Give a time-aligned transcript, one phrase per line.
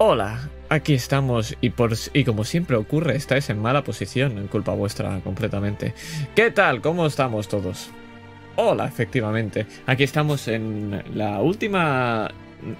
[0.00, 5.92] Hola, aquí estamos y, como siempre ocurre, estáis en mala posición, en culpa vuestra completamente.
[6.36, 6.80] ¿Qué tal?
[6.80, 7.90] ¿Cómo estamos todos?
[8.54, 9.66] Hola, efectivamente.
[9.86, 12.30] Aquí estamos en la última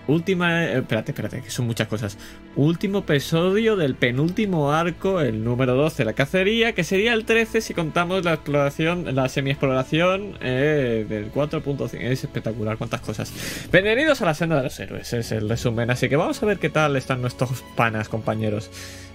[0.07, 0.65] última.
[0.65, 2.19] eh, espérate, espérate, que son muchas cosas.
[2.57, 7.75] Último episodio del penúltimo arco, el número 12, la cacería, que sería el 13 si
[7.75, 11.95] contamos la exploración, la semi-exploración eh, del 4.5.
[12.01, 13.33] Es espectacular, cuántas cosas.
[13.73, 15.91] Bienvenidos a la senda de los héroes, es el resumen.
[15.91, 18.71] Así que vamos a ver qué tal están nuestros panas, compañeros.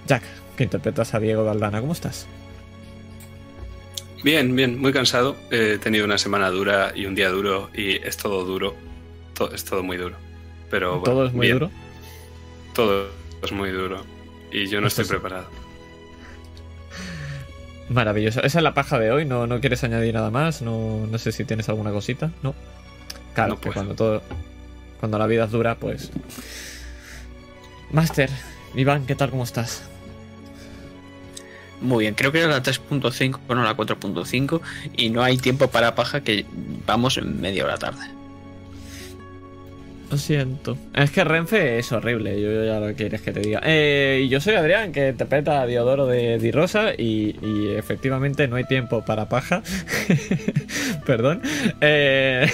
[0.08, 0.24] Jack,
[0.58, 2.28] que interpretas a Diego Daldana, ¿cómo estás?
[4.24, 5.36] Bien, bien, muy cansado.
[5.52, 8.74] He tenido una semana dura y un día duro y es todo duro.
[9.54, 10.16] Es todo muy duro.
[10.74, 11.60] Pero bueno, ¿Todo es muy bien.
[11.60, 11.72] duro?
[12.74, 13.08] Todo
[13.44, 14.04] es muy duro.
[14.52, 15.48] Y yo no Esto estoy es- preparado.
[17.90, 18.42] Maravilloso.
[18.42, 20.64] Esa es la paja de hoy, ¿no, no quieres añadir nada más?
[20.64, 22.56] No, no sé si tienes alguna cosita, ¿no?
[23.36, 23.74] Claro, No que puedo.
[23.76, 24.24] cuando todo.
[25.00, 26.10] Cuando la vida es dura, pues.
[27.92, 28.32] Master,
[28.74, 29.30] Iván, ¿qué tal?
[29.30, 29.84] ¿Cómo estás?
[31.82, 34.60] Muy bien, creo que era la 3.5, no la 4.5
[34.98, 36.48] y no hay tiempo para paja que
[36.88, 38.08] vamos en media hora tarde.
[40.14, 40.78] Lo siento.
[40.94, 43.62] Es que Renfe es horrible, yo ya lo quieres que te diga.
[43.64, 48.56] Eh, yo soy Adrián, que interpreta a Diodoro de Di Rosa, y, y efectivamente no
[48.56, 49.64] hay tiempo para paja.
[51.08, 51.42] Perdón.
[51.82, 52.48] Eh,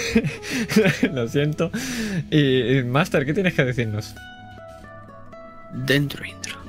[1.12, 1.70] lo siento.
[2.30, 4.14] Y, y, Master, ¿qué tienes que decirnos?
[5.74, 6.59] Dentro intro.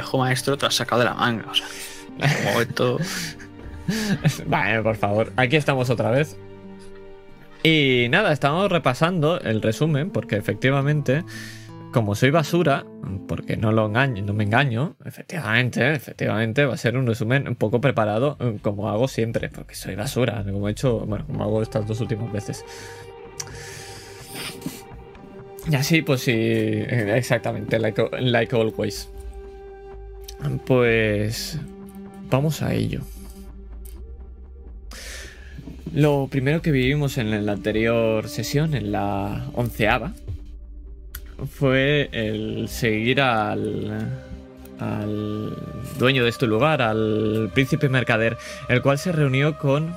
[0.00, 1.66] Viejo maestro te lo sacado de la manga, o sea.
[2.44, 2.98] Como esto.
[4.46, 5.32] Vale, por favor.
[5.36, 6.36] Aquí estamos otra vez.
[7.62, 11.24] Y nada, estamos repasando el resumen, porque efectivamente,
[11.92, 12.86] como soy basura,
[13.28, 17.56] porque no lo engaño, no me engaño, efectivamente, efectivamente, va a ser un resumen un
[17.56, 21.62] poco preparado, eh, como hago siempre, porque soy basura, como he hecho, bueno, como hago
[21.62, 22.64] estas dos últimas veces.
[25.70, 29.10] Y así, pues sí, eh, exactamente, like always.
[30.66, 31.58] Pues
[32.30, 33.00] vamos a ello.
[35.92, 40.12] Lo primero que vivimos en la anterior sesión, en la onceava,
[41.52, 44.08] fue el seguir al,
[44.78, 45.56] al
[45.98, 48.36] dueño de este lugar, al príncipe mercader,
[48.68, 49.94] el cual se reunió con...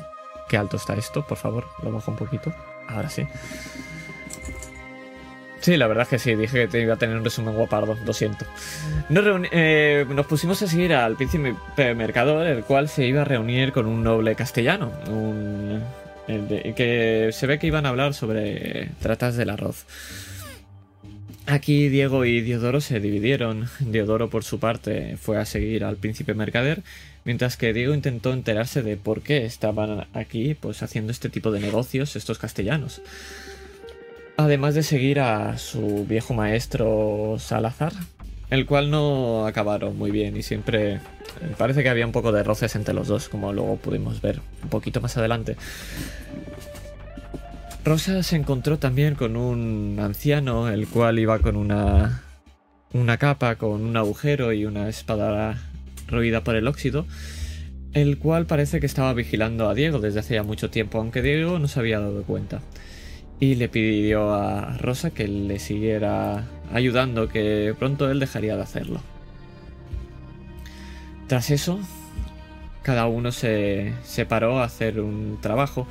[0.49, 1.25] ¿Qué alto está esto?
[1.25, 2.53] Por favor, lo bajo un poquito.
[2.87, 3.23] Ahora sí.
[5.63, 7.97] Sí, la verdad es que sí, dije que te iba a tener un resumen guapardo,
[8.05, 8.45] lo siento.
[9.07, 11.55] Nos, eh, pusimos a seguir al príncipe
[11.95, 14.91] mercador, el cual se iba a reunir con un noble castellano,
[16.27, 19.85] que se ve que iban a hablar sobre tratas del arroz.
[21.45, 23.69] Aquí Diego y Diodoro se dividieron.
[23.79, 26.83] Diodoro, por su parte, fue a seguir al príncipe mercader,
[27.23, 31.61] mientras que Diego intentó enterarse de por qué estaban aquí, pues haciendo este tipo de
[31.61, 33.01] negocios estos castellanos.
[34.37, 37.93] Además de seguir a su viejo maestro Salazar,
[38.49, 40.99] el cual no acabaron muy bien y siempre
[41.57, 44.69] parece que había un poco de roces entre los dos, como luego pudimos ver un
[44.69, 45.55] poquito más adelante.
[47.85, 52.23] Rosa se encontró también con un anciano, el cual iba con una
[52.93, 55.59] una capa con un agujero y una espada
[56.07, 57.05] roída por el óxido,
[57.93, 61.59] el cual parece que estaba vigilando a Diego desde hace ya mucho tiempo, aunque Diego
[61.59, 62.61] no se había dado cuenta.
[63.43, 69.01] Y le pidió a Rosa que le siguiera ayudando, que pronto él dejaría de hacerlo.
[71.27, 71.77] Tras eso,
[72.83, 75.87] cada uno se separó a hacer un trabajo.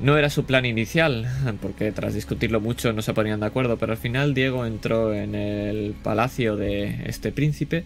[0.00, 1.28] No era su plan inicial,
[1.62, 5.36] porque tras discutirlo mucho no se ponían de acuerdo, pero al final Diego entró en
[5.36, 7.84] el palacio de este príncipe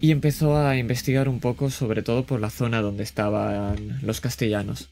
[0.00, 4.88] y empezó a investigar un poco, sobre todo por la zona donde estaban los castellanos.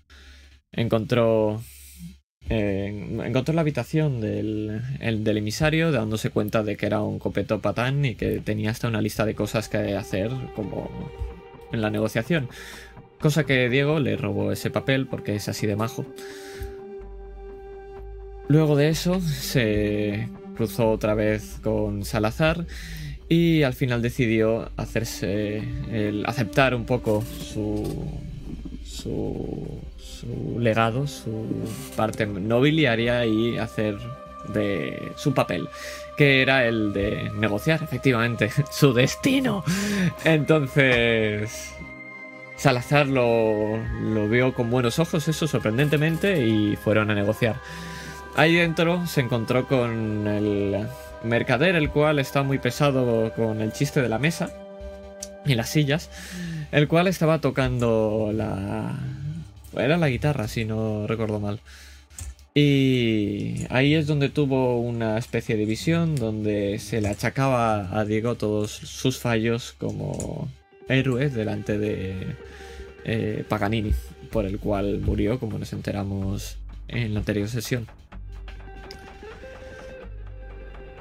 [0.71, 1.63] Encontró
[2.51, 8.05] eh, encontró la habitación del, del, emisario dándose cuenta de que era un copeto patán
[8.05, 10.91] y que tenía hasta una lista de cosas que hacer como
[11.73, 12.49] en la negociación.
[13.21, 16.07] Cosa que Diego le robó ese papel porque es así de majo.
[18.49, 22.67] Luego de eso se cruzó otra vez con Salazar
[23.29, 25.63] y al final decidió hacerse
[26.25, 28.09] aceptar un poco su
[28.89, 31.47] su, su legado, su
[31.97, 33.99] parte nobiliaria y hacer
[34.53, 35.69] de su papel,
[36.17, 39.65] que era el de negociar, efectivamente, su destino.
[40.25, 41.75] Entonces,
[42.57, 47.57] Salazar lo, lo vio con buenos ojos, eso sorprendentemente, y fueron a negociar.
[48.37, 50.87] Ahí dentro se encontró con el
[51.23, 54.51] mercader, el cual está muy pesado con el chiste de la mesa
[55.45, 56.11] y las sillas,
[56.73, 58.99] el cual estaba tocando la...
[59.77, 61.61] Era la guitarra, si no recuerdo mal.
[62.55, 68.35] Y ahí es donde tuvo una especie de visión donde se le achacaba a Diego
[68.35, 70.49] todos sus fallos como
[70.89, 72.37] héroe delante de
[73.05, 73.93] eh, Paganini,
[74.33, 76.57] por el cual murió, como nos enteramos
[76.89, 77.87] en la anterior sesión.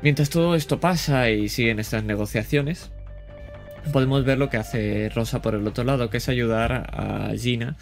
[0.04, 2.92] Mientras todo esto pasa y siguen estas negociaciones,
[3.92, 7.78] podemos ver lo que hace Rosa por el otro lado, que es ayudar a Gina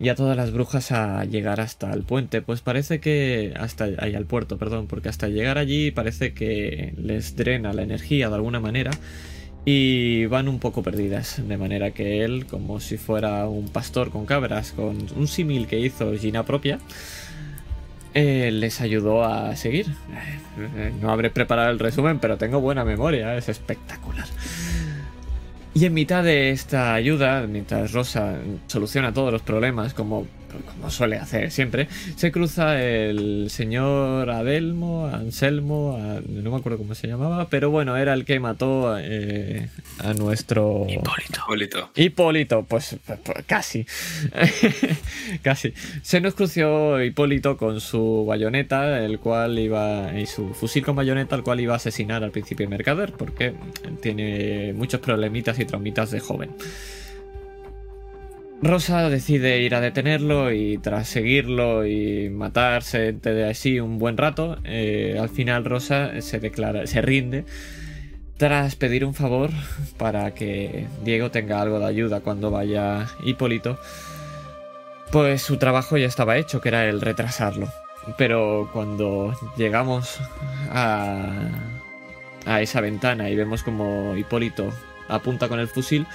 [0.00, 2.42] y a todas las brujas a llegar hasta el puente.
[2.42, 3.54] Pues parece que.
[3.58, 8.28] hasta ahí al puerto, perdón, porque hasta llegar allí parece que les drena la energía
[8.28, 8.90] de alguna manera.
[9.64, 14.24] Y van un poco perdidas, de manera que él, como si fuera un pastor con
[14.24, 16.78] cabras, con un símil que hizo Gina propia,
[18.14, 19.86] eh, les ayudó a seguir.
[20.58, 24.26] Eh, no habré preparado el resumen, pero tengo buena memoria, es espectacular.
[25.78, 28.36] Y en mitad de esta ayuda, mientras Rosa
[28.66, 30.26] soluciona todos los problemas, como,
[30.66, 37.06] como suele hacer siempre, se cruza el señor Adelmo, Anselmo, no me acuerdo cómo se
[37.06, 39.68] llamaba, pero bueno, era el que mató eh,
[39.98, 40.86] a nuestro...
[40.88, 41.40] Hipólito.
[41.44, 41.90] Hipólito.
[41.94, 43.86] Hipólito, pues, pues, pues casi.
[45.42, 45.72] casi.
[46.02, 50.18] Se nos cruzó Hipólito con su bayoneta, el cual iba.
[50.18, 53.54] y su fusil con bayoneta, el cual iba a asesinar al príncipe mercader, porque
[54.00, 56.50] tiene muchos problemitas y traumitas de joven.
[58.60, 64.58] Rosa decide ir a detenerlo y tras seguirlo y matarse de así un buen rato,
[64.64, 67.44] eh, al final Rosa se declara, se rinde
[68.36, 69.50] tras pedir un favor
[69.96, 73.78] para que Diego tenga algo de ayuda cuando vaya Hipólito,
[75.10, 77.68] pues su trabajo ya estaba hecho, que era el retrasarlo.
[78.16, 80.18] Pero cuando llegamos
[80.70, 81.50] a,
[82.46, 84.72] a esa ventana y vemos como Hipólito
[85.08, 86.06] apunta con el fusil,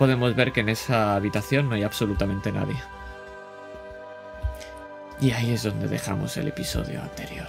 [0.00, 2.82] podemos ver que en esa habitación no hay absolutamente nadie.
[5.20, 7.46] Y ahí es donde dejamos el episodio anterior.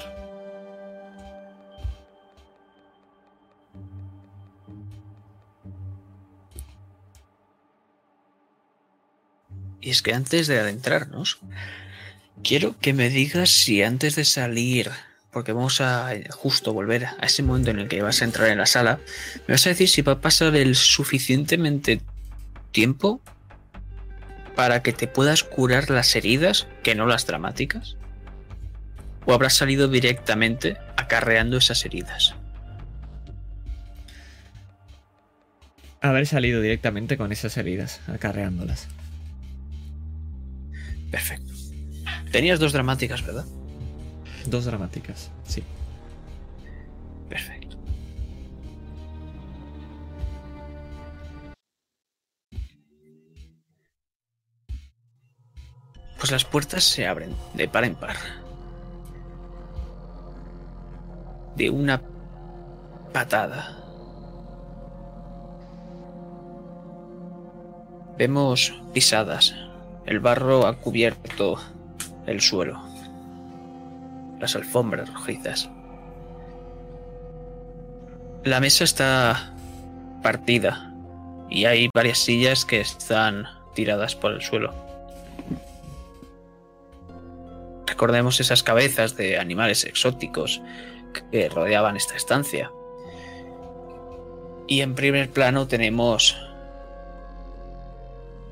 [9.79, 11.39] Y es que antes de adentrarnos,
[12.43, 14.91] quiero que me digas si antes de salir,
[15.31, 18.57] porque vamos a justo volver a ese momento en el que vas a entrar en
[18.57, 18.99] la sala,
[19.47, 22.01] me vas a decir si va a pasar el suficientemente
[22.71, 23.21] tiempo
[24.55, 27.97] para que te puedas curar las heridas, que no las dramáticas,
[29.25, 32.35] o habrás salido directamente acarreando esas heridas.
[36.01, 38.87] Haber salido directamente con esas heridas, acarreándolas.
[41.11, 41.53] Perfecto.
[42.31, 43.45] Tenías dos dramáticas, ¿verdad?
[44.47, 45.63] Dos dramáticas, sí.
[56.21, 58.15] Pues las puertas se abren de par en par.
[61.55, 61.99] De una
[63.11, 63.75] patada.
[68.19, 69.55] Vemos pisadas.
[70.05, 71.57] El barro ha cubierto
[72.27, 72.79] el suelo.
[74.39, 75.71] Las alfombras rojizas.
[78.43, 79.55] La mesa está
[80.21, 80.93] partida
[81.49, 84.90] y hay varias sillas que están tiradas por el suelo.
[87.91, 90.61] Recordemos esas cabezas de animales exóticos
[91.29, 92.71] que rodeaban esta estancia.
[94.65, 96.37] Y en primer plano tenemos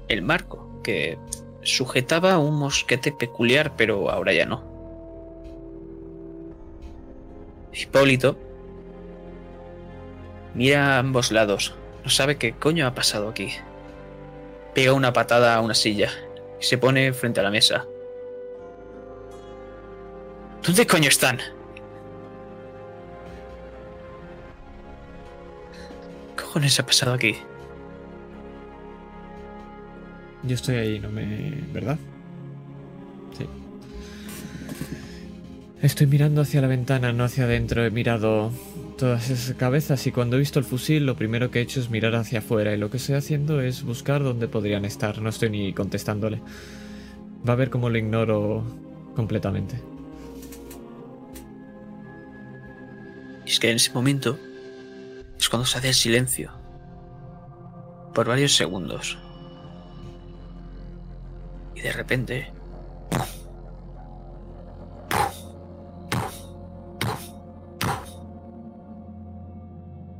[0.09, 1.17] el marco, que
[1.61, 4.61] sujetaba un mosquete peculiar, pero ahora ya no.
[7.71, 8.37] Hipólito
[10.53, 11.75] mira a ambos lados.
[12.03, 13.53] No sabe qué coño ha pasado aquí.
[14.75, 16.09] Pega una patada a una silla
[16.59, 17.87] y se pone frente a la mesa.
[20.65, 21.37] ¿Dónde coño están?
[26.35, 27.35] ¿Qué cojones ha pasado aquí?
[30.43, 31.63] Yo estoy ahí, no me.
[31.73, 31.97] ¿Verdad?
[33.37, 33.45] Sí.
[35.81, 37.85] Estoy mirando hacia la ventana, no hacia adentro.
[37.85, 38.51] He mirado
[38.97, 41.89] todas esas cabezas y cuando he visto el fusil lo primero que he hecho es
[41.89, 45.21] mirar hacia afuera y lo que estoy haciendo es buscar dónde podrían estar.
[45.21, 46.41] No estoy ni contestándole.
[47.47, 48.63] Va a ver cómo lo ignoro
[49.15, 49.88] completamente.
[53.49, 54.37] Y es que en ese momento
[55.39, 56.51] es cuando se hace el silencio.
[58.13, 59.17] Por varios segundos.
[61.75, 62.53] Y de repente...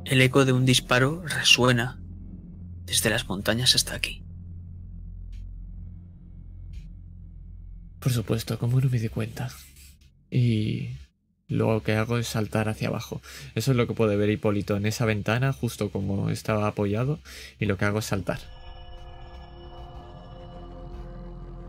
[0.04, 2.00] El eco de un disparo resuena
[2.84, 4.24] desde las montañas hasta aquí.
[8.00, 9.52] Por supuesto, como no me di cuenta.
[10.32, 10.96] Y
[11.50, 13.20] lo que hago es saltar hacia abajo.
[13.54, 17.18] Eso es lo que puede ver Hipólito en esa ventana, justo como estaba apoyado,
[17.58, 18.38] y lo que hago es saltar.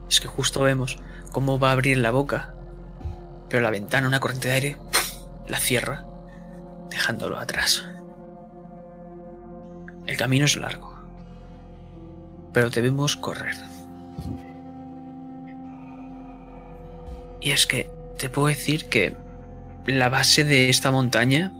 [0.09, 0.99] Es que justo vemos
[1.31, 2.53] cómo va a abrir la boca,
[3.49, 4.77] pero la ventana, una corriente de aire,
[5.47, 6.05] la cierra,
[6.89, 7.83] dejándolo atrás.
[10.05, 10.93] El camino es largo,
[12.53, 13.55] pero debemos correr.
[17.39, 19.15] Y es que te puedo decir que
[19.85, 21.51] la base de esta montaña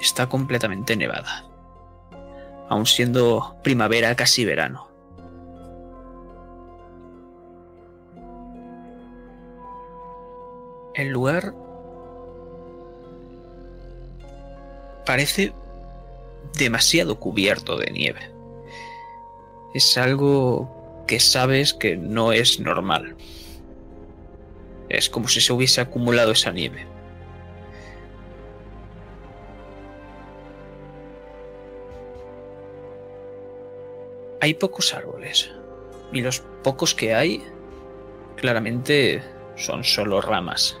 [0.00, 1.44] está completamente nevada,
[2.68, 4.88] aun siendo primavera casi verano.
[10.94, 11.54] El lugar
[15.06, 15.52] parece
[16.58, 18.30] demasiado cubierto de nieve.
[19.72, 23.16] Es algo que sabes que no es normal.
[24.88, 26.89] Es como si se hubiese acumulado esa nieve.
[34.40, 35.50] Hay pocos árboles.
[36.12, 37.42] Y los pocos que hay,
[38.36, 39.22] claramente
[39.56, 40.78] son solo ramas.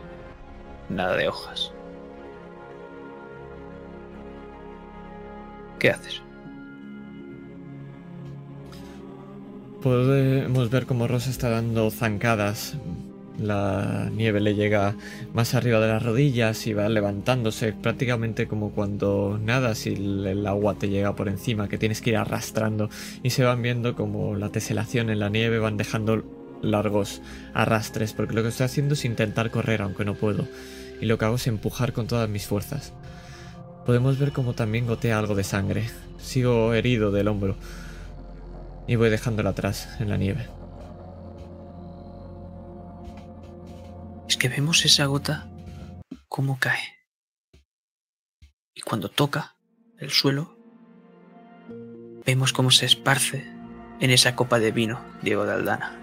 [0.88, 1.72] Nada de hojas.
[5.78, 6.22] ¿Qué haces?
[9.82, 12.76] Podemos ver cómo Rosa está dando zancadas.
[13.40, 14.96] La nieve le llega
[15.32, 20.74] más arriba de las rodillas y va levantándose, prácticamente como cuando nadas y el agua
[20.74, 22.90] te llega por encima, que tienes que ir arrastrando.
[23.22, 26.22] Y se van viendo como la teselación en la nieve van dejando
[26.60, 27.22] largos
[27.54, 30.46] arrastres, porque lo que estoy haciendo es intentar correr, aunque no puedo.
[31.00, 32.92] Y lo que hago es empujar con todas mis fuerzas.
[33.86, 35.88] Podemos ver como también gotea algo de sangre.
[36.18, 37.56] Sigo herido del hombro.
[38.86, 40.59] Y voy dejándolo atrás, en la nieve.
[44.40, 45.46] Que vemos esa gota
[46.28, 46.80] cómo cae.
[48.74, 49.54] Y cuando toca
[49.98, 50.56] el suelo,
[52.24, 53.46] vemos cómo se esparce
[54.00, 56.00] en esa copa de vino Diego de Aldana.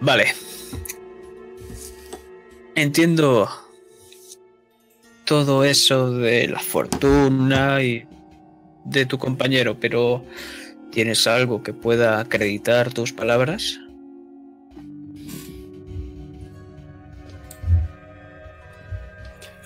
[0.00, 0.34] Vale.
[2.74, 3.48] Entiendo
[5.24, 8.04] todo eso de la fortuna y
[8.84, 10.24] de tu compañero, pero
[10.94, 13.80] ¿tienes algo que pueda acreditar tus palabras?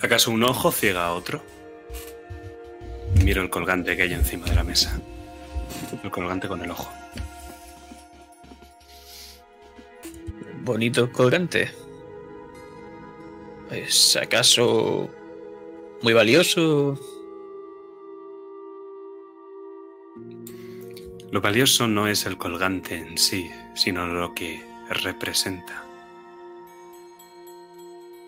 [0.01, 1.43] ¿Acaso un ojo ciega a otro?
[3.23, 4.99] Miro el colgante que hay encima de la mesa.
[6.03, 6.91] El colgante con el ojo.
[10.63, 11.69] Bonito colgante.
[13.69, 15.11] ¿Es acaso
[16.01, 16.99] muy valioso?
[21.31, 25.83] Lo valioso no es el colgante en sí, sino lo que representa.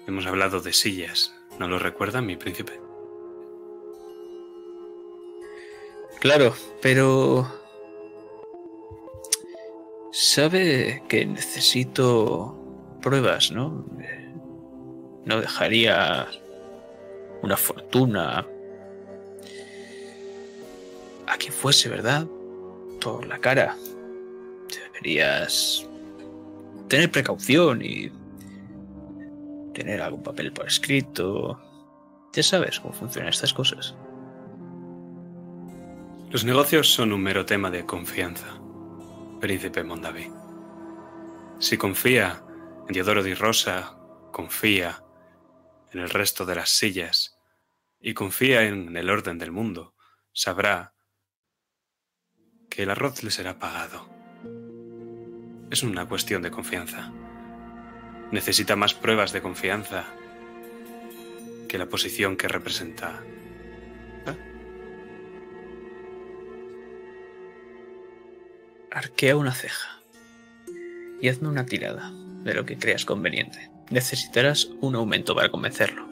[0.05, 2.79] Hemos hablado de sillas, ¿no lo recuerda mi príncipe?
[6.19, 7.59] Claro, pero...
[10.11, 12.55] Sabe que necesito
[13.01, 13.85] pruebas, ¿no?
[15.25, 16.27] No dejaría
[17.41, 18.45] una fortuna
[21.25, 22.27] a quien fuese, ¿verdad?
[23.01, 23.75] Por la cara.
[24.93, 25.87] Deberías
[26.87, 28.11] tener precaución y
[29.73, 31.59] tener algún papel por escrito.
[32.33, 33.95] Ya sabes cómo funcionan estas cosas.
[36.29, 38.47] Los negocios son un mero tema de confianza,
[39.41, 40.31] príncipe Mondaví.
[41.59, 42.43] Si confía
[42.87, 43.97] en Diodoro di Rosa,
[44.31, 45.03] confía
[45.91, 47.37] en el resto de las sillas
[47.99, 49.93] y confía en el orden del mundo,
[50.31, 50.90] sabrá
[52.71, 54.07] que el arroz le será pagado.
[55.69, 57.11] Es una cuestión de confianza.
[58.31, 60.05] Necesita más pruebas de confianza
[61.67, 63.21] que la posición que representa.
[68.89, 70.01] Arquea una ceja
[71.21, 72.11] y hazme una tirada
[72.43, 73.69] de lo que creas conveniente.
[73.89, 76.07] Necesitarás un aumento para convencerlo.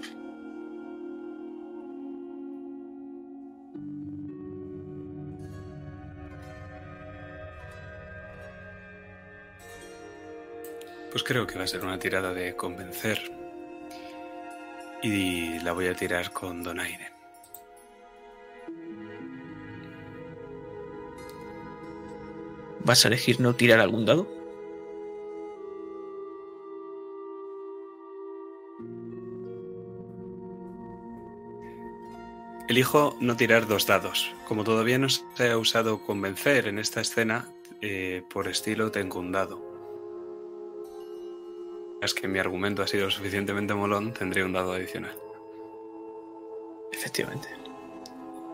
[11.12, 13.32] Pues creo que va a ser una tirada de convencer.
[15.02, 17.12] Y la voy a tirar con donaire.
[22.84, 24.28] ¿Vas a elegir no tirar algún dado?
[32.68, 34.32] Elijo no tirar dos dados.
[34.48, 37.50] Como todavía no se ha usado convencer en esta escena,
[37.82, 39.69] eh, por estilo tengo un dado.
[42.02, 45.16] Es que mi argumento ha sido lo suficientemente molón, tendría un dado adicional.
[46.94, 47.50] Efectivamente.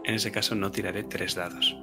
[0.04, 1.76] En ese caso no tiraré tres dados.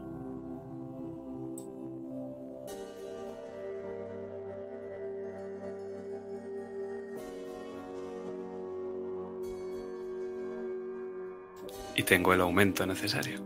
[11.94, 13.40] Y tengo el aumento necesario.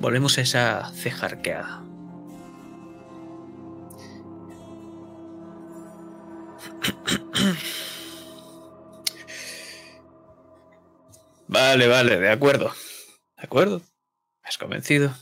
[0.00, 1.82] Volvemos a esa ceja arqueada.
[11.48, 12.72] Vale, vale, de acuerdo.
[13.36, 13.78] De acuerdo.
[13.78, 15.14] Me has convencido.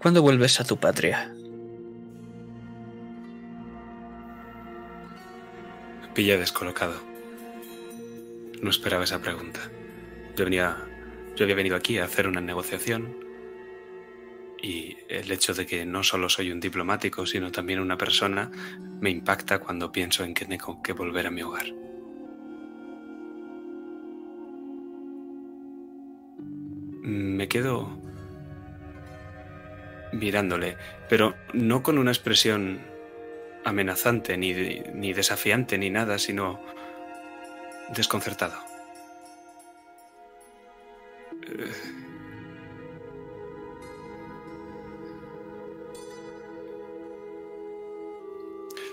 [0.00, 1.32] ¿Cuándo vuelves a tu patria?
[6.00, 7.00] Me pilla descolocado.
[8.62, 9.60] No esperaba esa pregunta.
[10.36, 10.76] Yo venía.
[11.38, 13.16] Yo había venido aquí a hacer una negociación.
[14.60, 18.50] Y el hecho de que no solo soy un diplomático, sino también una persona,
[19.00, 21.66] me impacta cuando pienso en que tengo que volver a mi hogar.
[27.02, 28.02] Me quedo
[30.12, 30.76] mirándole,
[31.08, 32.80] pero no con una expresión
[33.64, 34.54] amenazante, ni,
[34.92, 36.60] ni desafiante, ni nada, sino
[37.94, 38.67] desconcertado.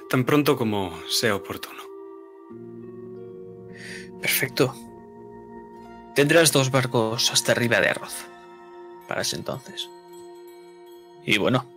[0.10, 1.84] Tan pronto como sea oportuno.
[4.22, 4.74] Perfecto.
[6.16, 8.26] Tendrás dos barcos hasta arriba de arroz.
[9.08, 9.90] Para ese entonces.
[11.26, 11.70] Y bueno,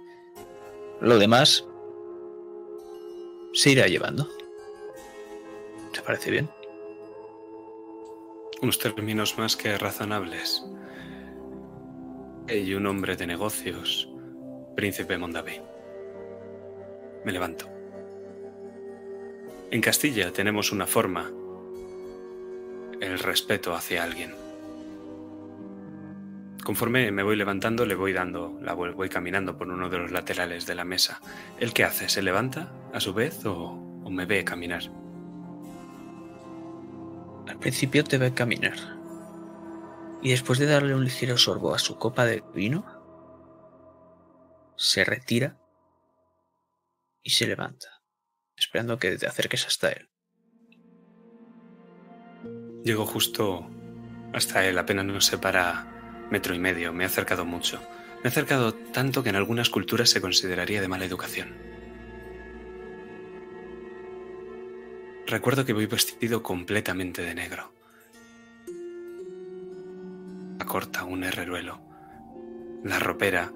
[1.00, 1.66] lo demás
[3.54, 4.28] se irá llevando.
[5.92, 6.50] ¿Te parece bien?
[8.60, 10.64] Unos términos más que razonables.
[12.48, 14.08] Y un hombre de negocios,
[14.74, 15.60] príncipe Mondaví.
[17.24, 17.68] Me levanto.
[19.70, 21.30] En Castilla tenemos una forma,
[23.00, 24.34] el respeto hacia alguien.
[26.64, 30.10] Conforme me voy levantando, le voy dando, la voy, voy caminando por uno de los
[30.10, 31.20] laterales de la mesa.
[31.60, 32.08] ¿El qué hace?
[32.08, 34.90] ¿Se levanta a su vez o me ve caminar?
[37.48, 38.76] Al principio te ve caminar.
[40.22, 42.84] Y después de darle un ligero sorbo a su copa de vino,
[44.76, 45.58] se retira
[47.22, 48.02] y se levanta,
[48.56, 50.08] esperando que te acerques hasta él.
[52.84, 53.68] Llego justo
[54.32, 57.80] hasta él, apenas nos separa metro y medio, me he acercado mucho.
[58.22, 61.67] Me he acercado tanto que en algunas culturas se consideraría de mala educación.
[65.28, 67.70] Recuerdo que voy vestido completamente de negro.
[70.58, 71.82] La corta, un herreruelo.
[72.82, 73.52] La ropera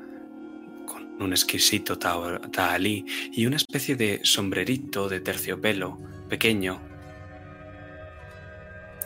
[0.87, 6.83] con un exquisito tahalí y una especie de sombrerito de terciopelo pequeño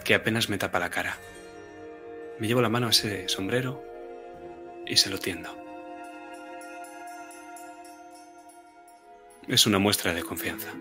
[0.04, 1.16] que apenas me tapa la cara.
[2.40, 3.80] Me llevo la mano a ese sombrero
[4.84, 5.56] y se lo tiendo.
[9.46, 10.74] Es una muestra de confianza.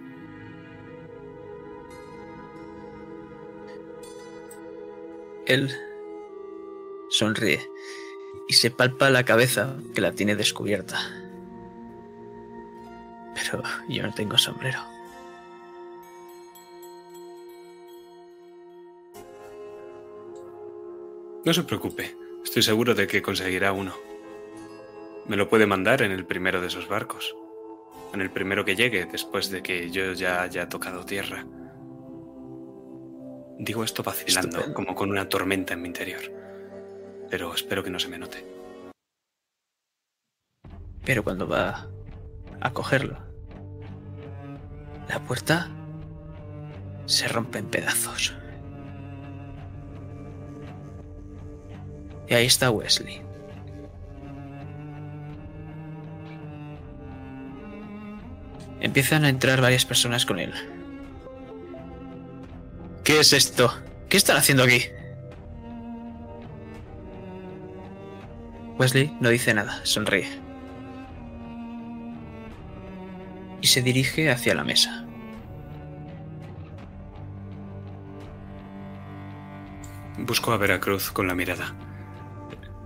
[5.46, 5.70] Él
[7.10, 7.70] sonríe
[8.48, 11.00] y se palpa la cabeza que la tiene descubierta.
[13.36, 14.80] Pero yo no tengo sombrero.
[21.44, 23.94] No se preocupe, estoy seguro de que conseguirá uno.
[25.28, 27.36] Me lo puede mandar en el primero de esos barcos,
[28.14, 31.46] en el primero que llegue después de que yo ya haya tocado tierra.
[33.58, 34.74] Digo esto vacilando, Estupendo.
[34.74, 36.22] como con una tormenta en mi interior.
[37.30, 38.46] Pero espero que no se me note.
[41.06, 41.88] Pero cuando va
[42.60, 43.18] a cogerlo,
[45.08, 45.70] la puerta
[47.06, 48.36] se rompe en pedazos.
[52.28, 53.22] Y ahí está Wesley.
[58.80, 60.54] Empiezan a entrar varias personas con él.
[63.06, 63.72] ¿Qué es esto?
[64.10, 64.82] ¿Qué están haciendo aquí?
[68.80, 70.28] Wesley no dice nada, sonríe.
[73.62, 75.06] Y se dirige hacia la mesa.
[80.18, 81.76] Busco a Veracruz con la mirada.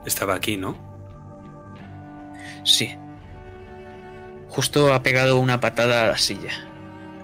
[0.05, 0.75] Estaba aquí, ¿no?
[2.65, 2.93] Sí.
[4.49, 6.51] Justo ha pegado una patada a la silla.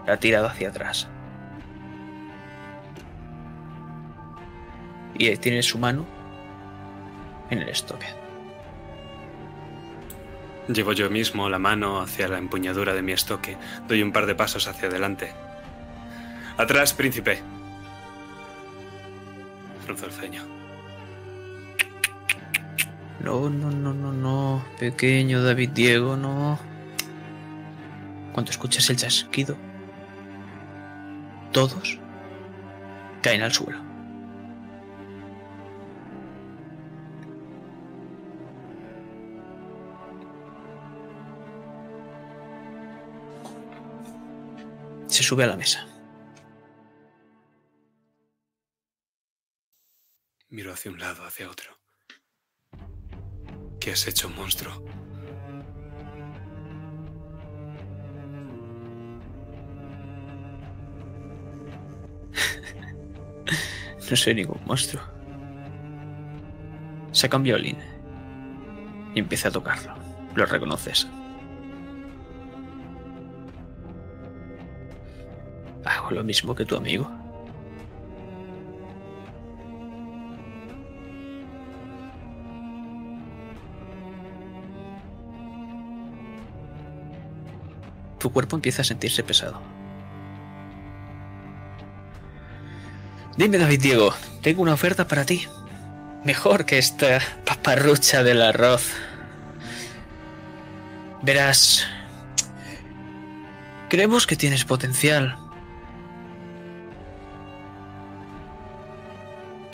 [0.08, 1.10] La ha tirado hacia atrás.
[5.18, 6.06] Y tiene su mano
[7.50, 8.08] en el estoque.
[10.68, 13.58] Llevo yo mismo la mano hacia la empuñadura de mi estoque.
[13.88, 15.32] Doy un par de pasos hacia adelante.
[16.58, 17.42] Atrás, príncipe.
[19.86, 20.42] Frunzo el ceño.
[23.20, 24.66] No, no, no, no, no.
[24.80, 26.60] Pequeño David Diego, no.
[28.34, 29.56] Cuando escuchas el chasquido,
[31.52, 32.00] todos
[33.22, 33.85] caen al suelo.
[45.16, 45.88] Se sube a la mesa.
[50.50, 51.72] Miro hacia un lado, hacia otro.
[53.80, 54.84] ¿Qué has hecho, monstruo?
[64.10, 65.02] No soy ningún monstruo.
[67.14, 67.78] Saca un violín
[69.16, 69.96] y empieza a tocarlo.
[70.36, 71.08] Lo reconoces.
[76.12, 77.10] Lo mismo que tu amigo.
[88.20, 89.62] Tu cuerpo empieza a sentirse pesado.
[93.38, 95.46] Dime, David Diego, tengo una oferta para ti.
[96.24, 98.94] Mejor que esta paparrucha del arroz.
[101.22, 101.86] Verás,
[103.90, 105.38] creemos que tienes potencial.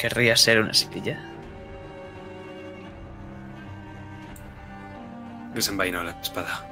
[0.02, 1.20] ¿Querrías ser una silla?
[5.54, 6.68] Desenvaino la espada.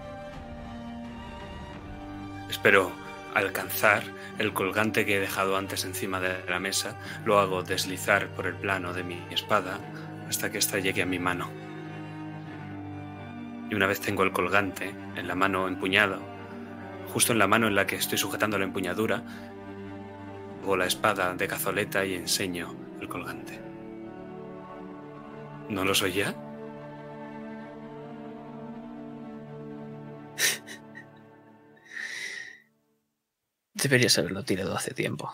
[2.50, 2.92] Espero
[3.36, 4.02] alcanzar
[4.40, 6.96] el colgante que he dejado antes encima de la mesa.
[7.24, 9.78] Lo hago deslizar por el plano de mi espada
[10.28, 11.52] hasta que ésta llegue a mi mano.
[13.70, 16.20] Y una vez tengo el colgante en la mano empuñado,
[17.14, 19.22] justo en la mano en la que estoy sujetando la empuñadura,
[20.64, 23.60] hago la espada de cazoleta y enseño el colgante.
[25.70, 26.34] ¿No lo soy ya?
[33.74, 35.34] Deberías haberlo tirado hace tiempo.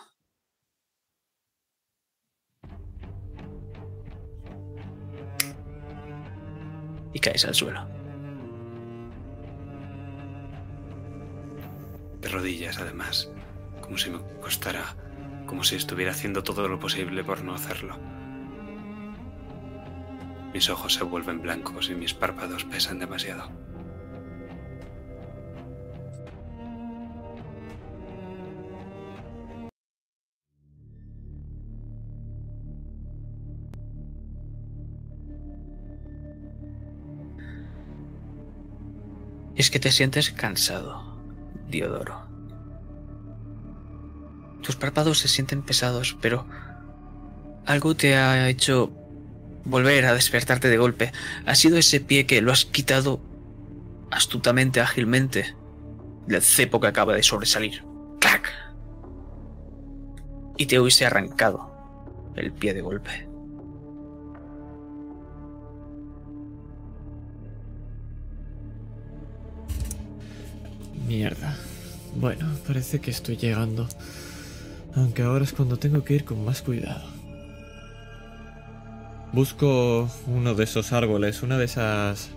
[7.13, 8.05] Y caes al suelo.
[12.25, 13.29] de rodillas además,
[13.81, 14.95] como si me costara,
[15.55, 17.97] como si estuviera haciendo todo lo posible por no hacerlo.
[20.53, 23.49] Mis ojos se vuelven blancos y mis párpados pesan demasiado.
[39.55, 41.17] Es que te sientes cansado,
[41.69, 42.24] Diodoro.
[44.65, 46.47] Tus párpados se sienten pesados, pero
[47.67, 48.91] algo te ha hecho
[49.63, 51.11] volver a despertarte de golpe.
[51.45, 53.21] Ha sido ese pie que lo has quitado
[54.09, 55.55] astutamente, ágilmente,
[56.25, 57.83] del cepo que acaba de sobresalir.
[58.19, 58.51] ¡Clac!
[60.57, 61.71] Y te hubiese arrancado
[62.35, 63.27] el pie de golpe.
[71.05, 71.55] Mierda.
[72.15, 73.87] Bueno, parece que estoy llegando.
[74.95, 77.03] Aunque ahora es cuando tengo que ir con más cuidado.
[79.33, 82.29] busco uno de esos árboles, una de esas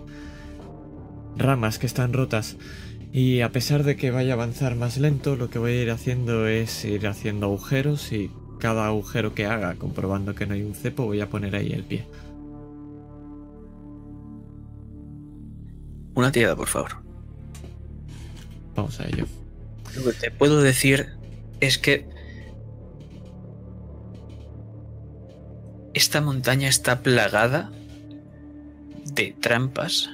[1.37, 2.57] ramas que están rotas.
[3.13, 5.91] Y a pesar de que vaya a avanzar más lento, lo que voy a ir
[5.91, 10.75] haciendo es ir haciendo agujeros y cada agujero que haga, comprobando que no hay un
[10.75, 12.05] cepo, voy a poner ahí el pie.
[16.13, 16.97] Una tirada, por favor.
[18.75, 19.25] Vamos a ello.
[19.95, 21.11] Lo que te puedo decir
[21.61, 22.18] es que
[25.99, 27.69] esta montaña está plagada
[29.13, 30.09] de trampas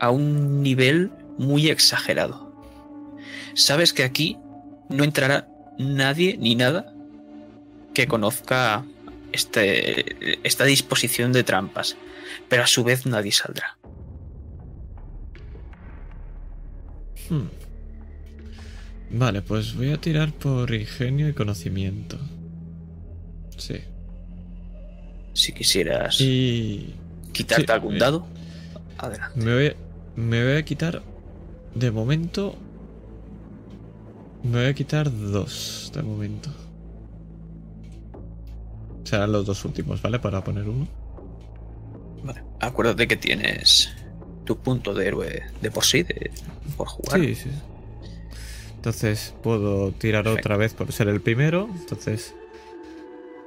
[0.00, 2.50] a un nivel muy exagerado.
[3.52, 4.38] Sabes que aquí
[4.88, 5.46] no entrará
[5.78, 6.94] nadie ni nada
[7.92, 8.86] que conozca
[9.32, 11.98] este, esta disposición de trampas,
[12.48, 13.76] pero a su vez nadie saldrá.
[17.28, 17.48] Hmm.
[19.10, 22.18] Vale, pues voy a tirar por ingenio y conocimiento.
[23.58, 23.76] Sí.
[25.34, 26.94] Si quisieras Y
[27.32, 28.26] quitarte sí, algún dado,
[28.96, 29.38] adelante.
[29.40, 29.76] me voy,
[30.16, 31.02] me voy a quitar
[31.74, 32.56] de momento.
[34.42, 36.50] Me voy a quitar dos de momento.
[39.04, 40.18] Serán los dos últimos, ¿vale?
[40.18, 40.86] Para poner uno.
[42.22, 42.42] Vale.
[42.60, 43.90] Acuérdate que tienes
[44.44, 46.30] tu punto de héroe de por sí, de,
[46.76, 47.20] por jugar.
[47.20, 47.50] Sí, sí.
[48.76, 50.46] Entonces puedo tirar Perfecto.
[50.48, 51.68] otra vez por ser el primero.
[51.80, 52.34] Entonces.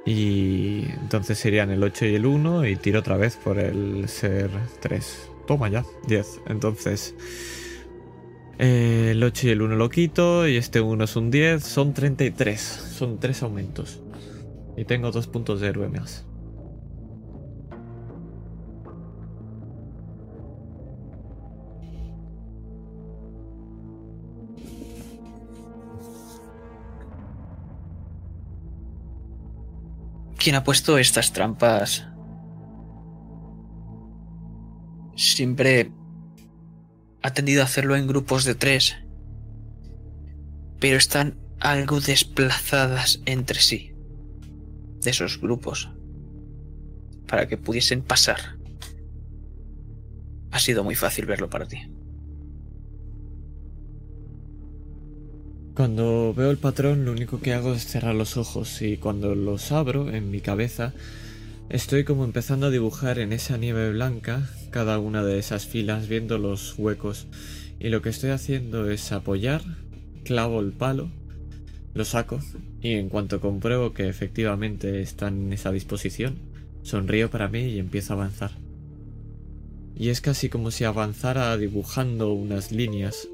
[0.04, 2.66] Y entonces serían el 8 y el 1.
[2.66, 5.30] Y tiro otra vez por el ser 3.
[5.46, 6.40] Toma ya, 10.
[6.46, 7.14] Entonces.
[8.58, 10.46] eh, el 8 y el 1 lo quito.
[10.48, 11.62] Y este 1 es un 10.
[11.64, 12.60] Son 33.
[12.60, 14.00] Son 3 aumentos.
[14.76, 16.26] Y tengo 2 puntos de héroe más.
[30.42, 32.04] Quien ha puesto estas trampas
[35.14, 35.92] siempre
[37.22, 38.96] ha tendido a hacerlo en grupos de tres,
[40.80, 43.94] pero están algo desplazadas entre sí
[45.00, 45.92] de esos grupos
[47.28, 48.58] para que pudiesen pasar.
[50.50, 51.88] Ha sido muy fácil verlo para ti.
[55.82, 59.72] Cuando veo el patrón, lo único que hago es cerrar los ojos y cuando los
[59.72, 60.92] abro en mi cabeza,
[61.70, 66.38] estoy como empezando a dibujar en esa nieve blanca cada una de esas filas, viendo
[66.38, 67.26] los huecos.
[67.80, 69.60] Y lo que estoy haciendo es apoyar,
[70.22, 71.10] clavo el palo,
[71.94, 72.38] lo saco
[72.80, 76.36] y en cuanto compruebo que efectivamente están en esa disposición,
[76.84, 78.52] sonrío para mí y empiezo a avanzar.
[79.96, 83.26] Y es casi como si avanzara dibujando unas líneas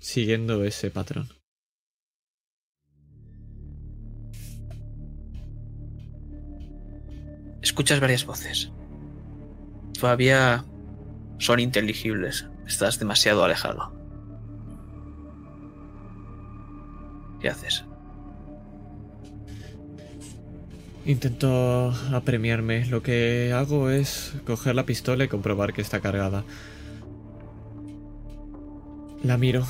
[0.00, 1.28] siguiendo ese patrón.
[7.62, 8.72] Escuchas varias voces.
[9.98, 10.64] Todavía
[11.38, 12.46] son inteligibles.
[12.66, 13.92] Estás demasiado alejado.
[17.40, 17.84] ¿Qué haces?
[21.04, 22.86] Intento apremiarme.
[22.86, 26.44] Lo que hago es coger la pistola y comprobar que está cargada.
[29.22, 29.66] La miro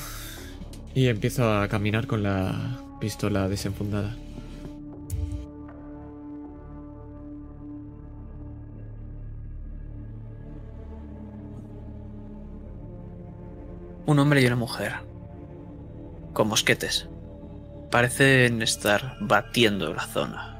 [0.93, 4.15] y empiezo a caminar con la pistola desenfundada.
[14.05, 14.93] Un hombre y una mujer.
[16.33, 17.07] Con mosquetes.
[17.91, 20.50] Parecen estar batiendo la zona.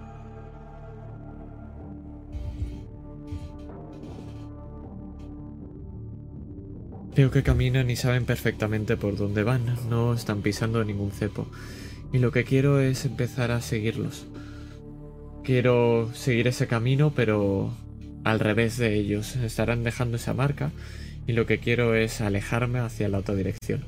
[7.15, 9.77] Veo que caminan y saben perfectamente por dónde van.
[9.89, 11.45] No están pisando ningún cepo.
[12.13, 14.25] Y lo que quiero es empezar a seguirlos.
[15.43, 17.73] Quiero seguir ese camino, pero
[18.23, 19.35] al revés de ellos.
[19.35, 20.71] Estarán dejando esa marca
[21.27, 23.83] y lo que quiero es alejarme hacia la otra dirección.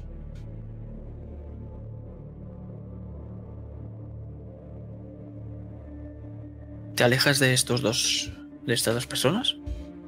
[6.96, 8.32] ¿Te alejas de estos dos.
[8.66, 9.56] de estas dos personas?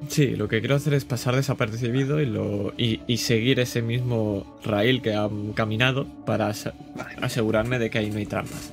[0.08, 5.02] Sí, lo que quiero hacer es pasar desapercibido y, lo, y, seguir ese mismo raíl
[5.02, 6.72] que han caminado para ase-
[7.20, 8.72] asegurarme de que ahí no hay trampas.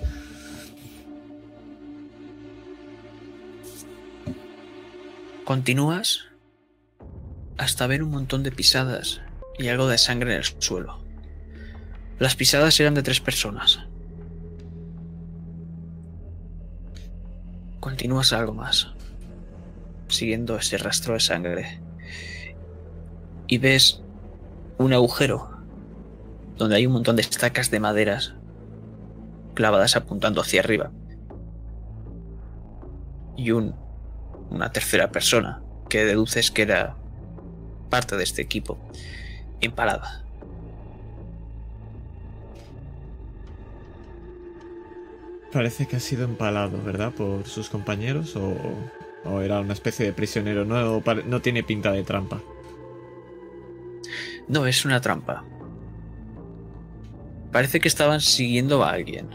[5.45, 6.25] Continúas
[7.57, 9.21] hasta ver un montón de pisadas
[9.57, 10.99] y algo de sangre en el suelo.
[12.19, 13.79] Las pisadas eran de tres personas.
[17.79, 18.87] Continúas algo más,
[20.13, 21.81] siguiendo ese rastro de sangre.
[23.47, 24.01] Y ves
[24.77, 25.49] un agujero
[26.57, 28.35] donde hay un montón de estacas de maderas
[29.53, 30.91] clavadas apuntando hacia arriba.
[33.35, 33.75] y un,
[34.49, 36.95] una tercera persona que deduces que era
[37.89, 38.77] parte de este equipo
[39.61, 40.23] empalada.
[45.51, 47.13] Parece que ha sido empalado, ¿verdad?
[47.13, 48.55] Por sus compañeros o,
[49.25, 50.65] o era una especie de prisionero.
[50.65, 52.41] No, no tiene pinta de trampa.
[54.47, 55.43] No, es una trampa.
[57.51, 59.29] Parece que estaban siguiendo a alguien.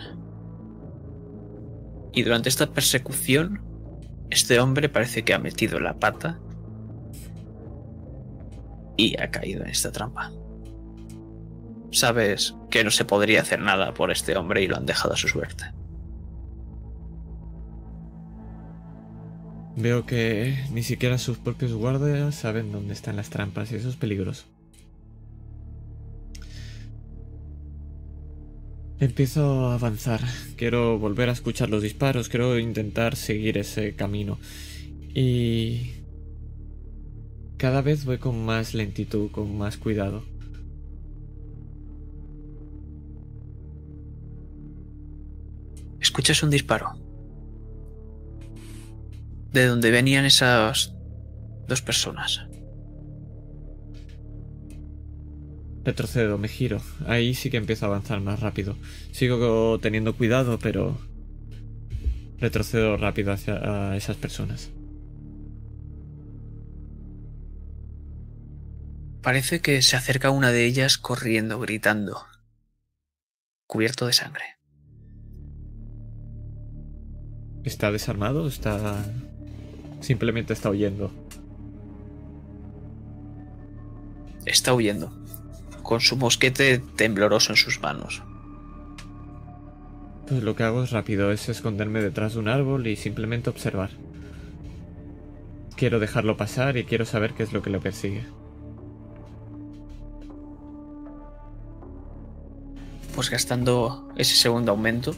[2.13, 3.63] Y durante esta persecución,
[4.31, 6.41] este hombre parece que ha metido la pata
[8.97, 10.33] y ha caído en esta trampa.
[11.91, 15.17] Sabes que no se podría hacer nada por este hombre y lo han dejado a
[15.17, 15.78] su suerte.
[19.81, 23.95] Veo que ni siquiera sus propios guardias saben dónde están las trampas y eso es
[23.95, 24.45] peligroso.
[28.99, 30.21] Empiezo a avanzar.
[30.57, 32.29] Quiero volver a escuchar los disparos.
[32.29, 34.41] Quiero intentar seguir ese camino.
[35.15, 35.93] Y...
[37.57, 40.25] Cada vez voy con más lentitud, con más cuidado.
[46.01, 47.08] Escuchas un disparo.
[49.53, 50.95] De donde venían esas
[51.67, 52.47] dos personas.
[55.85, 56.83] Retrocedo, me giro.
[57.07, 58.77] Ahí sí que empiezo a avanzar más rápido.
[59.13, 60.99] Sigo teniendo cuidado, pero...
[62.39, 64.71] Retrocedo rápido hacia a esas personas.
[69.23, 72.27] Parece que se acerca una de ellas corriendo, gritando,
[73.67, 74.45] cubierto de sangre.
[77.65, 78.47] ¿Está desarmado?
[78.47, 79.05] ¿Está...
[80.01, 81.11] Simplemente está huyendo?
[84.45, 85.13] Está huyendo,
[85.83, 88.23] con su mosquete tembloroso en sus manos.
[90.29, 93.91] Pues lo que hago es rápido, es esconderme detrás de un árbol y simplemente observar.
[95.77, 98.25] Quiero dejarlo pasar y quiero saber qué es lo que lo persigue.
[103.15, 105.15] Pues gastando ese segundo aumento,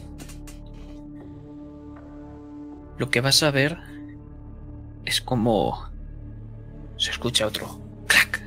[2.97, 3.90] lo que vas a ver
[5.05, 5.89] es como
[6.97, 8.43] se escucha otro crack.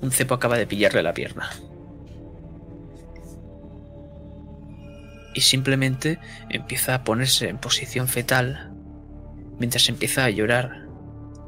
[0.00, 1.50] Un cepo acaba de pillarle la pierna.
[5.34, 8.72] Y simplemente empieza a ponerse en posición fetal
[9.58, 10.86] mientras empieza a llorar,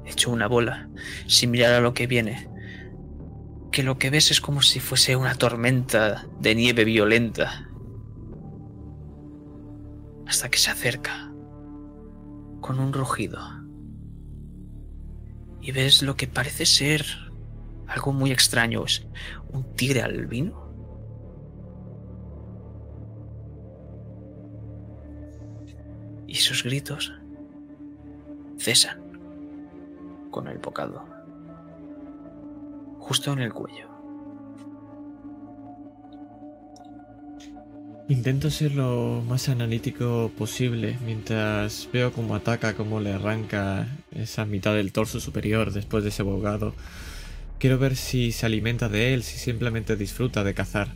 [0.04, 0.88] hecho una bola,
[1.28, 2.48] sin mirar a lo que viene.
[3.70, 7.68] Que lo que ves es como si fuese una tormenta de nieve violenta.
[10.26, 11.25] Hasta que se acerca
[12.66, 13.38] con un rugido.
[15.60, 17.04] Y ves lo que parece ser
[17.86, 18.84] algo muy extraño.
[18.84, 19.06] Es
[19.52, 20.66] un tigre albino.
[26.26, 27.12] Y sus gritos
[28.58, 29.00] cesan
[30.30, 31.04] con el bocado
[32.98, 33.85] justo en el cuello.
[38.08, 44.74] Intento ser lo más analítico posible mientras veo cómo ataca, cómo le arranca esa mitad
[44.74, 46.72] del torso superior después de ese bogado.
[47.58, 50.92] Quiero ver si se alimenta de él, si simplemente disfruta de cazar.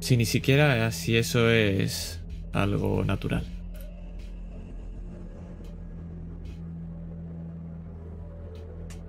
[0.00, 2.20] Si ni siquiera si eso es
[2.54, 3.44] algo natural.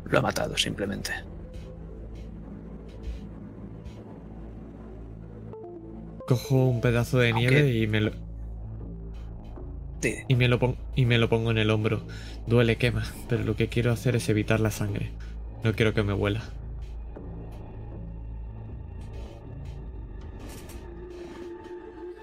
[0.04, 1.33] Lo ha matado simplemente.
[6.28, 8.12] Cojo un pedazo de Aunque- nieve y me lo,
[10.02, 10.16] Sí.
[10.28, 12.02] y me lo pon- y me lo pongo en el hombro.
[12.48, 15.12] Duele, quema, pero lo que quiero hacer es evitar la sangre.
[15.64, 16.44] No quiero que me huela.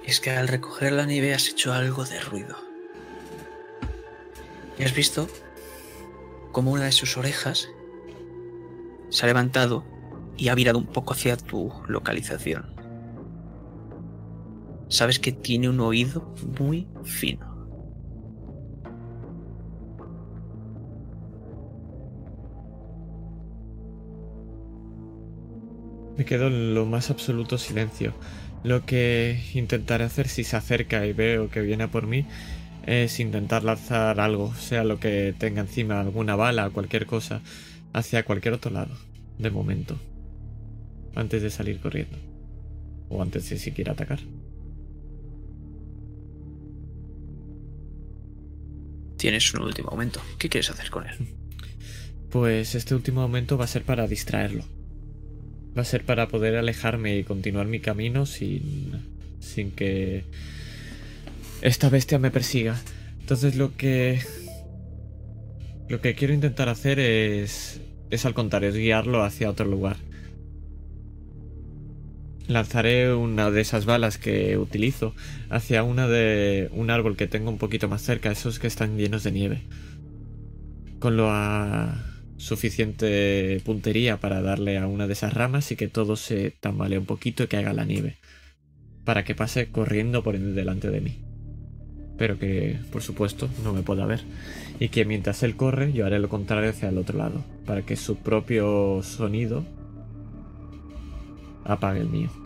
[0.05, 2.57] Es que al recoger la nieve has hecho algo de ruido.
[4.79, 5.29] Y has visto
[6.53, 7.69] cómo una de sus orejas
[9.11, 9.85] se ha levantado
[10.37, 12.80] y ha virado un poco hacia tu localización.
[14.91, 17.49] Sabes que tiene un oído muy fino.
[26.19, 28.15] Me quedo en lo más absoluto silencio.
[28.65, 32.27] Lo que intentaré hacer si se acerca y veo que viene por mí
[32.85, 37.43] es intentar lanzar algo, sea lo que tenga encima, alguna bala, cualquier cosa,
[37.93, 38.95] hacia cualquier otro lado,
[39.39, 39.99] de momento,
[41.15, 42.19] antes de salir corriendo,
[43.09, 44.19] o antes de siquiera atacar.
[49.21, 50.23] Tienes un último momento.
[50.39, 51.15] ¿Qué quieres hacer con él?
[52.31, 54.65] Pues este último momento va a ser para distraerlo.
[55.77, 58.93] Va a ser para poder alejarme y continuar mi camino sin,
[59.39, 60.25] sin que
[61.61, 62.81] esta bestia me persiga.
[63.21, 64.23] Entonces lo que...
[65.91, 67.83] Lo que quiero intentar hacer es...
[68.09, 69.99] Es al contrario, es guiarlo hacia otro lugar.
[72.51, 75.15] Lanzaré una de esas balas que utilizo
[75.51, 79.23] hacia una de un árbol que tengo un poquito más cerca, esos que están llenos
[79.23, 79.63] de nieve.
[80.99, 81.95] Con lo a
[82.39, 87.07] suficiente puntería para darle a una de esas ramas y que todo se tambalee un
[87.07, 88.17] poquito y que haga la nieve.
[89.05, 91.19] Para que pase corriendo por delante de mí.
[92.19, 94.23] Pero que, por supuesto, no me pueda ver.
[94.81, 97.45] Y que mientras él corre, yo haré lo contrario hacia el otro lado.
[97.65, 99.65] Para que su propio sonido
[101.65, 102.40] apague el mío.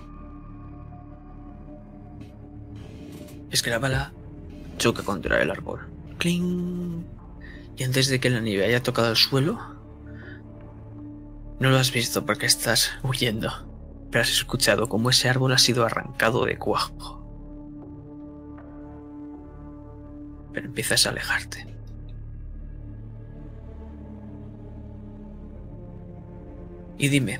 [3.55, 4.12] Es que la bala
[4.78, 5.86] choca contra el árbol.
[6.18, 7.05] ¡Cling!
[7.76, 9.61] Y antes de que la nieve haya tocado el suelo,
[11.61, 13.52] no lo has visto porque estás huyendo,
[14.11, 17.24] pero has escuchado cómo ese árbol ha sido arrancado de cuajo.
[20.52, 21.64] Pero empiezas a alejarte.
[26.98, 27.38] Y dime,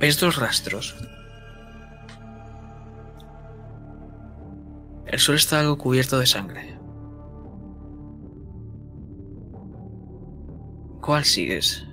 [0.00, 0.96] ¿ves dos rastros?
[5.06, 6.76] El suelo está algo cubierto de sangre.
[11.00, 11.86] ¿Cuál sigues?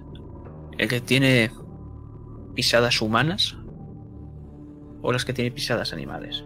[0.80, 1.51] ¿El que tiene
[2.55, 3.55] pisadas humanas?
[5.03, 6.43] ¿O las que tiene pisadas animales?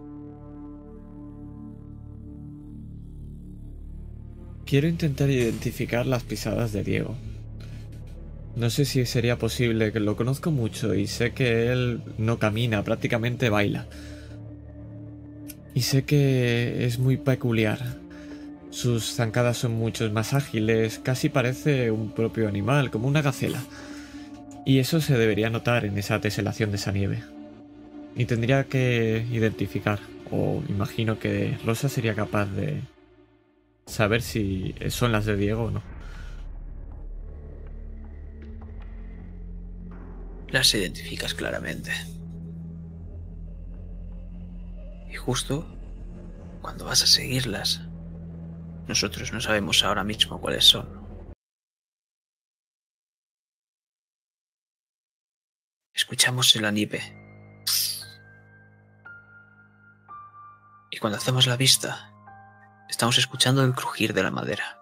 [4.65, 7.15] Quiero intentar identificar las pisadas de Diego.
[8.57, 12.83] No sé si sería posible, que lo conozco mucho y sé que él no camina,
[12.83, 13.87] prácticamente baila.
[15.77, 17.77] Y sé que es muy peculiar.
[18.71, 23.61] Sus zancadas son mucho más ágiles, casi parece un propio animal, como una gacela.
[24.65, 27.23] Y eso se debería notar en esa teselación de esa nieve.
[28.15, 29.99] Y tendría que identificar,
[30.31, 32.81] o imagino que Rosa sería capaz de
[33.85, 35.83] saber si son las de Diego o no.
[40.49, 41.91] Las identificas claramente.
[45.17, 45.65] Y justo
[46.61, 47.81] cuando vas a seguirlas,
[48.87, 50.87] nosotros no sabemos ahora mismo cuáles son.
[55.91, 57.01] Escuchamos el nieve.
[60.91, 62.13] Y cuando hacemos la vista,
[62.87, 64.79] estamos escuchando el crujir de la madera.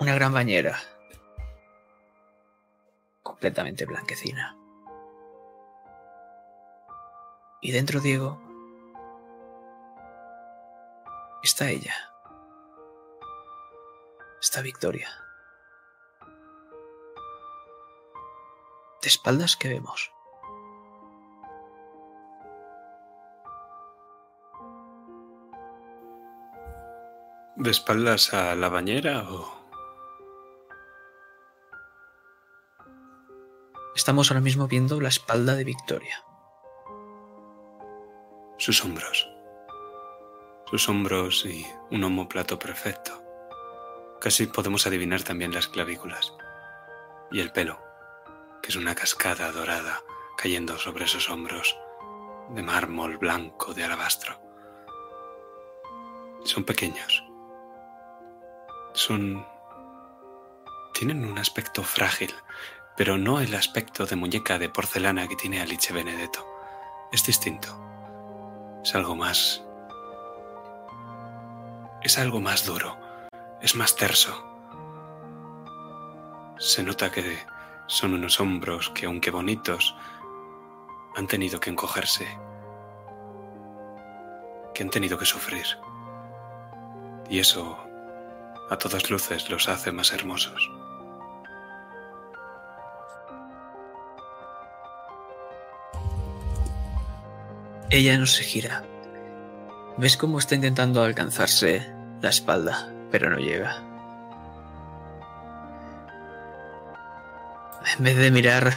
[0.00, 0.80] Una gran bañera,
[3.38, 4.56] completamente blanquecina.
[7.60, 8.40] Y dentro, Diego,
[11.44, 11.94] está ella.
[14.40, 15.08] Está Victoria.
[19.02, 20.10] De espaldas, ¿qué vemos?
[27.54, 29.57] ¿De espaldas a la bañera o...?
[33.98, 36.24] Estamos ahora mismo viendo la espalda de Victoria.
[38.56, 39.28] Sus hombros.
[40.70, 43.20] Sus hombros y un homóplato perfecto.
[44.20, 46.32] Casi podemos adivinar también las clavículas.
[47.32, 47.82] Y el pelo,
[48.62, 50.00] que es una cascada dorada
[50.36, 51.76] cayendo sobre esos hombros
[52.50, 54.40] de mármol blanco de alabastro.
[56.44, 57.24] Son pequeños.
[58.92, 59.44] Son...
[60.94, 62.32] Tienen un aspecto frágil,
[62.98, 66.44] pero no el aspecto de muñeca de porcelana que tiene Alice Benedetto.
[67.12, 67.68] Es distinto.
[68.82, 69.62] Es algo más...
[72.02, 72.98] Es algo más duro.
[73.62, 74.34] Es más terso.
[76.58, 77.38] Se nota que
[77.86, 79.94] son unos hombros que, aunque bonitos,
[81.14, 82.26] han tenido que encogerse.
[84.74, 85.66] Que han tenido que sufrir.
[87.30, 87.78] Y eso,
[88.68, 90.68] a todas luces, los hace más hermosos.
[97.90, 98.84] Ella no se gira.
[99.96, 103.82] ¿Ves cómo está intentando alcanzarse la espalda, pero no llega?
[107.96, 108.74] En vez de mirar,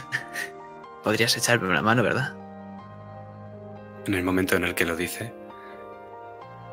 [1.04, 2.32] podrías echarme una mano, ¿verdad?
[4.06, 5.34] En el momento en el que lo dice,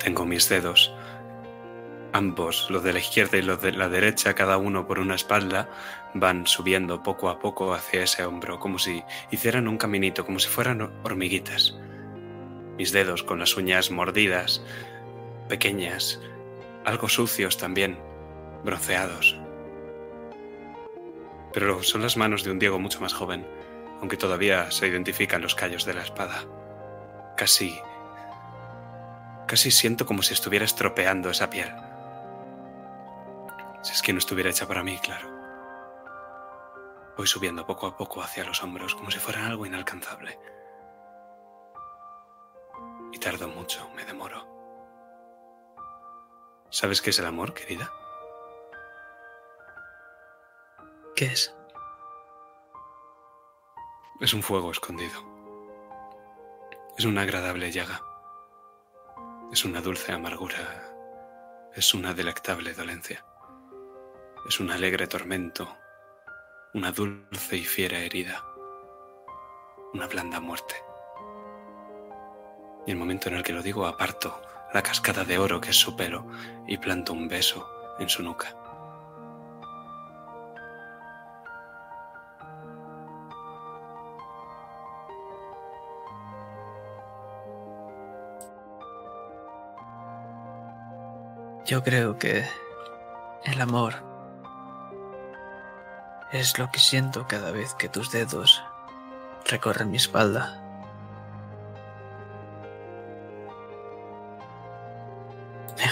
[0.01, 0.93] tengo mis dedos,
[2.13, 5.69] ambos, los de la izquierda y los de la derecha, cada uno por una espalda,
[6.13, 10.47] van subiendo poco a poco hacia ese hombro, como si hicieran un caminito, como si
[10.47, 11.75] fueran hormiguitas
[12.79, 14.63] mis dedos con las uñas mordidas,
[15.49, 16.21] pequeñas,
[16.85, 17.99] algo sucios también,
[18.63, 19.37] bronceados.
[21.51, 23.45] Pero son las manos de un Diego mucho más joven,
[23.99, 26.45] aunque todavía se identifican los callos de la espada.
[27.35, 27.77] Casi...
[29.45, 31.69] Casi siento como si estuviera estropeando esa piel.
[33.81, 35.27] Si es que no estuviera hecha para mí, claro.
[37.17, 40.39] Voy subiendo poco a poco hacia los hombros como si fuera algo inalcanzable.
[43.11, 44.47] Y tardo mucho, me demoro.
[46.69, 47.91] ¿Sabes qué es el amor, querida?
[51.15, 51.53] ¿Qué es?
[54.21, 55.21] Es un fuego escondido.
[56.97, 58.01] Es una agradable llaga.
[59.51, 60.57] Es una dulce amargura.
[61.73, 63.25] Es una delectable dolencia.
[64.47, 65.75] Es un alegre tormento.
[66.73, 68.43] Una dulce y fiera herida.
[69.93, 70.75] Una blanda muerte.
[72.85, 74.41] Y el momento en el que lo digo aparto
[74.73, 76.25] la cascada de oro que es su pelo
[76.67, 77.67] y planto un beso
[77.99, 78.55] en su nuca.
[91.65, 92.47] Yo creo que
[93.45, 93.93] el amor
[96.31, 98.63] es lo que siento cada vez que tus dedos
[99.45, 100.58] recorren mi espalda.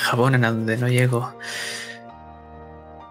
[0.07, 1.37] Me enjabonan a donde no llego.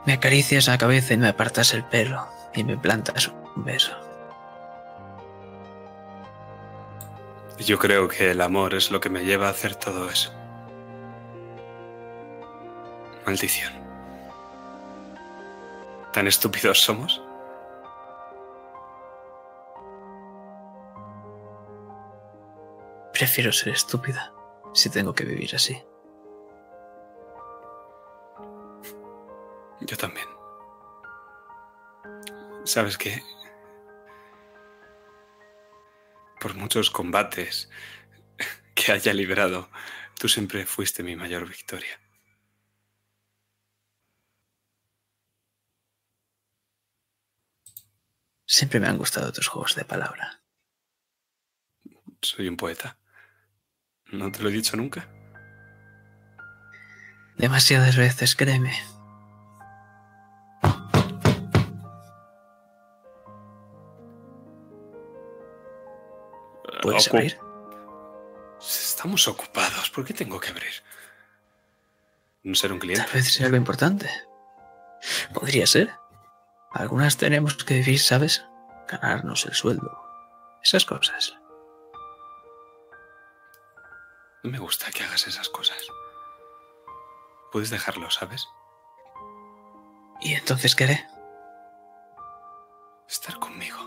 [0.07, 3.95] Me acaricias la cabeza y me apartas el pelo y me plantas un beso.
[7.59, 10.33] Yo creo que el amor es lo que me lleva a hacer todo eso.
[13.27, 13.75] Maldición.
[16.15, 17.21] ¿Tan estúpidos somos?
[23.13, 24.33] Prefiero ser estúpida
[24.73, 25.83] si tengo que vivir así.
[29.81, 30.27] Yo también.
[32.64, 33.22] ¿Sabes qué?
[36.41, 37.70] Por muchos combates
[38.74, 39.70] que haya librado,
[40.18, 42.01] tú siempre fuiste mi mayor victoria.
[48.47, 50.41] Siempre me han gustado tus juegos de palabra.
[52.22, 52.99] Soy un poeta.
[54.12, 55.09] ¿No te lo he dicho nunca?
[57.37, 58.96] Demasiadas veces, créeme.
[66.87, 67.39] ¿Puedes Ocu- abrir?
[68.61, 69.91] Estamos ocupados.
[69.91, 70.72] ¿Por qué tengo que abrir?
[72.43, 73.05] ¿No ser un cliente?
[73.05, 74.09] Tal vez sea algo importante.
[75.34, 75.93] Podría ser.
[76.72, 78.45] Algunas tenemos que vivir, ¿sabes?
[78.89, 80.01] Ganarnos el sueldo.
[80.62, 81.37] Esas cosas.
[84.43, 85.78] No me gusta que hagas esas cosas.
[87.53, 88.47] Puedes dejarlo, ¿sabes?
[90.20, 91.07] ¿Y entonces qué haré?
[93.09, 93.78] Estar conmigo.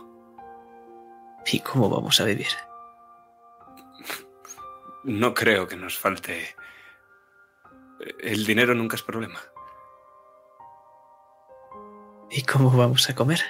[1.45, 2.47] ¿Y cómo vamos a vivir?
[5.03, 6.55] No creo que nos falte...
[8.19, 9.39] El dinero nunca es problema.
[12.31, 13.41] ¿Y cómo vamos a comer?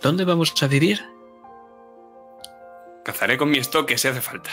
[0.00, 1.02] ¿Dónde vamos a vivir?
[3.04, 4.50] Cazaré con mi estoque si hace falta.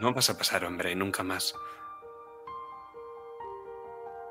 [0.00, 1.54] No vas a pasar hambre nunca más.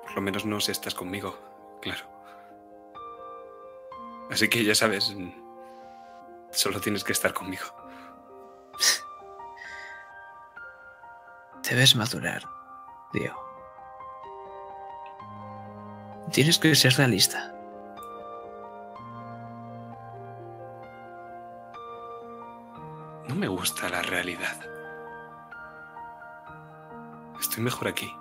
[0.03, 1.37] Por lo menos no si estás conmigo,
[1.81, 2.05] claro.
[4.29, 5.15] Así que ya sabes,
[6.51, 7.80] solo tienes que estar conmigo.
[11.63, 12.43] Te ves madurar,
[13.13, 13.39] Diego.
[16.31, 17.53] Tienes que ser realista.
[23.27, 24.57] No me gusta la realidad.
[27.39, 28.11] Estoy mejor aquí.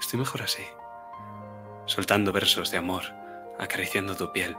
[0.00, 0.64] Estoy mejor así.
[1.86, 3.04] Soltando versos de amor,
[3.58, 4.56] acariciando tu piel.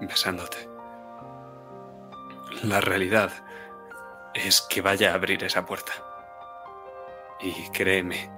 [0.00, 0.73] Besándote.
[2.62, 3.32] La realidad
[4.32, 5.92] es que vaya a abrir esa puerta.
[7.40, 8.30] Y créeme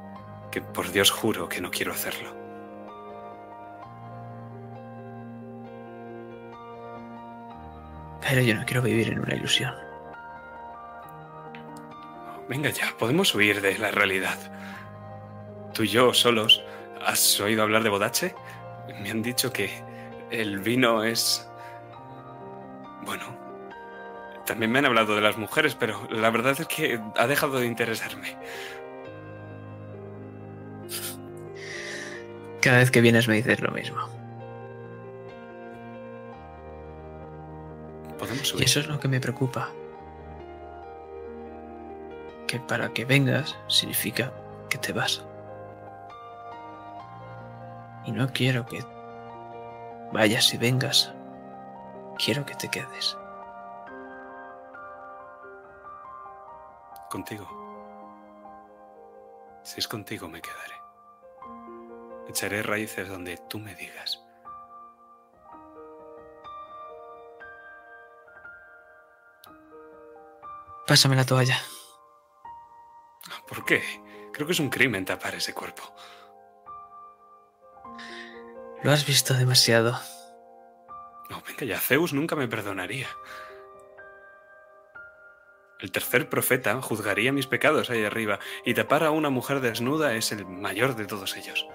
[0.50, 2.34] que por Dios juro que no quiero hacerlo.
[8.20, 9.74] Pero yo no quiero vivir en una ilusión.
[12.48, 14.38] Venga ya, podemos huir de la realidad.
[15.72, 16.62] Tú y yo solos.
[17.04, 18.34] ¿Has oído hablar de Bodache?
[19.00, 19.70] Me han dicho que
[20.30, 21.48] el vino es...
[23.04, 23.45] Bueno,
[24.46, 27.66] también me han hablado de las mujeres, pero la verdad es que ha dejado de
[27.66, 28.36] interesarme.
[32.62, 33.98] Cada vez que vienes me dices lo mismo.
[38.18, 38.64] Podemos Y huir.
[38.64, 39.68] eso es lo que me preocupa.
[42.46, 44.32] Que para que vengas significa
[44.70, 45.24] que te vas.
[48.04, 48.84] Y no quiero que
[50.12, 51.12] vayas y vengas,
[52.16, 53.16] quiero que te quedes.
[57.16, 57.48] Contigo.
[59.62, 60.74] Si es contigo, me quedaré.
[62.28, 64.22] Echaré raíces donde tú me digas.
[70.86, 71.58] Pásame la toalla.
[73.48, 73.82] ¿Por qué?
[74.34, 75.84] Creo que es un crimen tapar ese cuerpo.
[78.82, 79.98] Lo has visto demasiado.
[81.30, 83.08] No, venga ya, Zeus nunca me perdonaría.
[85.80, 90.32] El tercer profeta juzgaría mis pecados ahí arriba, y tapar a una mujer desnuda es
[90.32, 91.66] el mayor de todos ellos.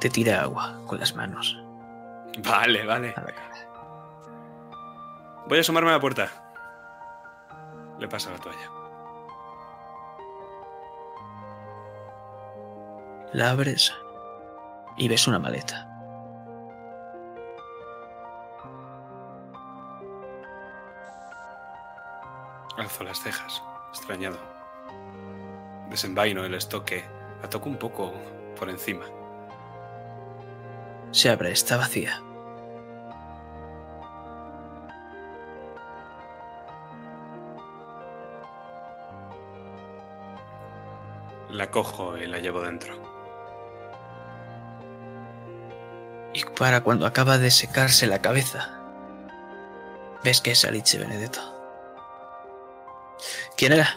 [0.00, 1.58] Te tira agua con las manos
[2.44, 3.14] Vale, vale.
[3.16, 3.48] a la cara.
[5.48, 6.30] Voy a asomarme a la puerta.
[7.98, 8.70] Le paso la toalla.
[13.32, 13.92] La abres
[14.96, 15.87] y ves una maleta.
[22.78, 24.38] Alzo las cejas, extrañado.
[25.90, 27.04] Desenvaino el estoque,
[27.42, 28.14] la toco un poco
[28.56, 29.04] por encima.
[31.10, 32.22] Se abre, está vacía.
[41.50, 42.94] La cojo y la llevo dentro.
[46.32, 48.78] Y para cuando acaba de secarse la cabeza,
[50.22, 51.57] ves que es Alice Benedetto.
[53.58, 53.88] ¿Quién era?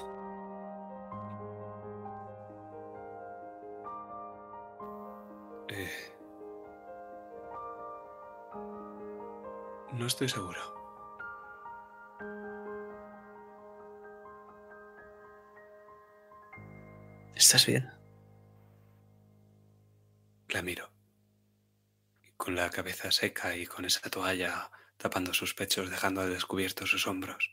[5.69, 6.11] Eh,
[9.93, 10.59] No estoy seguro.
[17.35, 17.87] ¿Estás bien?
[20.49, 20.89] La miro.
[22.35, 27.05] Con la cabeza seca y con esa toalla tapando sus pechos, dejando al descubierto sus
[27.05, 27.51] hombros.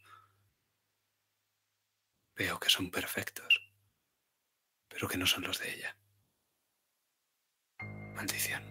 [2.38, 3.60] Veo que son perfectos,
[4.88, 5.96] pero que no son los de ella.
[8.14, 8.62] Maldición.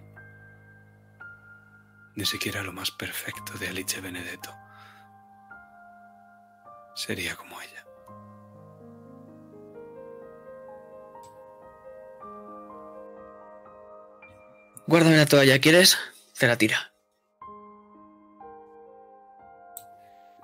[2.15, 4.55] Ni siquiera lo más perfecto de Alice Benedetto
[6.95, 7.86] sería como ella.
[14.88, 15.97] Guárdame la toalla, ¿quieres?
[16.39, 16.96] Te la tira.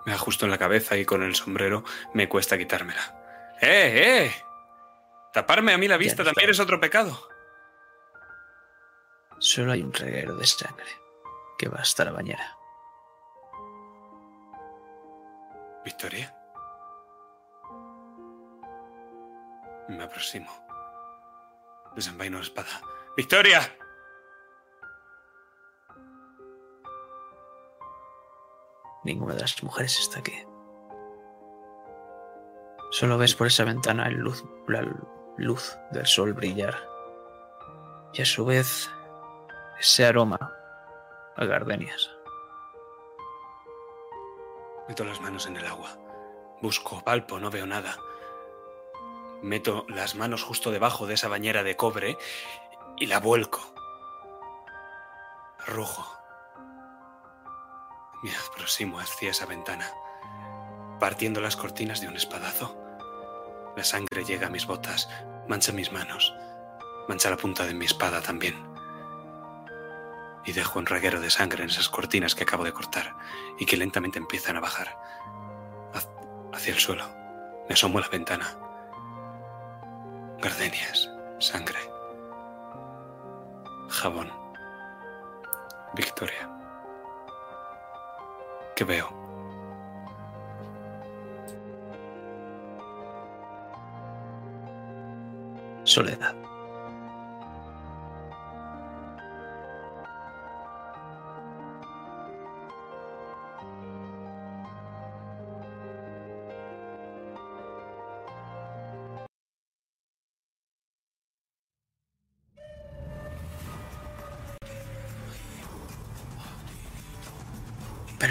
[0.05, 1.83] Me ajusto en la cabeza y con el sombrero
[2.13, 3.55] me cuesta quitármela.
[3.61, 4.43] ¡Eh, eh!
[5.31, 7.27] Taparme a mí la vista no también es otro pecado.
[9.39, 10.89] Solo hay un reguero de sangre
[11.57, 12.57] que va hasta la bañera.
[15.83, 16.33] ¿Victoria?
[19.89, 20.51] Me aproximo.
[21.95, 22.81] Desenvaino la espada.
[23.17, 23.77] ¡Victoria!
[29.03, 30.33] Ninguna de las mujeres está aquí.
[32.91, 34.87] Solo ves por esa ventana el luz, la
[35.37, 36.75] luz del sol brillar.
[38.13, 38.89] Y a su vez
[39.79, 40.53] ese aroma
[41.35, 42.11] a gardenias.
[44.87, 45.97] Meto las manos en el agua.
[46.61, 47.97] Busco, palpo, no veo nada.
[49.41, 52.17] Meto las manos justo debajo de esa bañera de cobre
[52.97, 53.59] y la vuelco.
[55.65, 56.22] Rujo.
[58.23, 59.91] Me aproximo hacia esa ventana,
[60.99, 62.75] partiendo las cortinas de un espadazo.
[63.75, 65.09] La sangre llega a mis botas,
[65.47, 66.33] mancha mis manos,
[67.07, 68.55] mancha la punta de mi espada también.
[70.45, 73.15] Y dejo un reguero de sangre en esas cortinas que acabo de cortar
[73.59, 74.97] y que lentamente empiezan a bajar
[75.93, 77.05] ha- hacia el suelo.
[77.67, 78.57] Me asomo a la ventana.
[80.41, 81.09] Gardenias,
[81.39, 81.79] sangre,
[83.89, 84.29] jabón,
[85.93, 86.49] Victoria.
[88.75, 89.07] ¿Qué veo?
[95.83, 96.52] Soledad.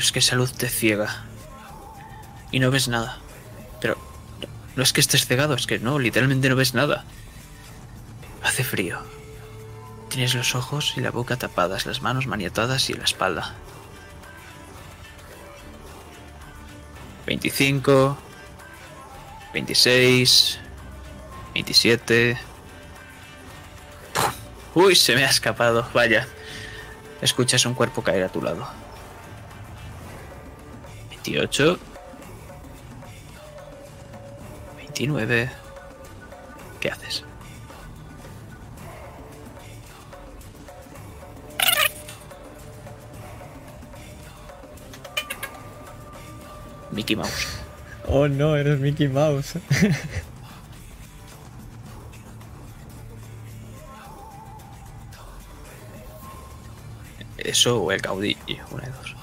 [0.02, 1.24] Es que esa luz te ciega.
[2.50, 3.18] Y no ves nada.
[3.80, 3.96] Pero
[4.76, 7.04] no- es que estés cegado, es que no, literalmente no ves nada.
[8.42, 9.00] Hace frío.
[10.08, 13.54] Tienes los ojos y la boca tapadas, las manos maniatadas y la espalda.
[17.26, 18.16] 25,
[19.54, 20.58] 26,
[21.54, 22.38] 27.
[24.12, 24.32] ¡Pum!
[24.84, 26.26] Uy, se me ha escapado, vaya.
[27.20, 28.68] escuchas un cuerpo caer a tu lado.
[31.32, 31.78] 28.
[34.76, 35.50] 29.
[36.78, 37.24] ¿Qué haces?
[46.90, 47.48] Mickey Mouse.
[48.06, 49.54] Oh no, eres Mickey Mouse.
[57.38, 58.36] Eso o el caudillo,
[58.70, 59.21] una de dos.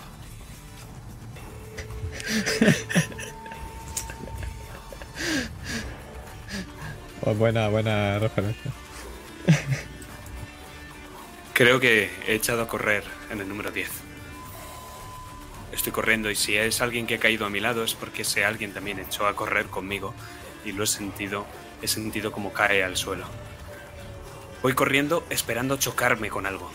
[7.30, 8.72] Oh, buena, buena referencia.
[11.54, 13.88] Creo que he echado a correr en el número 10.
[15.72, 18.46] Estoy corriendo y si es alguien que ha caído a mi lado es porque ese
[18.46, 20.16] alguien también echó a correr conmigo
[20.66, 21.46] y lo he sentido,
[21.84, 23.28] he sentido como cae al suelo.
[24.64, 26.72] Voy corriendo esperando chocarme con algo.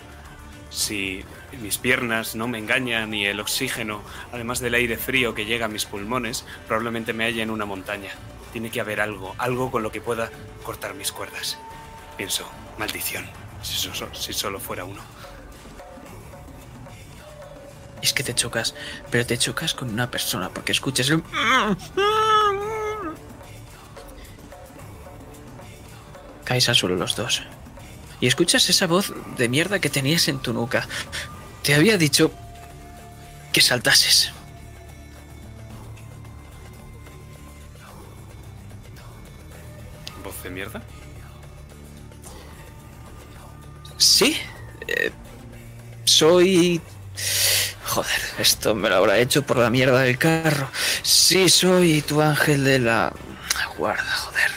[0.71, 1.25] Si
[1.61, 4.03] mis piernas no me engañan y el oxígeno,
[4.33, 8.13] además del aire frío que llega a mis pulmones, probablemente me halle en una montaña.
[8.55, 10.31] Tiene que haber algo, algo con lo que pueda
[10.63, 11.59] cortar mis cuerdas.
[12.17, 12.49] Pienso,
[12.79, 13.27] maldición,
[13.63, 15.03] si, so- si solo fuera uno.
[18.01, 18.75] Es que te chocas,
[19.11, 21.25] pero te chocas con una persona porque escuchas el...
[26.45, 27.43] Caes al suelo los dos.
[28.21, 30.87] Y escuchas esa voz de mierda que tenías en tu nuca.
[31.63, 32.31] Te había dicho
[33.53, 34.31] que saltases.
[40.55, 40.83] Mierda?
[43.99, 44.37] Sí.
[44.89, 45.11] eh,
[46.05, 46.81] soy...
[47.87, 50.69] Joder, esto me lo habrá hecho por la mierda del carro.
[51.03, 53.13] Sí, soy tu ángel de la
[53.79, 54.51] guarda, joder.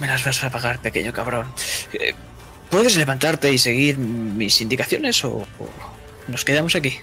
[0.00, 1.52] Me las vas a pagar, pequeño cabrón.
[1.92, 2.14] Eh,
[2.68, 5.68] ¿Puedes levantarte y seguir mis indicaciones o, o
[6.28, 6.98] nos quedamos aquí?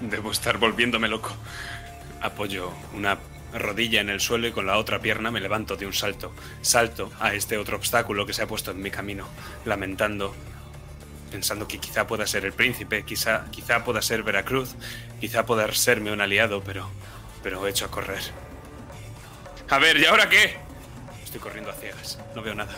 [0.00, 1.36] Debo estar volviéndome loco.
[2.20, 3.18] Apoyo una
[3.54, 6.32] rodilla en el suelo y con la otra pierna me levanto de un salto.
[6.62, 9.28] Salto a este otro obstáculo que se ha puesto en mi camino,
[9.64, 10.34] lamentando,
[11.30, 14.74] pensando que quizá pueda ser el príncipe, quizá, quizá pueda ser Veracruz,
[15.20, 16.90] quizá pueda serme un aliado, pero,
[17.42, 18.22] pero he hecho a correr.
[19.70, 20.56] A ver, ¿y ahora qué?
[21.22, 22.74] Estoy corriendo a ciegas, no veo nada.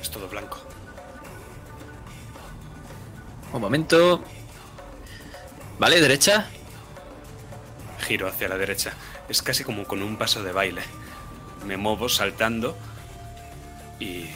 [0.00, 0.60] Es todo blanco.
[3.52, 4.24] Un momento.
[5.78, 6.46] Vale, derecha.
[8.00, 8.92] Giro hacia la derecha.
[9.28, 10.82] Es casi como con un paso de baile.
[11.66, 12.76] Me muevo saltando
[13.98, 14.26] y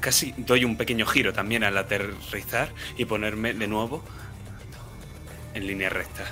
[0.00, 4.02] casi doy un pequeño giro también al aterrizar y ponerme de nuevo
[5.54, 6.24] en línea recta.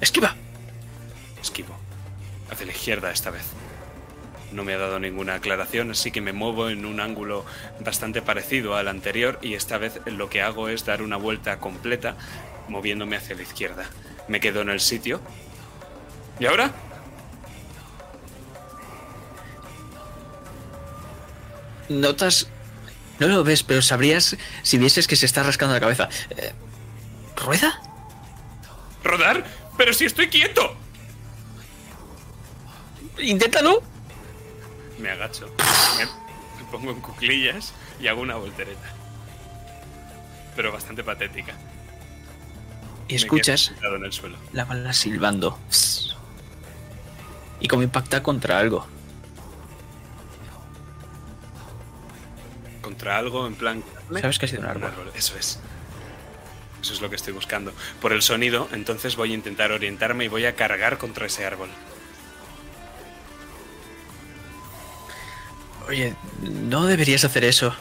[0.00, 0.36] Esquiva.
[1.40, 1.74] Esquivo.
[2.50, 3.46] Hacia la izquierda esta vez.
[4.52, 7.44] No me ha dado ninguna aclaración, así que me muevo en un ángulo
[7.80, 12.16] bastante parecido al anterior y esta vez lo que hago es dar una vuelta completa
[12.68, 13.86] moviéndome hacia la izquierda.
[14.28, 15.20] Me quedo en el sitio.
[16.38, 16.72] ¿Y ahora?
[21.88, 22.48] Notas.
[23.18, 26.08] No lo ves, pero sabrías si vieses que se está rascando la cabeza.
[26.30, 26.52] Eh,
[27.36, 27.80] ¿Rueda?
[29.02, 29.44] ¿Rodar?
[29.76, 30.76] ¡Pero si estoy quieto!
[33.18, 33.82] Inténtalo.
[34.98, 35.52] Me agacho,
[35.96, 38.94] me, me pongo en cuclillas y hago una voltereta.
[40.54, 41.54] Pero bastante patética.
[43.08, 44.36] Y escuchas en el suelo.
[44.52, 45.58] la bala silbando.
[47.60, 48.86] Y como impacta contra algo.
[52.82, 53.82] Contra algo en plan...
[54.20, 54.90] Sabes que ha sido un Un árbol.
[54.90, 55.58] árbol, eso es.
[56.80, 57.72] Eso es lo que estoy buscando.
[58.00, 61.68] Por el sonido, entonces voy a intentar orientarme y voy a cargar contra ese árbol.
[65.88, 67.74] Oye, no deberías hacer eso.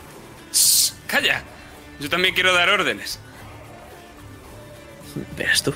[0.54, 1.44] Shh, ¡Calla!
[2.00, 3.20] Yo también quiero dar órdenes.
[5.38, 5.74] Verás tú.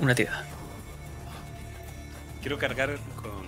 [0.00, 0.44] Una tirada.
[2.40, 3.43] Quiero cargar con,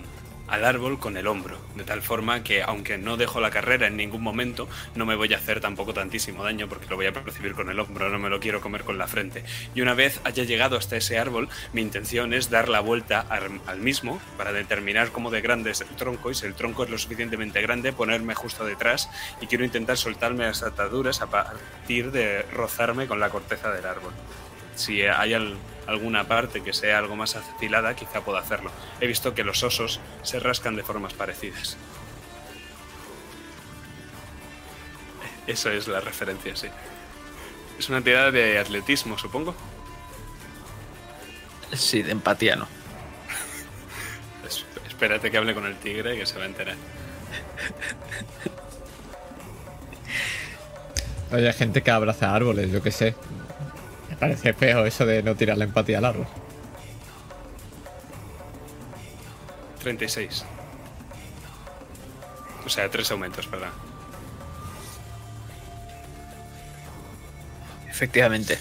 [0.47, 3.97] al árbol con el hombro, de tal forma que aunque no dejo la carrera en
[3.97, 7.53] ningún momento, no me voy a hacer tampoco tantísimo daño porque lo voy a percibir
[7.53, 9.43] con el hombro, no me lo quiero comer con la frente.
[9.75, 13.79] Y una vez haya llegado hasta ese árbol, mi intención es dar la vuelta al,
[13.79, 16.97] mismo para determinar cómo de grande es el tronco y si el tronco es lo
[16.97, 19.09] suficientemente grande, ponerme justo detrás
[19.41, 24.13] y quiero intentar soltarme las ataduras a partir de rozarme con la corteza del árbol.
[24.77, 25.57] Si hay al-
[25.87, 28.71] alguna parte que sea algo más afilada, quizá pueda hacerlo.
[29.01, 31.75] He visto que los osos se rascan de formas parecidas.
[35.47, 36.67] Eso es la referencia, sí.
[37.79, 39.55] Es una tirada de atletismo, supongo.
[41.73, 42.67] Sí, de empatía no.
[44.47, 46.75] Es- espérate que hable con el tigre que se va a enterar.
[51.31, 53.15] Oye, hay gente que abraza árboles, yo qué sé.
[54.19, 56.27] Parece feo eso de no tirar la empatía al árbol.
[59.79, 60.45] 36.
[62.65, 63.69] O sea, tres aumentos, perdón.
[67.89, 68.59] Efectivamente.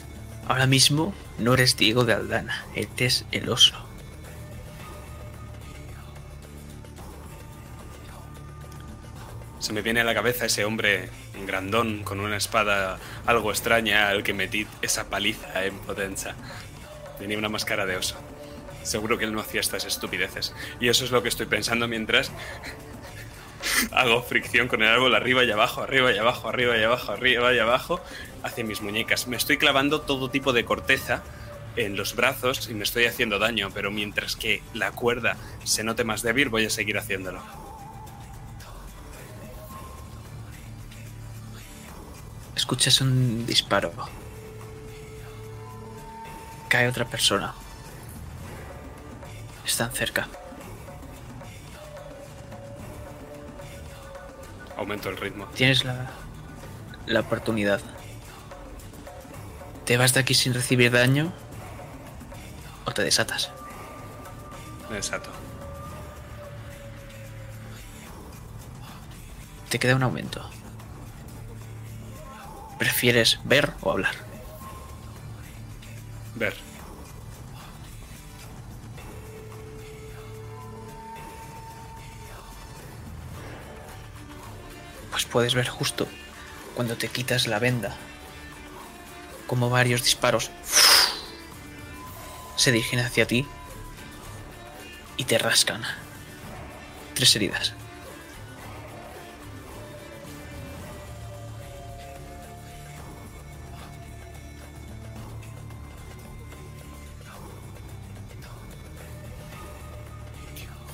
[0.49, 3.75] Ahora mismo no eres Diego de Aldana, eres el oso.
[9.59, 11.11] Se me viene a la cabeza ese hombre
[11.45, 16.35] grandón con una espada algo extraña al que metí esa paliza en potencia.
[17.19, 18.17] Tenía una máscara de oso.
[18.83, 20.55] Seguro que él no hacía estas estupideces.
[20.81, 22.31] Y eso es lo que estoy pensando mientras
[23.93, 27.53] hago fricción con el árbol arriba y abajo, arriba y abajo, arriba y abajo, arriba
[27.53, 28.01] y abajo,
[28.43, 29.27] hacia mis muñecas.
[29.27, 31.23] Me estoy clavando todo tipo de corteza
[31.77, 36.05] en los brazos y me estoy haciendo daño, pero mientras que la cuerda se note
[36.05, 37.66] más débil, voy a seguir haciéndolo.
[42.67, 43.93] Escuchas un disparo.
[46.69, 47.55] Cae otra persona.
[49.65, 50.27] Están cerca.
[54.77, 55.47] Aumento el ritmo.
[55.55, 56.11] Tienes la,
[57.07, 57.81] la oportunidad.
[59.85, 61.33] ¿Te vas de aquí sin recibir daño?
[62.85, 63.53] ¿O te desatas?
[64.91, 65.31] Me desato.
[69.69, 70.56] Te queda un aumento.
[72.79, 74.15] ¿Prefieres ver o hablar?
[76.35, 76.55] Ver.
[85.11, 86.07] Pues puedes ver justo
[86.75, 87.97] cuando te quitas la venda
[89.47, 90.51] como varios disparos
[92.57, 93.47] se dirigen hacia ti
[95.17, 95.83] y te rascan.
[97.15, 97.76] Tres heridas.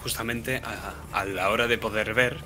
[0.02, 0.62] Justamente
[1.12, 2.38] a, la hora de poder ver,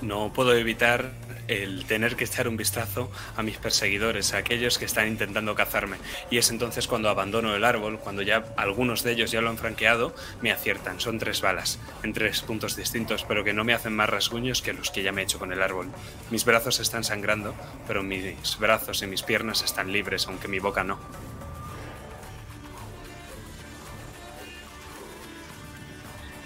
[0.00, 1.12] no puedo evitar
[1.48, 5.96] el tener que echar un vistazo a mis perseguidores, a aquellos que están intentando cazarme.
[6.30, 9.58] Y es entonces cuando abandono el árbol, cuando ya algunos de ellos ya lo han
[9.58, 11.00] franqueado, me aciertan.
[11.00, 14.72] Son tres balas, en tres puntos distintos, pero que no me hacen más rasguños que
[14.72, 15.88] los que ya me he hecho con el árbol.
[16.30, 17.54] Mis brazos están sangrando,
[17.86, 20.98] pero mis brazos y mis piernas están libres, aunque mi boca no.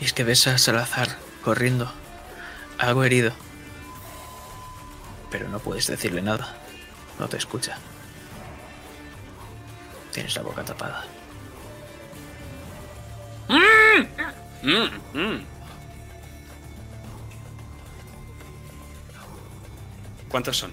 [0.01, 1.09] Y es que ves a Salazar
[1.43, 1.93] corriendo,
[2.79, 3.33] algo herido.
[5.31, 6.57] Pero no puedes decirle nada.
[7.19, 7.77] No te escucha.
[10.13, 11.05] Tienes la boca tapada.
[14.63, 15.45] Mm, mm.
[20.29, 20.73] ¿Cuántos son?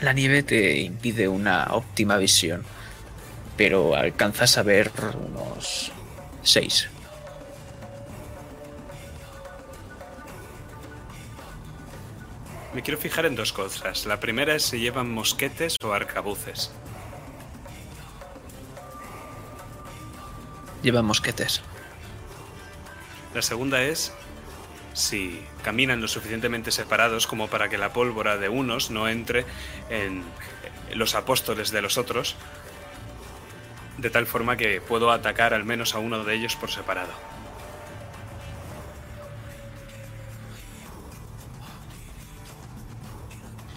[0.00, 2.64] La nieve te impide una óptima visión,
[3.58, 5.90] pero alcanzas a ver unos
[6.42, 6.88] seis.
[12.72, 14.06] Me quiero fijar en dos cosas.
[14.06, 16.70] La primera es si llevan mosquetes o arcabuces.
[20.84, 21.60] Llevan mosquetes.
[23.34, 24.12] La segunda es
[24.92, 29.44] si caminan lo suficientemente separados como para que la pólvora de unos no entre
[29.90, 30.22] en
[30.94, 32.36] los apóstoles de los otros,
[33.98, 37.12] de tal forma que puedo atacar al menos a uno de ellos por separado.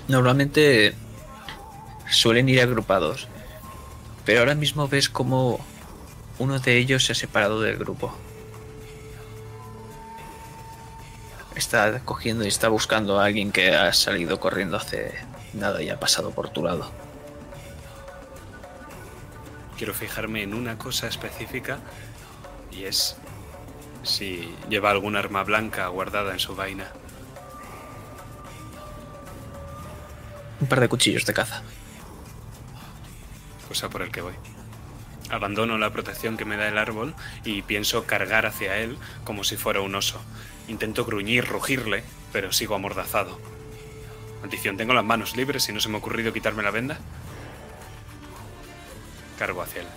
[0.08, 0.94] Normalmente
[2.10, 3.28] suelen ir agrupados,
[4.26, 5.66] pero ahora mismo ves como
[6.38, 8.14] uno de ellos se ha separado del grupo.
[11.56, 15.14] Está cogiendo y está buscando a alguien que ha salido corriendo hace
[15.54, 16.92] nada y ha pasado por tu lado.
[19.82, 21.80] Quiero fijarme en una cosa específica
[22.72, 23.18] y es
[24.04, 26.92] si lleva algún arma blanca guardada en su vaina.
[30.60, 31.64] Un par de cuchillos de caza.
[33.68, 34.36] cosa por el que voy.
[35.32, 39.58] Abandono la protección que me da el árbol y pienso cargar hacia él como si
[39.58, 40.22] fuera un oso.
[40.68, 43.40] Intento gruñir, rugirle, pero sigo amordazado.
[44.42, 47.00] Maldición, tengo las manos libres y no se me ha ocurrido quitarme la venda.
[49.42, 49.88] Cargo hacia él.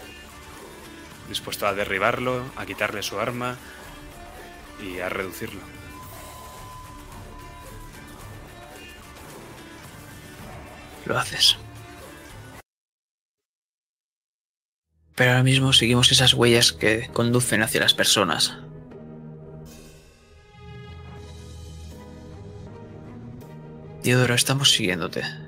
[1.28, 3.59] Dispuesto a derribarlo, a quitarle su arma
[4.82, 5.61] y a reducirlo.
[11.05, 11.59] Lo haces.
[15.14, 18.57] Pero ahora mismo seguimos esas huellas que conducen hacia las personas.
[24.03, 25.43] Diodoro, estamos siguiéndote.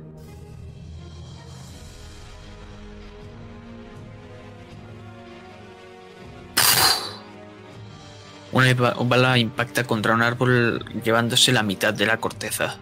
[8.52, 12.76] Una bala impacta contra un árbol llevándose la mitad de la corteza.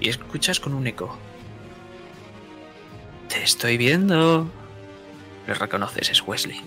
[0.00, 1.16] Y escuchas con un eco.
[3.28, 4.48] Te estoy viendo.
[5.46, 6.60] Le reconoces, es Wesley.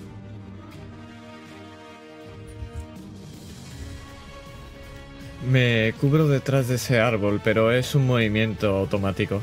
[5.50, 9.42] Me cubro detrás de ese árbol, pero es un movimiento automático.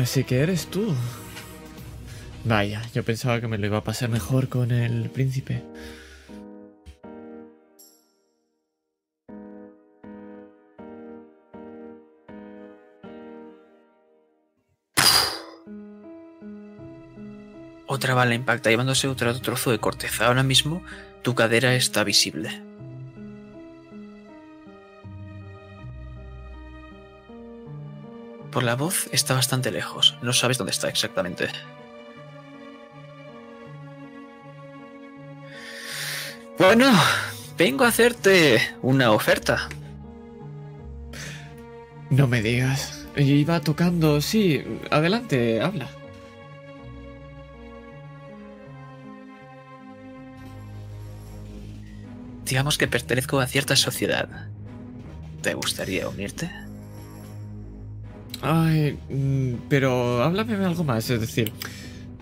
[0.00, 0.94] Así que eres tú.
[2.46, 5.64] Vaya, yo pensaba que me lo iba a pasar mejor con el príncipe.
[17.88, 20.26] Otra bala impacta llevándose otro trozo de corteza.
[20.26, 20.84] Ahora mismo
[21.22, 22.62] tu cadera está visible.
[28.52, 30.16] Por la voz está bastante lejos.
[30.22, 31.48] No sabes dónde está exactamente.
[36.58, 36.90] Bueno,
[37.58, 39.68] vengo a hacerte una oferta.
[42.08, 43.06] No me digas.
[43.16, 44.62] Iba tocando, sí.
[44.90, 45.88] Adelante, habla.
[52.46, 54.28] Digamos que pertenezco a cierta sociedad.
[55.42, 56.50] ¿Te gustaría unirte?
[58.40, 61.52] Ay, mm, pero háblame algo más, es decir,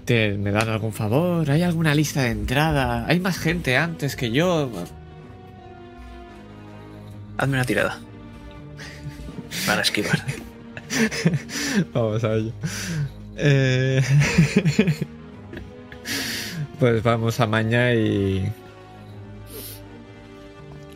[0.04, 1.50] ¿te, ¿me dan algún favor?
[1.50, 3.06] ¿Hay alguna lista de entrada?
[3.06, 4.70] ¿Hay más gente antes que yo?
[7.36, 8.00] Hazme una tirada.
[9.66, 10.22] Para esquivar.
[11.92, 12.52] Vamos a ello.
[13.36, 14.00] Eh,
[16.78, 18.48] pues vamos a maña y.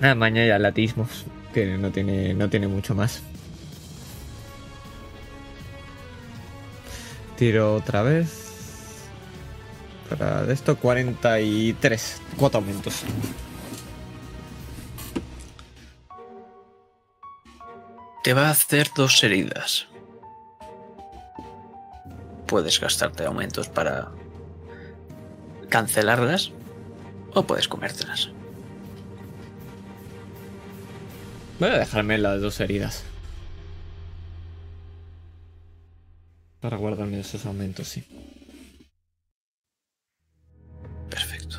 [0.00, 3.22] A maña y atletismos, que no tiene, no tiene mucho más.
[7.36, 8.47] Tiro otra vez.
[10.08, 12.22] Para de esto 43.
[12.36, 13.02] Cuatro aumentos.
[18.24, 19.86] Te va a hacer dos heridas.
[22.46, 24.08] Puedes gastarte aumentos para
[25.68, 26.52] cancelarlas
[27.34, 28.30] o puedes comértelas.
[31.58, 33.04] Voy a dejarme las dos heridas.
[36.60, 38.37] Para guardarme esos aumentos, sí.
[41.10, 41.58] Perfecto.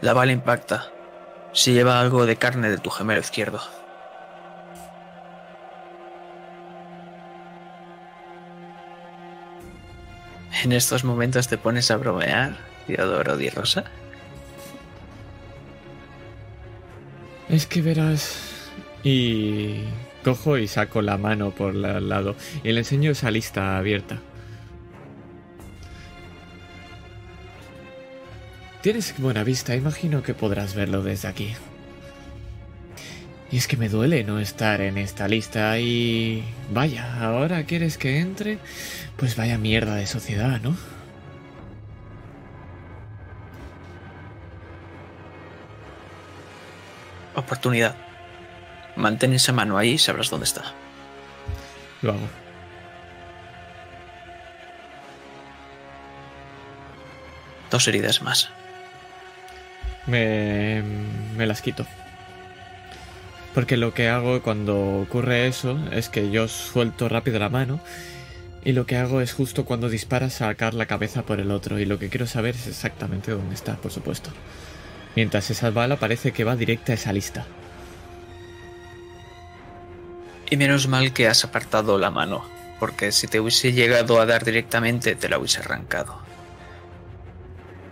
[0.00, 0.90] La bala impacta.
[1.52, 3.60] Se lleva algo de carne de tu gemelo izquierdo.
[10.62, 12.56] En estos momentos te pones a bromear,
[12.86, 13.84] Diodoro Di Rosa.
[17.48, 18.53] Es que verás.
[19.04, 19.82] Y
[20.24, 22.34] cojo y saco la mano por el lado
[22.64, 24.18] y le enseño esa lista abierta.
[28.80, 31.54] Tienes buena vista, imagino que podrás verlo desde aquí.
[33.50, 36.44] Y es que me duele no estar en esta lista y...
[36.72, 38.58] Vaya, ahora quieres que entre...
[39.16, 40.76] Pues vaya mierda de sociedad, ¿no?
[47.34, 47.96] Oportunidad.
[48.96, 50.62] Mantén esa mano ahí y sabrás dónde está.
[52.02, 52.28] Lo hago.
[57.70, 58.50] Dos heridas más.
[60.06, 60.82] Me,
[61.36, 61.86] me las quito.
[63.54, 67.80] Porque lo que hago cuando ocurre eso es que yo suelto rápido la mano
[68.64, 71.84] y lo que hago es justo cuando dispara sacar la cabeza por el otro y
[71.84, 74.30] lo que quiero saber es exactamente dónde está, por supuesto.
[75.14, 77.46] Mientras esa bala parece que va directa a esa lista.
[80.50, 82.44] Y menos mal que has apartado la mano,
[82.78, 86.18] porque si te hubiese llegado a dar directamente te la hubiese arrancado.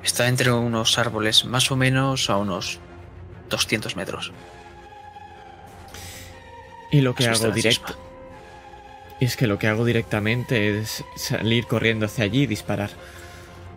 [0.02, 2.80] Está entre unos árboles más o menos a unos
[3.48, 4.32] 200 metros.
[6.90, 7.96] Y lo que hago directo.
[9.20, 12.90] es que lo que hago directamente es salir corriendo hacia allí y disparar.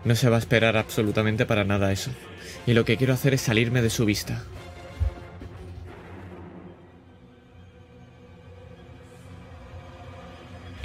[0.04, 2.12] No se va a esperar absolutamente para nada eso.
[2.68, 4.44] Y lo que quiero hacer es salirme de su vista.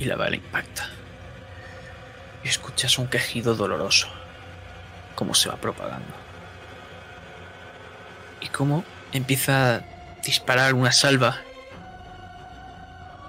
[0.00, 0.88] Y la bala impacta.
[2.42, 4.08] Y escuchas un quejido doloroso,
[5.14, 6.12] como se va propagando.
[8.50, 9.80] cómo empieza a
[10.24, 11.40] disparar una salva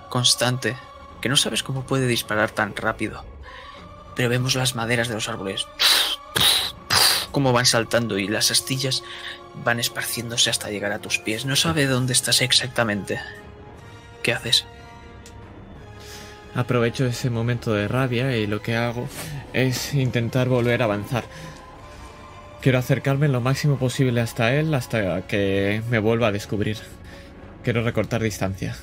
[0.09, 0.75] constante,
[1.21, 3.23] que no sabes cómo puede disparar tan rápido.
[4.15, 5.67] Pero vemos las maderas de los árboles
[7.31, 9.03] cómo van saltando y las astillas
[9.63, 11.45] van esparciéndose hasta llegar a tus pies.
[11.45, 13.21] No sabe dónde estás exactamente.
[14.21, 14.65] ¿Qué haces?
[16.53, 19.07] Aprovecho ese momento de rabia y lo que hago
[19.53, 21.23] es intentar volver a avanzar.
[22.61, 26.77] Quiero acercarme lo máximo posible hasta él hasta que me vuelva a descubrir.
[27.63, 28.75] Quiero recortar distancia.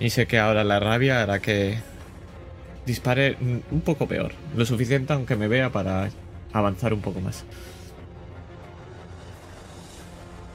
[0.00, 1.78] Y sé que ahora la rabia hará que
[2.84, 4.32] dispare un poco peor.
[4.56, 6.10] Lo suficiente aunque me vea para
[6.52, 7.44] avanzar un poco más.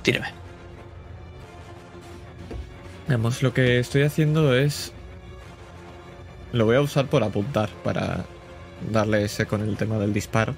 [0.03, 0.33] Tírame.
[3.07, 4.93] Vamos, lo que estoy haciendo es...
[6.51, 8.25] Lo voy a usar por apuntar para
[8.91, 10.55] darle ese con el tema del disparo.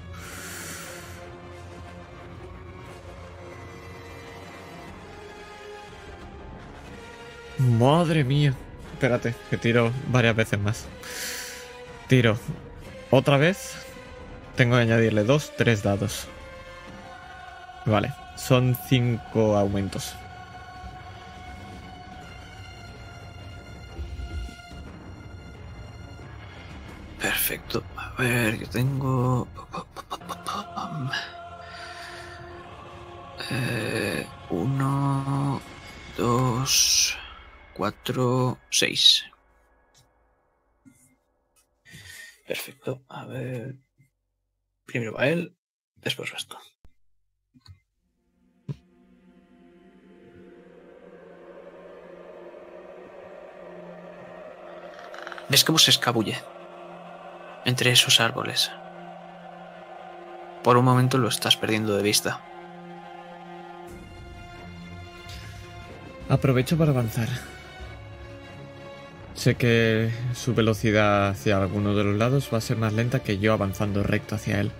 [7.58, 8.54] Madre mía.
[8.94, 10.86] Espérate, que tiro varias veces más.
[12.08, 12.38] Tiro
[13.10, 13.74] otra vez.
[14.56, 16.26] Tengo que añadirle dos, tres dados.
[17.84, 20.14] Vale, son cinco aumentos.
[27.22, 27.84] Perfecto.
[27.96, 29.46] A ver, yo tengo.
[33.48, 35.62] Eh, uno,
[36.16, 37.16] dos,
[37.74, 39.24] cuatro, seis.
[42.44, 43.04] Perfecto.
[43.08, 43.76] A ver.
[44.84, 45.56] Primero va él,
[45.96, 46.56] después vas tú.
[55.48, 56.42] ¿Ves cómo se escabulle
[57.64, 58.70] entre esos árboles?
[60.62, 62.40] Por un momento lo estás perdiendo de vista.
[66.28, 67.28] Aprovecho para avanzar.
[69.34, 73.38] Sé que su velocidad hacia alguno de los lados va a ser más lenta que
[73.38, 74.70] yo avanzando recto hacia él.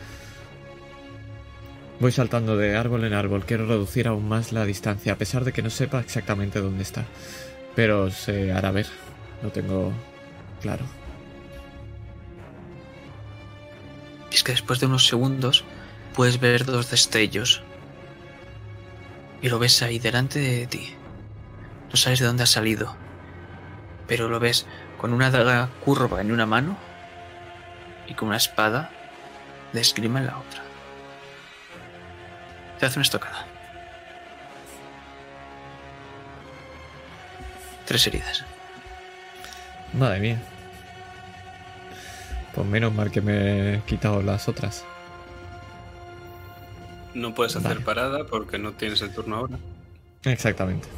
[2.00, 5.52] Voy saltando de árbol en árbol, quiero reducir aún más la distancia, a pesar de
[5.52, 7.04] que no sepa exactamente dónde está.
[7.74, 8.86] Pero se hará ver,
[9.42, 9.92] lo tengo
[10.60, 10.84] claro.
[14.32, 15.64] Y es que después de unos segundos
[16.14, 17.62] puedes ver dos destellos.
[19.42, 20.94] Y lo ves ahí delante de ti.
[21.90, 22.96] No sabes de dónde ha salido.
[24.08, 24.66] Pero lo ves
[24.96, 26.78] con una daga curva en una mano
[28.08, 28.90] y con una espada
[29.74, 30.62] de esgrima en la otra.
[32.80, 33.46] Te hace una estocada.
[37.84, 38.44] Tres heridas.
[39.92, 40.51] Madre mía.
[42.54, 44.84] Pues menos mal que me he quitado las otras.
[47.14, 47.84] No puedes hacer Vale.
[47.84, 49.58] parada porque no tienes el turno ahora.
[50.24, 50.88] Exactamente.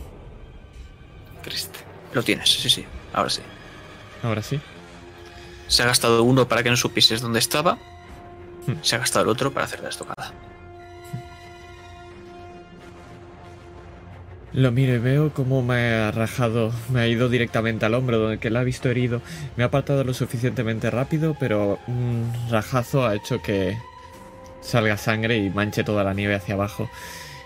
[1.42, 1.78] Triste.
[2.12, 2.84] Lo tienes, sí, sí.
[3.12, 3.42] Ahora sí.
[4.22, 4.60] Ahora sí.
[5.66, 7.78] Se ha gastado uno para que no supieses dónde estaba.
[8.66, 8.74] Hmm.
[8.82, 10.32] Se ha gastado el otro para hacer la estocada.
[14.54, 18.38] Lo miro y veo cómo me ha rajado, me ha ido directamente al hombro donde
[18.38, 19.20] que la ha visto herido.
[19.56, 23.76] Me ha apartado lo suficientemente rápido, pero un rajazo ha hecho que
[24.60, 26.88] salga sangre y manche toda la nieve hacia abajo.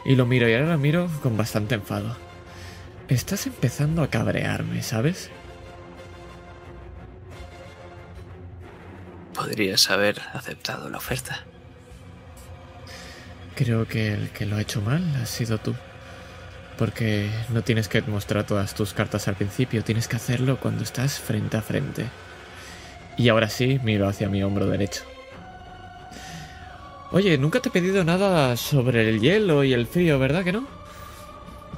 [0.04, 2.14] Y lo miro y ahora lo miro con bastante enfado.
[3.08, 5.30] Estás empezando a cabrearme, ¿sabes?
[9.32, 11.46] Podrías haber aceptado la oferta.
[13.54, 15.74] Creo que el que lo ha hecho mal ha sido tú.
[16.78, 21.18] Porque no tienes que mostrar todas tus cartas al principio, tienes que hacerlo cuando estás
[21.18, 22.06] frente a frente.
[23.16, 25.02] Y ahora sí, miro hacia mi hombro derecho.
[27.10, 30.68] Oye, nunca te he pedido nada sobre el hielo y el frío, ¿verdad que no?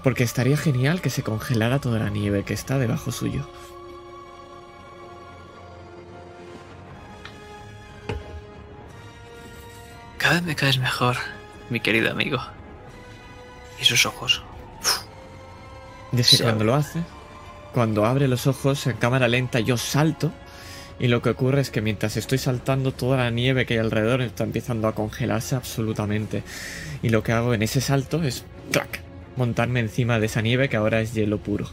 [0.02, 3.48] Porque estaría genial que se congelara toda la nieve que está debajo suyo.
[10.18, 11.16] Cada vez me caes mejor,
[11.70, 12.38] mi querido amigo.
[13.80, 14.42] Y sus ojos.
[16.12, 17.00] Y es que cuando lo hace,
[17.72, 20.32] cuando abre los ojos en cámara lenta, yo salto.
[20.98, 24.20] Y lo que ocurre es que mientras estoy saltando, toda la nieve que hay alrededor
[24.20, 26.42] está empezando a congelarse absolutamente.
[27.02, 29.00] Y lo que hago en ese salto es ¡clac!
[29.36, 31.68] montarme encima de esa nieve que ahora es hielo puro.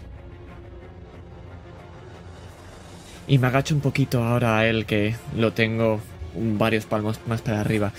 [3.28, 6.00] Y me agacho un poquito ahora a él que lo tengo
[6.34, 7.92] varios palmos más para arriba.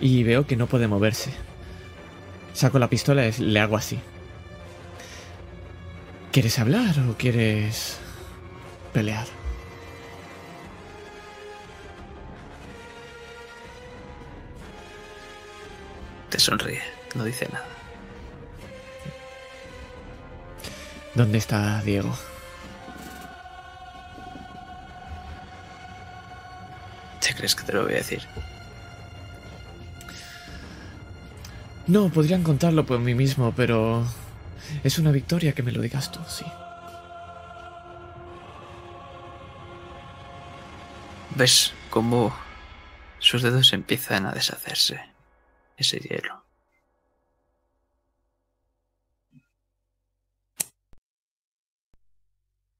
[0.00, 1.30] Y veo que no puede moverse.
[2.52, 3.98] Saco la pistola y le hago así.
[6.36, 7.96] ¿Quieres hablar o quieres
[8.92, 9.26] pelear?
[16.28, 16.82] Te sonríe,
[17.14, 17.64] no dice nada.
[21.14, 22.14] ¿Dónde está Diego?
[27.18, 28.20] ¿Te crees que te lo voy a decir?
[31.86, 34.06] No, podrían contarlo por mí mismo, pero
[34.84, 36.44] es una victoria que me lo digas tú, sí.
[41.36, 42.34] ¿Ves cómo
[43.18, 45.00] sus dedos empiezan a deshacerse?
[45.76, 46.42] Ese hielo.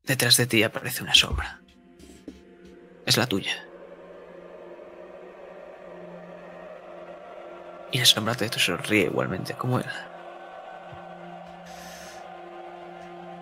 [0.05, 1.61] Detrás de ti aparece una sombra.
[3.05, 3.67] Es la tuya.
[7.93, 9.87] Y la sombra te sonríe igualmente como él.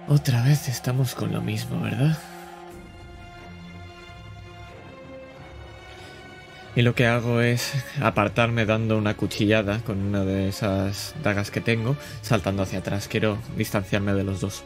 [0.06, 2.18] Otra vez estamos con lo mismo, ¿verdad?
[6.76, 7.72] Y lo que hago es
[8.02, 13.08] apartarme dando una cuchillada con una de esas dagas que tengo, saltando hacia atrás.
[13.08, 14.64] Quiero distanciarme de los dos.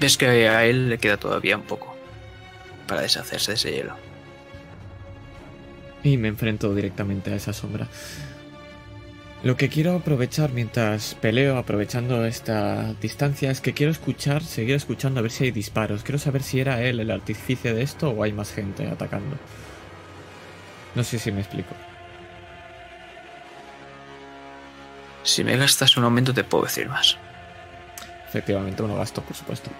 [0.00, 1.94] Ves que a él le queda todavía un poco
[2.88, 3.94] para deshacerse de ese hielo.
[6.02, 7.88] Y me enfrento directamente a esa sombra.
[9.44, 15.20] Lo que quiero aprovechar mientras peleo, aprovechando esta distancia, es que quiero escuchar, seguir escuchando
[15.20, 16.02] a ver si hay disparos.
[16.02, 19.36] Quiero saber si era él el artífice de esto o hay más gente atacando.
[20.94, 21.74] No sé si me explico.
[25.24, 27.18] Si me gastas un aumento te puedo decir más.
[28.26, 29.70] Efectivamente, uno gasto, por supuesto.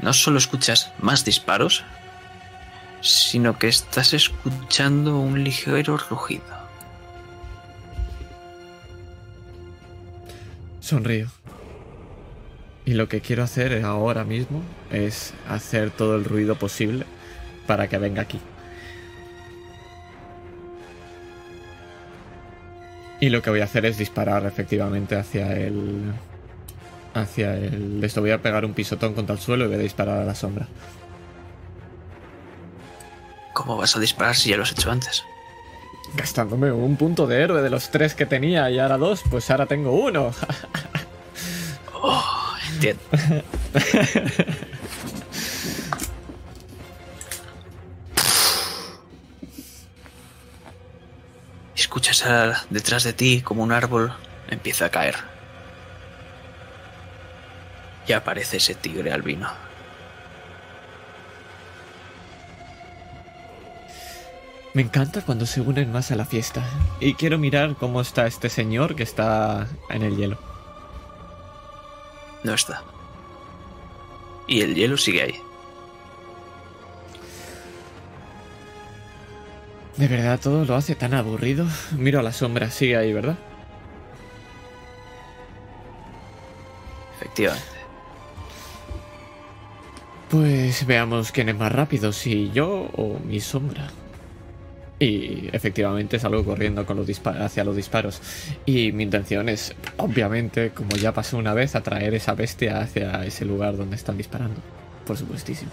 [0.00, 1.84] No solo escuchas más disparos,
[3.00, 6.44] sino que estás escuchando un ligero rugido.
[10.80, 11.28] Sonrío.
[12.84, 17.04] Y lo que quiero hacer ahora mismo es hacer todo el ruido posible
[17.66, 18.40] para que venga aquí.
[23.20, 26.12] Y lo que voy a hacer es disparar efectivamente hacia el...
[27.14, 28.02] Hacia el...
[28.02, 30.34] Esto voy a pegar un pisotón contra el suelo y voy a disparar a la
[30.34, 30.68] sombra.
[33.58, 35.24] ¿Cómo vas a disparar si ya lo has hecho antes?
[36.14, 39.66] Gastándome un punto de héroe de los tres que tenía y ahora dos, pues ahora
[39.66, 40.32] tengo uno.
[41.92, 43.02] oh, entiendo.
[51.74, 54.12] Escuchas a, detrás de ti como un árbol
[54.48, 55.16] empieza a caer.
[58.06, 59.50] Y aparece ese tigre albino.
[64.78, 66.62] Me encanta cuando se unen más a la fiesta.
[67.00, 70.38] Y quiero mirar cómo está este señor que está en el hielo.
[72.44, 72.84] No está.
[74.46, 75.40] Y el hielo sigue ahí.
[79.96, 81.66] De verdad, todo lo hace tan aburrido.
[81.96, 83.36] Miro a la sombra, sigue ahí, ¿verdad?
[87.16, 87.66] Efectivamente.
[90.30, 93.90] Pues veamos quién es más rápido, si yo o mi sombra.
[95.00, 98.20] Y efectivamente salgo corriendo con los hacia los disparos.
[98.66, 103.44] Y mi intención es, obviamente, como ya pasó una vez, atraer esa bestia hacia ese
[103.44, 104.64] lugar donde están disparando.
[105.04, 105.72] Por supuestísimo.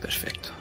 [0.00, 0.53] Perfecto.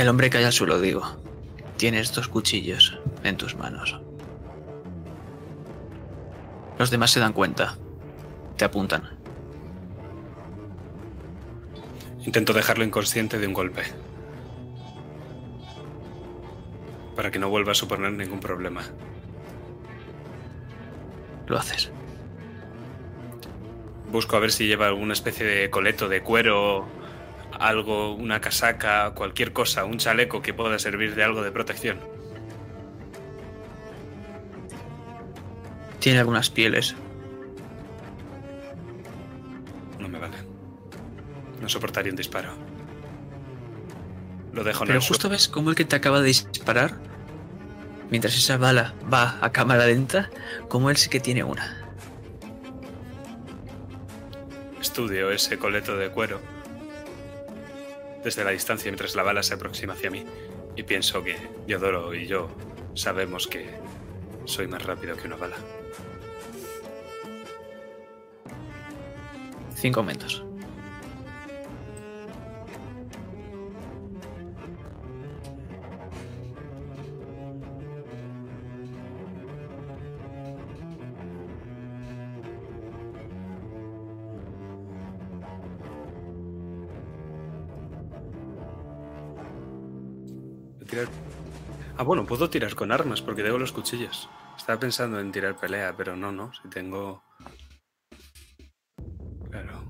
[0.00, 1.02] El hombre cae al suelo, digo.
[1.76, 4.00] Tienes dos cuchillos en tus manos.
[6.78, 7.76] Los demás se dan cuenta.
[8.56, 9.10] Te apuntan.
[12.24, 13.82] Intento dejarlo inconsciente de un golpe.
[17.14, 18.80] Para que no vuelva a suponer ningún problema.
[21.46, 21.92] Lo haces.
[24.10, 26.88] Busco a ver si lleva alguna especie de coleto de cuero,
[27.60, 31.98] algo, una casaca, cualquier cosa, un chaleco que pueda servir de algo de protección.
[36.00, 36.96] Tiene algunas pieles.
[39.98, 40.38] No me vale.
[41.60, 42.54] No soportaría un disparo.
[44.54, 46.98] Lo dejo en Pero el justo ves cómo el que te acaba de disparar,
[48.10, 50.30] mientras esa bala va a cámara lenta,
[50.68, 51.76] como él sí que tiene una.
[54.80, 56.59] Estudio ese coleto de cuero
[58.22, 60.24] desde la distancia mientras la bala se aproxima hacia mí.
[60.76, 61.36] Y pienso que
[61.66, 62.48] Diodoro y yo
[62.94, 63.70] sabemos que
[64.44, 65.56] soy más rápido que una bala.
[69.74, 70.49] Cinco momentos.
[91.96, 94.28] Ah, bueno, puedo tirar con armas porque tengo los cuchillos.
[94.56, 96.52] Estaba pensando en tirar pelea, pero no, no.
[96.54, 97.22] Si tengo.
[99.50, 99.82] Claro.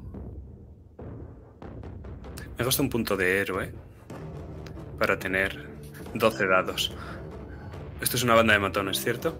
[2.58, 3.72] Me gasto un punto de héroe
[4.98, 5.68] para tener
[6.14, 6.92] 12 dados.
[8.00, 9.38] Esto es una banda de matones, ¿cierto?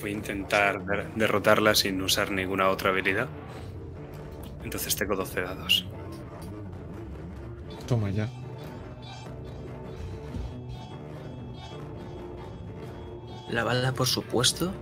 [0.00, 3.28] Voy a intentar der- derrotarla sin usar ninguna otra habilidad.
[4.62, 5.86] Entonces tengo 12 dados.
[7.86, 8.28] Toma ya.
[13.48, 14.72] La bala, por supuesto,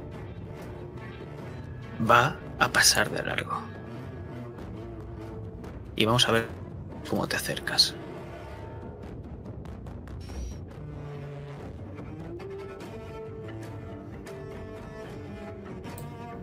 [2.11, 3.61] va a pasar de largo.
[5.97, 6.49] Y vamos a ver
[7.09, 7.95] cómo te acercas.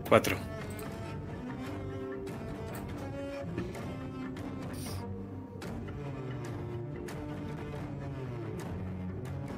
[0.07, 0.50] Cuatro.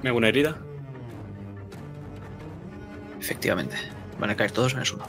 [0.04, 0.58] ¿Me hago una herida?
[3.20, 3.78] Efectivamente,
[4.20, 5.06] van a caer todos menos uno.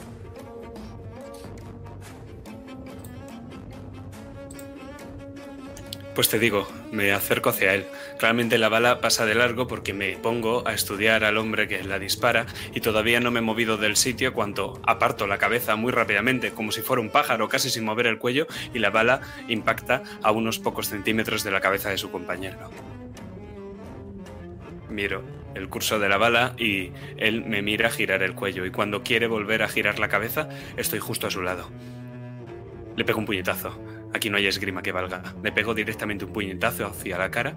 [6.15, 7.85] Pues te digo, me acerco hacia él.
[8.17, 11.99] Claramente la bala pasa de largo porque me pongo a estudiar al hombre que la
[11.99, 16.51] dispara y todavía no me he movido del sitio cuando aparto la cabeza muy rápidamente,
[16.51, 19.19] como si fuera un pájaro, casi sin mover el cuello, y la bala
[19.49, 22.71] impacta a unos pocos centímetros de la cabeza de su compañero.
[24.95, 25.23] Miro
[25.55, 29.27] el curso de la bala y él me mira girar el cuello y cuando quiere
[29.27, 30.47] volver a girar la cabeza
[30.77, 31.69] estoy justo a su lado.
[32.95, 33.77] Le pego un puñetazo.
[34.13, 35.35] Aquí no hay esgrima que valga.
[35.43, 37.55] Le pego directamente un puñetazo hacia la cara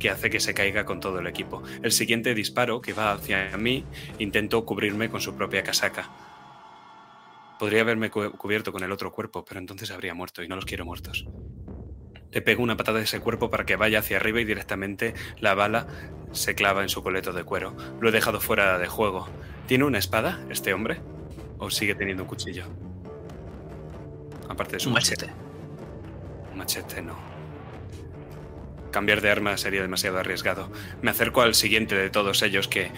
[0.00, 1.62] que hace que se caiga con todo el equipo.
[1.82, 3.84] El siguiente disparo, que va hacia mí,
[4.18, 6.08] intento cubrirme con su propia casaca.
[7.58, 10.64] Podría haberme cu- cubierto con el otro cuerpo, pero entonces habría muerto y no los
[10.64, 11.26] quiero muertos.
[12.32, 15.54] Le pego una patada de ese cuerpo para que vaya hacia arriba y directamente la
[15.54, 15.86] bala
[16.32, 17.74] se clava en su coleto de cuero.
[18.00, 19.28] Lo he dejado fuera de juego.
[19.66, 21.00] ¿Tiene una espada este hombre?
[21.58, 22.64] ¿O sigue teniendo un cuchillo?
[24.48, 25.26] Aparte de su Un machete.
[25.26, 26.54] machete.
[26.54, 27.16] Machete no.
[28.90, 30.70] Cambiar de arma sería demasiado arriesgado.
[31.02, 32.90] Me acerco al siguiente de todos ellos que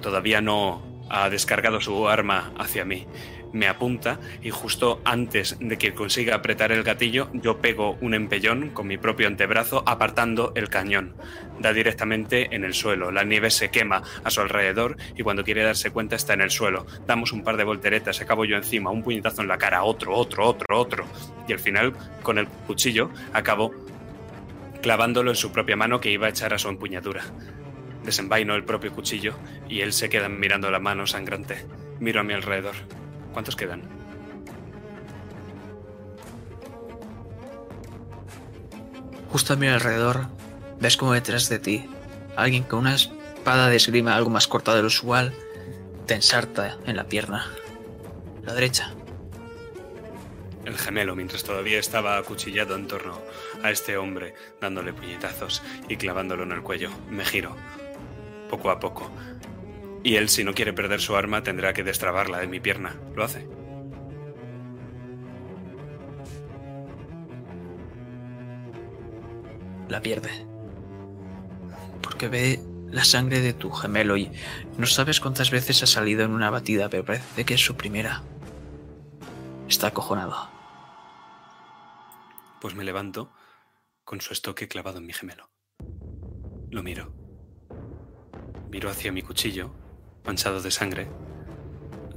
[0.00, 3.06] todavía no ha descargado su arma hacia mí.
[3.52, 8.70] Me apunta y justo antes de que consiga apretar el gatillo, yo pego un empellón
[8.70, 11.14] con mi propio antebrazo apartando el cañón.
[11.60, 13.10] Da directamente en el suelo.
[13.10, 16.50] La nieve se quema a su alrededor y cuando quiere darse cuenta está en el
[16.50, 16.86] suelo.
[17.06, 20.46] Damos un par de volteretas, acabo yo encima, un puñetazo en la cara, otro, otro,
[20.46, 21.04] otro, otro.
[21.46, 21.92] Y al final,
[22.22, 23.74] con el cuchillo, acabo
[24.80, 27.22] clavándolo en su propia mano que iba a echar a su empuñadura.
[28.02, 29.34] Desenvaino el propio cuchillo
[29.68, 31.66] y él se queda mirando la mano sangrante.
[32.00, 32.74] Miro a mi alrededor.
[33.32, 33.82] ¿Cuántos quedan?
[39.30, 40.26] Justo a mi alrededor,
[40.78, 41.88] ves como detrás de ti,
[42.36, 45.32] alguien con una espada de esgrima algo más corta de lo usual
[46.06, 47.46] te ensarta en la pierna.
[48.42, 48.92] La derecha.
[50.64, 53.20] El gemelo, mientras todavía estaba acuchillado en torno
[53.62, 56.90] a este hombre, dándole puñetazos y clavándolo en el cuello.
[57.08, 57.56] Me giro,
[58.50, 59.10] poco a poco.
[60.04, 62.96] Y él, si no quiere perder su arma, tendrá que destrabarla de mi pierna.
[63.14, 63.46] Lo hace.
[69.88, 70.30] La pierde.
[72.02, 72.60] Porque ve
[72.90, 74.30] la sangre de tu gemelo y
[74.76, 78.22] no sabes cuántas veces ha salido en una batida, pero parece que es su primera.
[79.68, 80.50] Está acojonado.
[82.60, 83.32] Pues me levanto
[84.04, 85.48] con su estoque clavado en mi gemelo.
[86.70, 87.14] Lo miro.
[88.70, 89.74] Miro hacia mi cuchillo,
[90.24, 91.08] manchado de sangre,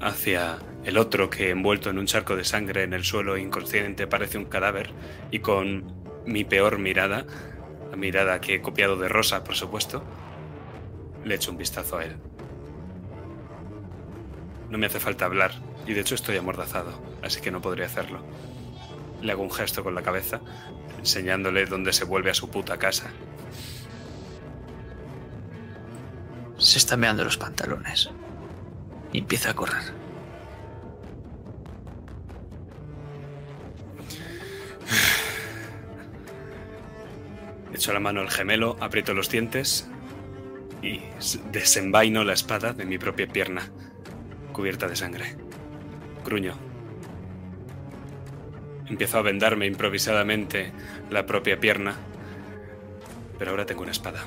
[0.02, 4.38] hacia el otro que envuelto en un charco de sangre en el suelo inconsciente parece
[4.38, 4.92] un cadáver
[5.32, 5.94] y con
[6.26, 7.26] mi peor mirada,
[7.90, 10.04] la mirada que he copiado de Rosa, por supuesto,
[11.24, 12.18] le echo un vistazo a él.
[14.70, 15.54] No me hace falta hablar
[15.88, 18.20] y de hecho estoy amordazado, así que no podría hacerlo.
[19.22, 20.42] Le hago un gesto con la cabeza,
[21.00, 23.12] enseñándole dónde se vuelve a su puta casa.
[26.58, 28.10] Se está meando los pantalones.
[29.12, 29.84] Y empieza a correr.
[37.74, 39.90] Echo la mano al gemelo, aprieto los dientes
[40.82, 41.02] y
[41.52, 43.70] desenvaino la espada de mi propia pierna,
[44.54, 45.36] cubierta de sangre.
[46.24, 46.54] Gruño.
[48.88, 50.72] Empiezo a vendarme improvisadamente
[51.10, 51.96] la propia pierna,
[53.40, 54.24] pero ahora tengo una espada.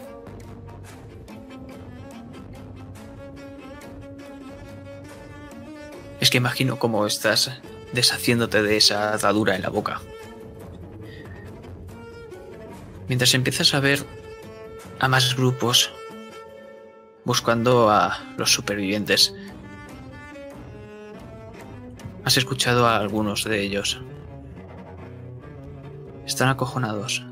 [6.31, 7.51] Que imagino cómo estás
[7.93, 10.03] deshaciéndote de esa atadura en la boca.
[13.09, 14.05] Mientras empiezas a ver
[14.99, 15.91] a más grupos
[17.25, 19.35] buscando a los supervivientes,
[22.25, 24.03] has escuchado a algunos de ellos.
[26.27, 27.25] Están acojonados.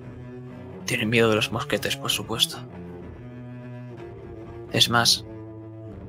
[0.86, 2.56] Tienen miedo de los mosquetes, por supuesto.
[4.72, 5.26] Es más,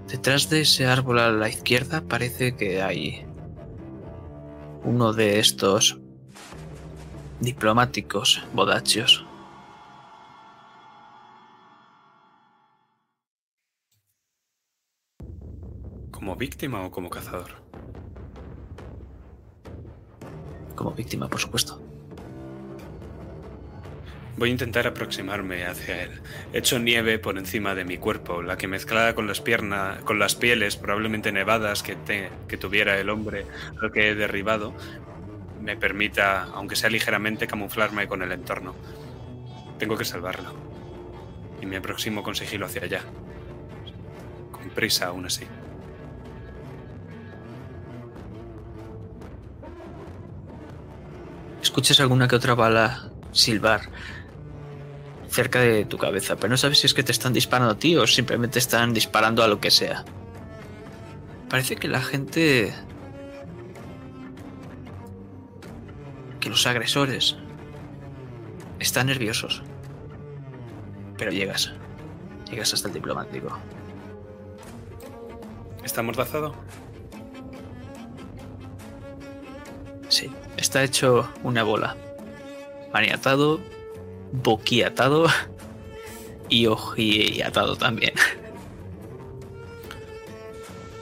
[0.07, 3.25] detrás de ese árbol a la izquierda parece que hay
[4.83, 5.99] uno de estos
[7.39, 9.25] diplomáticos bodachios.
[16.11, 17.61] ¿Como víctima o como cazador?
[20.75, 21.86] Como víctima, por supuesto.
[24.37, 26.11] Voy a intentar aproximarme hacia él.
[26.53, 30.35] Echo nieve por encima de mi cuerpo, la que mezclada con las piernas, con las
[30.35, 31.97] pieles probablemente nevadas que,
[32.47, 33.47] que tuviera el hombre
[33.81, 34.75] al que he derribado,
[35.59, 38.75] me permita, aunque sea ligeramente, camuflarme con el entorno.
[39.79, 40.53] Tengo que salvarlo.
[41.59, 43.01] Y me aproximo con sigilo hacia allá.
[44.51, 45.45] Con prisa aún así.
[51.59, 53.81] Escuchas alguna que otra bala silbar
[55.37, 57.95] cerca de tu cabeza, pero no sabes si es que te están disparando a ti
[57.95, 60.03] o simplemente están disparando a lo que sea.
[61.47, 62.73] Parece que la gente...
[66.39, 67.37] que los agresores
[68.79, 69.61] están nerviosos.
[71.19, 71.71] Pero llegas.
[72.49, 73.55] Llegas hasta el diplomático.
[75.83, 76.55] ¿Está amordazado?
[80.09, 81.95] Sí, está hecho una bola.
[82.91, 83.59] Maniatado,
[84.31, 85.27] boquiatado
[86.49, 88.13] y ojiatado también.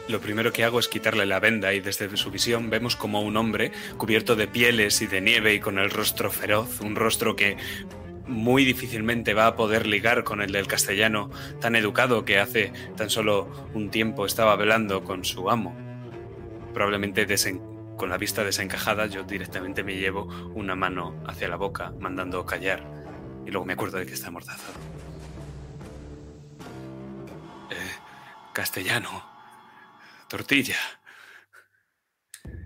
[0.07, 3.37] Lo primero que hago es quitarle la venda y desde su visión vemos como un
[3.37, 7.57] hombre cubierto de pieles y de nieve y con el rostro feroz, un rostro que
[8.27, 13.09] muy difícilmente va a poder ligar con el del castellano tan educado que hace tan
[13.09, 15.75] solo un tiempo estaba velando con su amo.
[16.73, 17.25] Probablemente
[17.97, 23.04] con la vista desencajada yo directamente me llevo una mano hacia la boca mandando callar
[23.45, 24.73] y luego me acuerdo de que está amordazado.
[27.71, 27.91] Eh,
[28.53, 29.35] castellano
[30.27, 30.77] tortilla.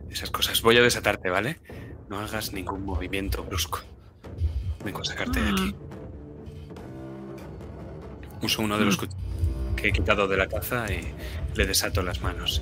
[0.10, 0.62] Esas cosas.
[0.62, 1.60] Voy a desatarte, ¿vale?
[2.10, 3.82] No hagas ningún movimiento brusco.
[4.84, 5.76] Vengo a sacarte de aquí.
[8.42, 9.76] Uso uno de los mm.
[9.76, 11.14] que he quitado de la caza y
[11.56, 12.62] le desato las manos.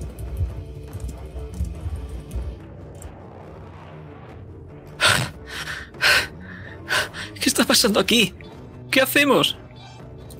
[7.40, 8.34] ¿Qué está pasando aquí?
[8.90, 9.58] ¿Qué hacemos?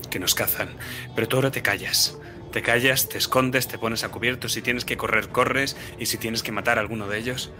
[0.09, 0.69] Que nos cazan.
[1.15, 2.17] Pero tú ahora te callas.
[2.51, 4.49] Te callas, te escondes, te pones a cubierto.
[4.49, 5.77] Si tienes que correr, corres.
[5.99, 7.51] Y si tienes que matar a alguno de ellos,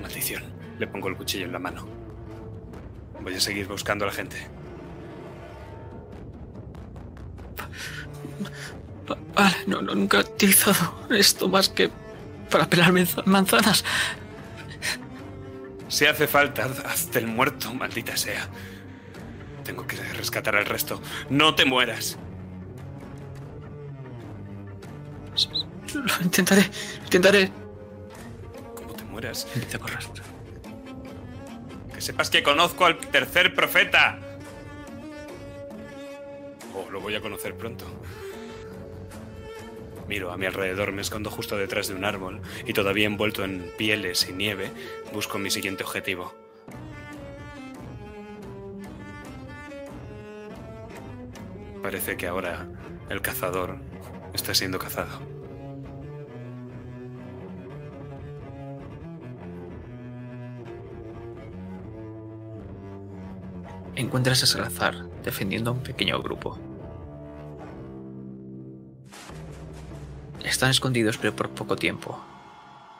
[0.00, 0.42] maldición.
[0.78, 1.86] Le pongo el cuchillo en la mano.
[3.20, 4.36] Voy a seguir buscando a la gente.
[9.34, 11.90] Vale, no, no, nunca he utilizado esto más que
[12.50, 12.92] para pelar
[13.26, 13.84] manzanas.
[15.88, 18.48] Si hace falta, hazte el muerto, maldita sea.
[19.64, 21.00] Tengo que rescatar al resto.
[21.30, 22.18] No te mueras.
[25.94, 26.64] Lo intentaré,
[27.04, 27.52] intentaré.
[28.74, 29.46] Como te mueras.
[29.74, 30.00] A correr.
[31.94, 34.18] Que sepas que conozco al tercer profeta.
[36.74, 37.84] Oh, lo voy a conocer pronto.
[40.08, 43.70] Miro a mi alrededor, me escondo justo detrás de un árbol y todavía envuelto en
[43.78, 44.70] pieles y nieve,
[45.12, 46.41] busco mi siguiente objetivo.
[51.82, 52.68] Parece que ahora
[53.08, 53.78] el cazador
[54.32, 55.20] está siendo cazado.
[63.96, 66.58] Encuentras a Salazar defendiendo a un pequeño grupo.
[70.44, 72.18] Están escondidos, pero por poco tiempo.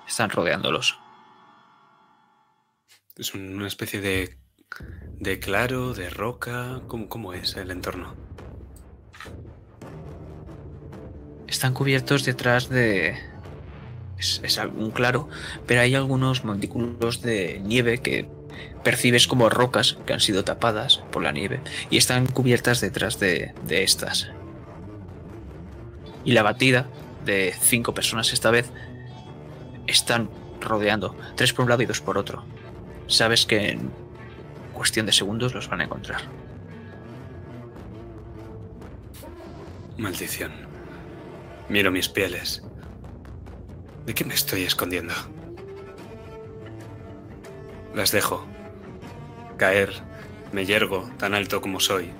[0.06, 0.98] Están rodeándolos.
[3.16, 4.38] Es una especie de.
[5.18, 6.82] de claro, de roca.
[6.88, 8.31] ¿Cómo, cómo es el entorno?
[11.52, 13.16] Están cubiertos detrás de...
[14.18, 15.28] Es, un claro,
[15.66, 18.28] pero hay algunos montículos de nieve que
[18.84, 21.60] percibes como rocas que han sido tapadas por la nieve
[21.90, 24.30] y están cubiertas detrás de, de estas.
[26.24, 26.86] Y la batida
[27.24, 28.70] de cinco personas esta vez
[29.88, 30.30] están
[30.60, 32.44] rodeando, tres por un lado y dos por otro.
[33.08, 33.90] Sabes que en
[34.72, 36.22] cuestión de segundos los van a encontrar.
[39.98, 40.71] Maldición.
[41.72, 42.62] Miro mis pieles.
[44.04, 45.14] ¿De qué me estoy escondiendo?
[47.94, 48.46] Las dejo
[49.56, 49.90] caer
[50.52, 52.10] Me yergo, tan alto como soy,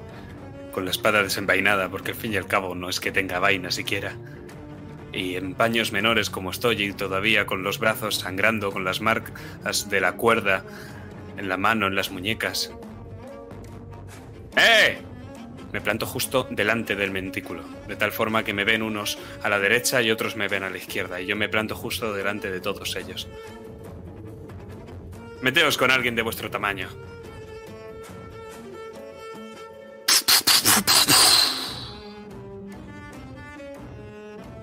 [0.72, 3.70] con la espada desenvainada, porque al fin y al cabo no es que tenga vaina
[3.70, 4.16] siquiera.
[5.12, 9.90] Y en paños menores como estoy y todavía con los brazos sangrando, con las marcas
[9.90, 10.64] de la cuerda
[11.36, 12.72] en la mano, en las muñecas.
[14.56, 15.11] ¡Eh!
[15.72, 19.58] Me planto justo delante del mentículo, de tal forma que me ven unos a la
[19.58, 22.60] derecha y otros me ven a la izquierda, y yo me planto justo delante de
[22.60, 23.26] todos ellos.
[25.40, 26.88] Meteos con alguien de vuestro tamaño.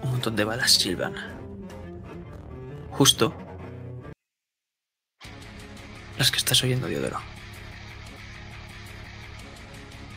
[0.04, 1.16] Un montón de balas silban.
[2.92, 3.36] Justo
[6.20, 7.20] las que estás oyendo, Diodoro.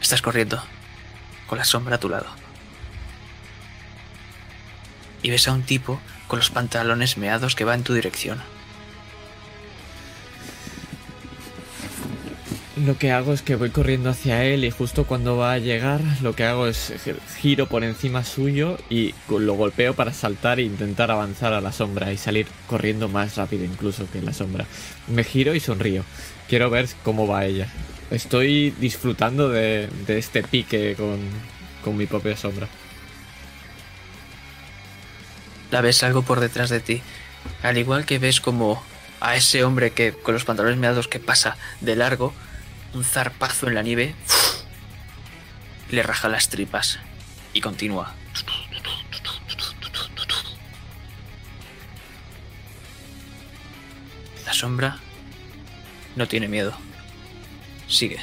[0.01, 0.61] Estás corriendo,
[1.53, 2.25] con la sombra a tu lado.
[5.23, 8.41] Y ves a un tipo con los pantalones meados que va en tu dirección.
[12.87, 16.01] Lo que hago es que voy corriendo hacia él y justo cuando va a llegar
[16.23, 16.95] lo que hago es
[17.43, 22.15] giro por encima suyo y lo golpeo para saltar e intentar avanzar a la sombra
[22.15, 24.65] y salir corriendo más rápido incluso que la sombra.
[25.07, 26.03] Me giro y sonrío.
[26.49, 27.69] Quiero ver cómo va ella.
[28.13, 31.19] Estoy disfrutando de, de este pique con,
[31.83, 32.69] con mi propia sombra.
[35.71, 37.01] La ves algo por detrás de ti.
[37.63, 38.83] Al igual que ves como
[39.21, 42.35] a ese hombre que con los pantalones meados que pasa de largo,
[42.93, 44.15] un zarpazo en la nieve,
[45.89, 46.99] le raja las tripas
[47.55, 48.15] y continúa.
[54.45, 54.99] La sombra
[56.15, 56.77] no tiene miedo.
[57.93, 58.19] Sigue.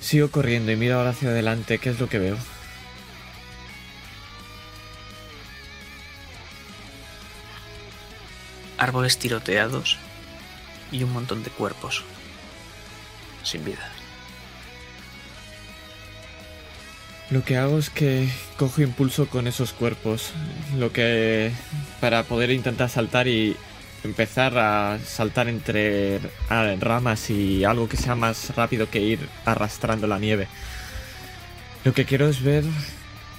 [0.00, 1.78] Sigo corriendo y miro ahora hacia adelante.
[1.78, 2.36] ¿Qué es lo que veo?
[8.80, 9.98] árboles tiroteados
[10.90, 12.02] y un montón de cuerpos
[13.44, 13.92] sin vida.
[17.30, 20.32] Lo que hago es que cojo impulso con esos cuerpos,
[20.76, 21.52] lo que
[22.00, 23.54] para poder intentar saltar y
[24.04, 30.18] empezar a saltar entre ramas y algo que sea más rápido que ir arrastrando la
[30.18, 30.48] nieve.
[31.84, 32.64] Lo que quiero es ver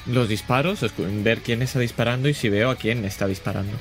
[0.05, 3.77] los disparos, ver quién está disparando y si veo a quién está disparando.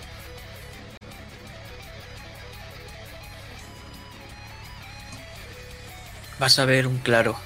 [6.39, 7.37] Vas a ver un claro.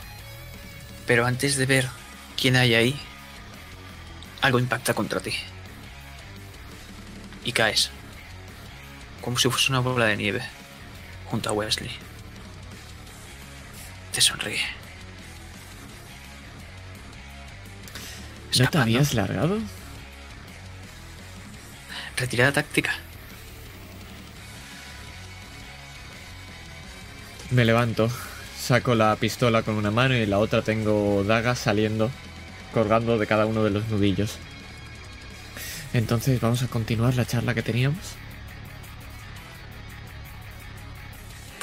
[1.07, 1.89] Pero antes de ver
[2.41, 3.01] quién hay ahí,
[4.41, 5.33] algo impacta contra ti.
[7.45, 7.91] Y caes.
[9.25, 10.43] Como si fuese una bola de nieve.
[11.25, 11.91] Junto a Wesley.
[14.13, 14.61] Te sonríe.
[18.53, 19.61] ¿Ya te habías largado?
[22.19, 22.93] Retirada táctica.
[27.51, 28.11] Me levanto.
[28.61, 32.11] Saco la pistola con una mano y en la otra tengo dagas saliendo,
[32.75, 34.37] colgando de cada uno de los nudillos.
[35.95, 38.17] Entonces, ¿vamos a continuar la charla que teníamos?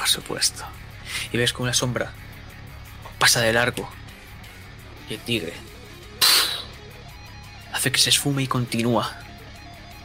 [0.01, 0.63] Por supuesto.
[1.31, 2.11] Y ves con una sombra
[3.19, 3.87] pasa de largo.
[5.07, 5.53] Y el tigre
[7.71, 9.15] hace que se esfume y continúa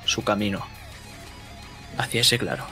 [0.05, 0.67] su camino
[1.97, 2.67] hacia ese claro.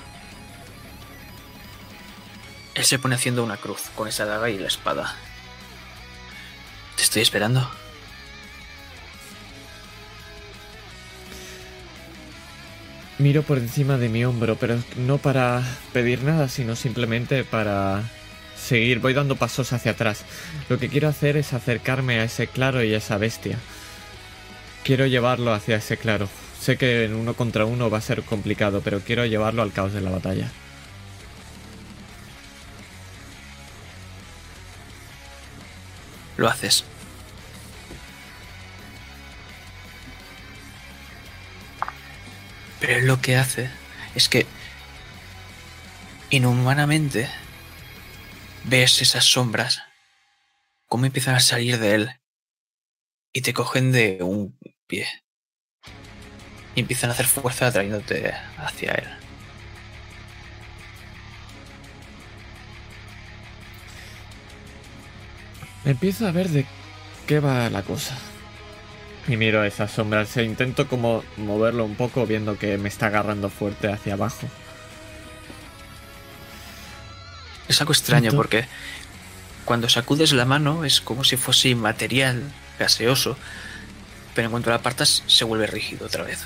[2.75, 5.17] Él se pone haciendo una cruz con esa daga y la espada.
[6.95, 7.71] Te estoy esperando.
[13.19, 15.63] Miro por encima de mi hombro, pero no para
[15.93, 18.03] pedir nada, sino simplemente para
[18.57, 18.99] seguir.
[18.99, 20.25] Voy dando pasos hacia atrás.
[20.69, 23.59] Lo que quiero hacer es acercarme a ese claro y a esa bestia.
[24.83, 26.29] Quiero llevarlo hacia ese claro.
[26.61, 29.93] Sé que en uno contra uno va a ser complicado, pero quiero llevarlo al caos
[29.93, 30.51] de la batalla.
[36.37, 36.85] lo haces.
[42.87, 43.71] Pero lo que hace
[44.15, 44.47] es que
[46.29, 47.31] inhumanamente
[48.65, 49.81] ves esas sombras,
[50.87, 52.11] cómo empiezan a salir de él
[53.33, 55.07] y te cogen de un pie
[56.75, 59.09] y empiezan a hacer fuerza atrayéndote hacia él.
[65.87, 66.67] Empiezo a ver de
[67.27, 68.15] qué va la cosa.
[69.27, 73.07] Y miro a esas sombras e intento como moverlo un poco viendo que me está
[73.07, 74.47] agarrando fuerte hacia abajo.
[77.69, 78.67] Es algo extraño porque
[79.65, 82.43] cuando sacudes la mano es como si fuese inmaterial,
[82.79, 83.39] gaseoso,
[84.35, 86.41] pero en cuanto la apartas se vuelve rígido otra vez.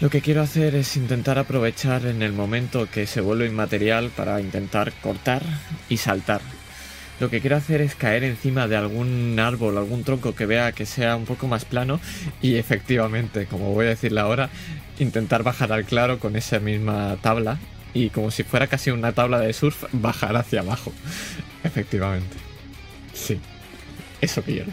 [0.00, 4.40] Lo que quiero hacer es intentar aprovechar en el momento que se vuelve inmaterial para
[4.40, 5.42] intentar cortar
[5.88, 6.40] y saltar.
[7.20, 10.84] Lo que quiero hacer es caer encima de algún árbol, algún tronco que vea que
[10.84, 12.00] sea un poco más plano
[12.42, 14.50] y efectivamente, como voy a decirle ahora,
[14.98, 17.58] intentar bajar al claro con esa misma tabla
[17.94, 20.92] y como si fuera casi una tabla de surf, bajar hacia abajo.
[21.62, 22.36] Efectivamente.
[23.12, 23.40] Sí.
[24.20, 24.72] Eso quiero.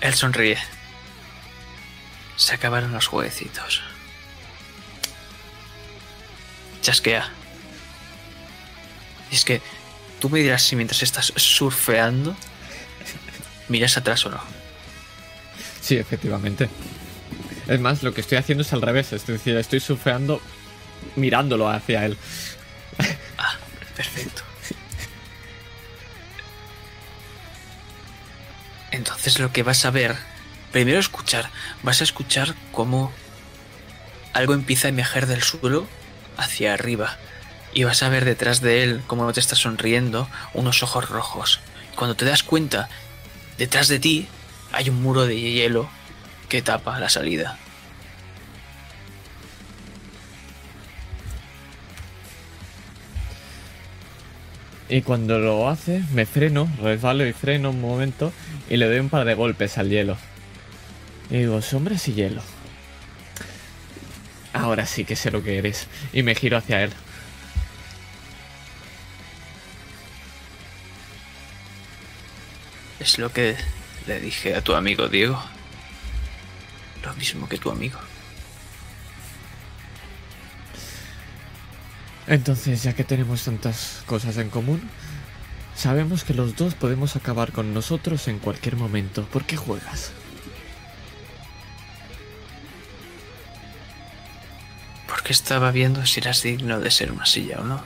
[0.00, 0.58] Él sonríe.
[2.36, 3.82] Se acabaron los jueguecitos.
[6.84, 7.30] Chasquea.
[9.30, 9.62] Y es que
[10.20, 12.36] tú me dirás si mientras estás surfeando
[13.68, 14.40] miras atrás o no.
[15.80, 16.68] Sí, efectivamente.
[17.66, 19.14] Es más, lo que estoy haciendo es al revés.
[19.14, 20.42] Es decir, estoy surfeando
[21.16, 22.18] mirándolo hacia él.
[23.38, 23.56] Ah,
[23.96, 24.42] perfecto.
[28.90, 30.16] Entonces lo que vas a ver,
[30.70, 31.50] primero escuchar,
[31.82, 33.10] vas a escuchar cómo
[34.34, 35.88] algo empieza a emerger del suelo
[36.36, 37.16] hacia arriba.
[37.72, 41.60] Y vas a ver detrás de él cómo te está sonriendo unos ojos rojos.
[41.96, 42.88] Cuando te das cuenta,
[43.58, 44.28] detrás de ti
[44.72, 45.88] hay un muro de hielo
[46.48, 47.58] que tapa la salida.
[54.88, 58.32] Y cuando lo hace, me freno, resbalo y freno un momento
[58.68, 60.16] y le doy un par de golpes al hielo.
[61.30, 62.42] Y digo, sombras y hielo.
[64.54, 65.88] Ahora sí que sé lo que eres.
[66.12, 66.92] Y me giro hacia él.
[73.00, 73.56] Es lo que
[74.06, 75.42] le dije a tu amigo Diego.
[77.02, 77.98] Lo mismo que tu amigo.
[82.26, 84.80] Entonces, ya que tenemos tantas cosas en común,
[85.74, 89.24] sabemos que los dos podemos acabar con nosotros en cualquier momento.
[89.26, 90.12] ¿Por qué juegas?
[95.24, 97.80] Porque estaba viendo si eras digno de ser una silla o no.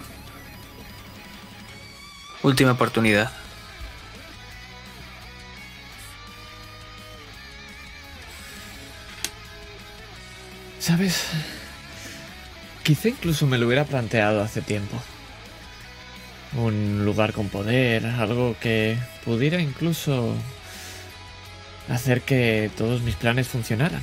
[2.43, 3.31] Última oportunidad.
[10.81, 11.27] ¿Sabes?
[12.83, 15.01] Quizá incluso me lo hubiera planteado hace tiempo.
[16.57, 20.35] Un lugar con poder, algo que pudiera incluso
[21.89, 24.03] hacer que todos mis planes funcionaran.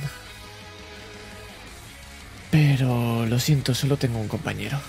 [2.50, 4.80] Pero lo siento, solo tengo un compañero.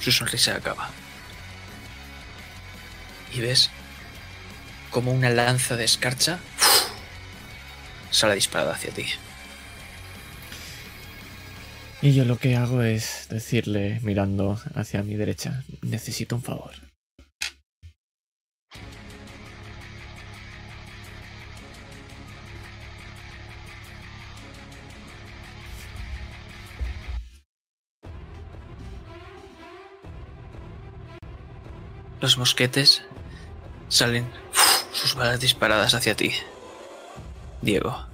[0.00, 0.90] Su sonrisa acaba.
[3.34, 3.70] Y ves
[4.90, 6.38] como una lanza de escarcha
[8.12, 9.06] sale disparada hacia ti.
[12.02, 16.91] Y yo lo que hago es decirle, mirando hacia mi derecha, necesito un favor.
[32.22, 33.02] Los mosquetes
[33.88, 34.30] salen
[34.92, 36.32] sus balas disparadas hacia ti.
[37.62, 38.06] Diego.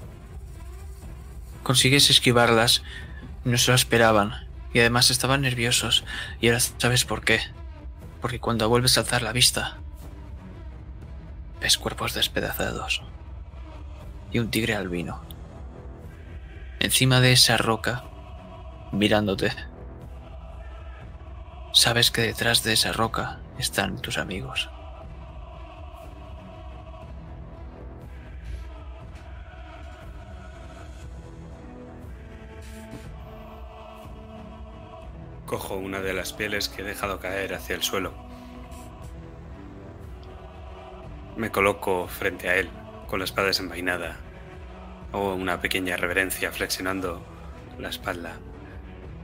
[1.62, 2.82] Consigues esquivarlas.
[3.44, 4.48] No se lo esperaban.
[4.72, 6.04] Y además estaban nerviosos.
[6.40, 7.40] Y ahora sabes por qué.
[8.22, 9.76] Porque cuando vuelves a alzar la vista,
[11.60, 13.02] ves cuerpos despedazados.
[14.32, 15.22] Y un tigre albino.
[16.80, 18.04] Encima de esa roca,
[18.90, 19.52] mirándote.
[21.74, 24.70] Sabes que detrás de esa roca están tus amigos.
[35.46, 38.12] Cojo una de las pieles que he dejado caer hacia el suelo.
[41.36, 42.68] Me coloco frente a él,
[43.06, 44.16] con la espada desenvainada.
[45.12, 47.24] Hago una pequeña reverencia flexionando
[47.78, 48.38] la espalda,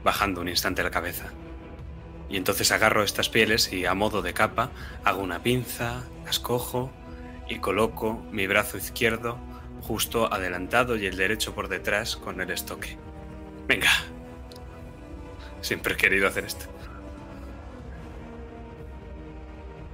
[0.03, 1.31] bajando un instante la cabeza.
[2.29, 4.71] Y entonces agarro estas pieles y a modo de capa
[5.03, 6.91] hago una pinza, las cojo
[7.47, 9.37] y coloco mi brazo izquierdo
[9.81, 12.97] justo adelantado y el derecho por detrás con el estoque.
[13.67, 13.91] Venga.
[15.61, 16.65] Siempre he querido hacer esto.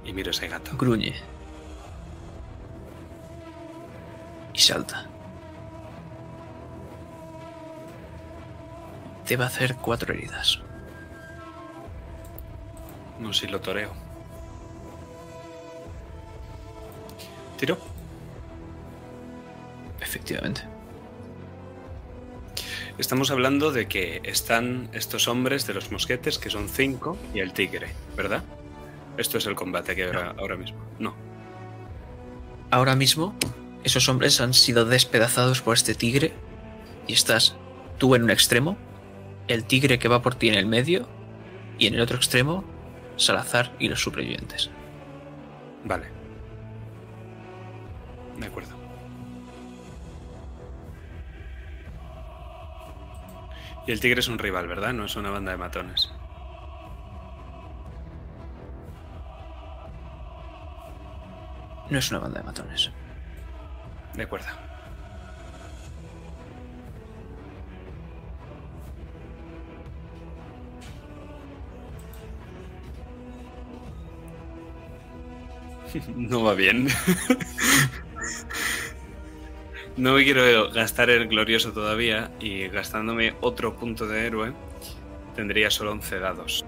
[0.04, 0.76] Y miro ese gato.
[0.76, 1.14] Gruñe.
[4.54, 5.08] Y salta.
[9.26, 10.60] Te va a hacer cuatro heridas.
[13.22, 13.92] No sé si lo toreo.
[17.56, 17.78] ¿Tiro?
[20.00, 20.62] Efectivamente.
[22.98, 27.52] Estamos hablando de que están estos hombres de los mosquetes, que son cinco, y el
[27.52, 28.42] tigre, ¿verdad?
[29.16, 30.78] Esto es el combate que habrá ahora mismo.
[30.98, 31.14] No.
[32.70, 33.34] Ahora mismo,
[33.84, 36.32] esos hombres han sido despedazados por este tigre
[37.06, 37.54] y estás
[37.98, 38.76] tú en un extremo,
[39.46, 41.08] el tigre que va por ti en el medio
[41.78, 42.64] y en el otro extremo,
[43.16, 44.70] Salazar y los supervivientes.
[45.84, 46.06] Vale.
[48.38, 48.76] De acuerdo.
[53.86, 54.92] Y el tigre es un rival, ¿verdad?
[54.92, 56.12] No es una banda de matones.
[61.90, 62.90] No es una banda de matones.
[64.14, 64.71] De acuerdo.
[76.16, 76.88] No va bien.
[79.96, 84.54] No me quiero gastar el glorioso todavía y gastándome otro punto de héroe
[85.36, 86.64] tendría solo 11 dados.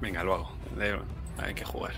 [0.00, 0.52] Venga, lo hago.
[1.38, 1.94] Hay que jugar.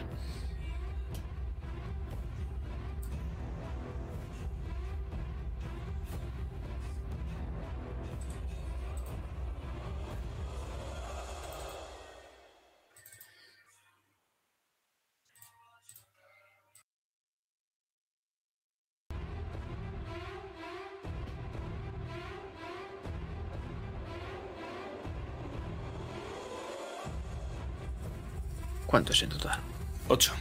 [28.89, 29.61] ¿Cuánto es en total?
[30.09, 30.33] 8.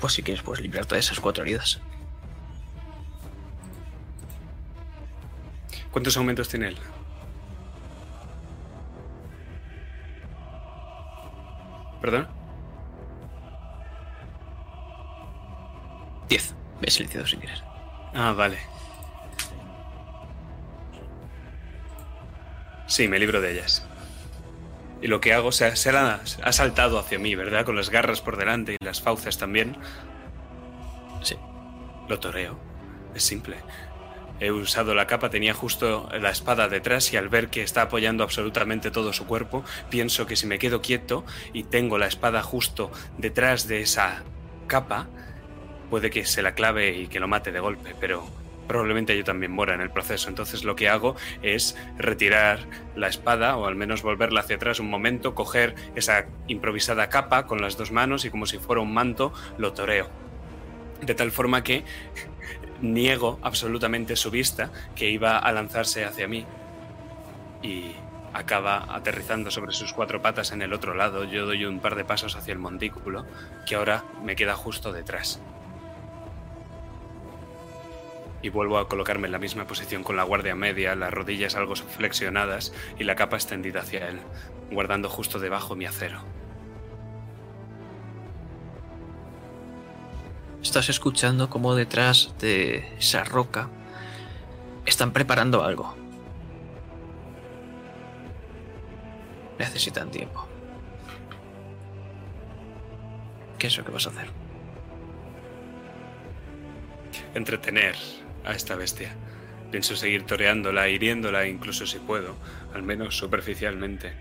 [0.00, 1.80] Pues si quieres, puedes librarte de esas cuatro heridas.
[5.90, 6.78] ¿Cuántos aumentos tiene él?
[12.00, 12.28] ¿Perdón?
[16.28, 16.54] 10.
[16.80, 17.60] Me he silenciado sin querer.
[18.14, 18.58] Ah, vale.
[22.86, 23.84] Sí, me libro de ellas.
[25.02, 25.72] Y lo que hago, se ha,
[26.42, 27.64] ha saltado hacia mí, ¿verdad?
[27.64, 29.76] Con las garras por delante y las fauces también.
[31.22, 31.36] Sí.
[32.08, 32.58] Lo toreo.
[33.14, 33.56] Es simple.
[34.38, 38.22] He usado la capa, tenía justo la espada detrás y al ver que está apoyando
[38.22, 41.24] absolutamente todo su cuerpo, pienso que si me quedo quieto
[41.54, 44.24] y tengo la espada justo detrás de esa
[44.66, 45.08] capa,
[45.88, 48.26] puede que se la clave y que lo mate de golpe, pero
[48.66, 50.28] probablemente yo también muera en el proceso.
[50.28, 52.60] Entonces lo que hago es retirar
[52.94, 57.60] la espada o al menos volverla hacia atrás un momento, coger esa improvisada capa con
[57.60, 60.08] las dos manos y como si fuera un manto lo toreo.
[61.00, 61.84] De tal forma que
[62.80, 66.44] niego absolutamente su vista que iba a lanzarse hacia mí
[67.62, 67.92] y
[68.32, 71.24] acaba aterrizando sobre sus cuatro patas en el otro lado.
[71.24, 73.24] Yo doy un par de pasos hacia el montículo
[73.66, 75.40] que ahora me queda justo detrás
[78.42, 81.74] y vuelvo a colocarme en la misma posición con la guardia media, las rodillas algo
[81.76, 84.20] flexionadas y la capa extendida hacia él,
[84.70, 86.20] guardando justo debajo mi acero.
[90.62, 93.68] Estás escuchando como detrás de esa roca
[94.84, 95.94] están preparando algo.
[99.58, 100.46] Necesitan tiempo.
[103.58, 104.28] ¿Qué es lo que vas a hacer?
[107.34, 107.96] Entretener
[108.46, 109.14] a esta bestia.
[109.70, 112.36] Pienso seguir toreándola, hiriéndola, incluso si puedo,
[112.72, 114.12] al menos superficialmente.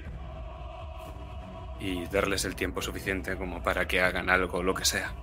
[1.79, 5.13] Y darles el tiempo suficiente como para que hagan algo, lo que sea.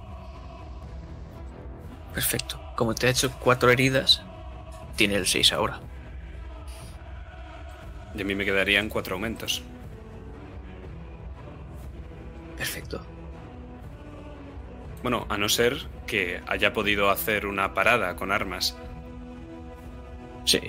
[2.14, 2.60] Perfecto.
[2.76, 4.22] Como te ha hecho cuatro heridas,
[4.96, 5.80] tiene el seis ahora.
[8.14, 9.62] Y a mí me quedarían cuatro aumentos.
[12.56, 13.04] Perfecto.
[15.02, 18.76] Bueno, a no ser que haya podido hacer una parada con armas
[20.44, 20.60] Sí.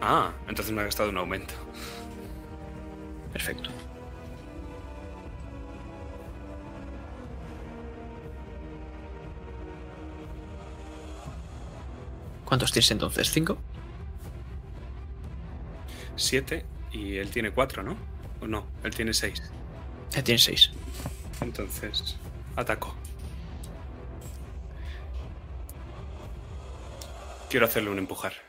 [0.00, 1.54] Ah, entonces me ha gastado un aumento.
[3.32, 3.70] Perfecto.
[12.44, 13.30] ¿Cuántos tienes entonces?
[13.30, 13.58] ¿Cinco?
[16.16, 17.96] Siete y él tiene cuatro, ¿no?
[18.40, 18.66] ¿O no?
[18.84, 19.42] Él tiene seis.
[20.14, 20.70] Él tiene seis.
[21.40, 22.16] Entonces,
[22.54, 22.94] ataco.
[27.48, 28.43] Quiero hacerle un empujar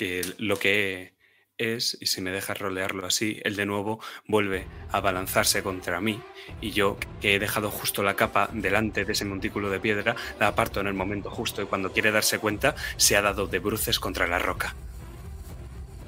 [0.00, 1.12] que lo que
[1.58, 6.18] es, y si me dejas rolearlo así, él de nuevo vuelve a balanzarse contra mí
[6.62, 10.46] y yo, que he dejado justo la capa delante de ese montículo de piedra, la
[10.46, 14.00] aparto en el momento justo y cuando quiere darse cuenta se ha dado de bruces
[14.00, 14.74] contra la roca.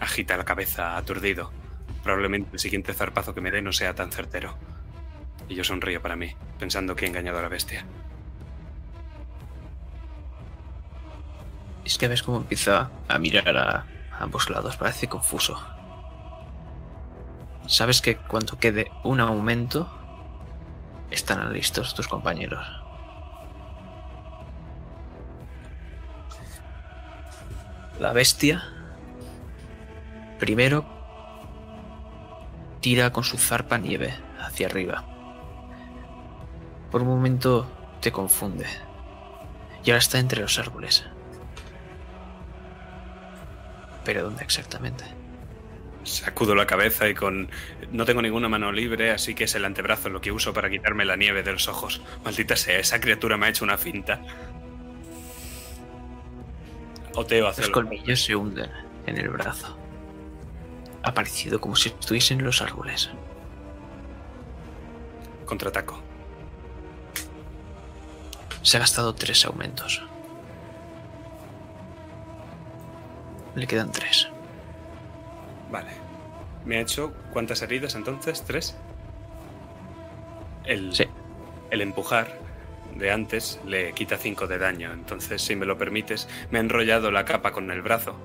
[0.00, 1.52] Agita la cabeza aturdido.
[2.02, 4.56] Probablemente el siguiente zarpazo que me dé no sea tan certero.
[5.50, 7.84] Y yo sonrío para mí, pensando que he engañado a la bestia.
[11.84, 13.86] Es que ves cómo empieza a mirar a
[14.18, 15.60] ambos lados, parece confuso.
[17.66, 19.88] Sabes que cuando quede un aumento,
[21.10, 22.66] estarán listos tus compañeros.
[28.00, 28.64] La bestia
[30.38, 30.84] primero
[32.80, 35.04] tira con su zarpa nieve hacia arriba.
[36.90, 38.66] Por un momento te confunde.
[39.84, 41.04] Y ahora está entre los árboles.
[44.04, 45.04] ¿Pero dónde exactamente?
[46.04, 47.48] Sacudo la cabeza y con...
[47.92, 51.04] No tengo ninguna mano libre, así que es el antebrazo lo que uso para quitarme
[51.04, 52.02] la nieve de los ojos.
[52.24, 54.20] Maldita sea, esa criatura me ha hecho una finta.
[57.14, 58.70] Oteo hacia Los colmillos se hunden
[59.06, 59.76] en el brazo.
[61.02, 63.10] Ha parecido como si estuviesen en los árboles.
[65.44, 66.00] Contraataco.
[68.62, 70.02] Se ha gastado tres aumentos.
[73.54, 74.28] Le quedan tres.
[75.70, 75.90] Vale.
[76.64, 78.44] ¿Me ha hecho cuántas heridas entonces?
[78.44, 78.76] ¿Tres?
[80.64, 81.04] El, Sí.
[81.70, 82.38] el empujar
[82.96, 84.92] de antes le quita 5 de daño.
[84.92, 88.16] Entonces, si me lo permites, me ha enrollado la capa con el brazo.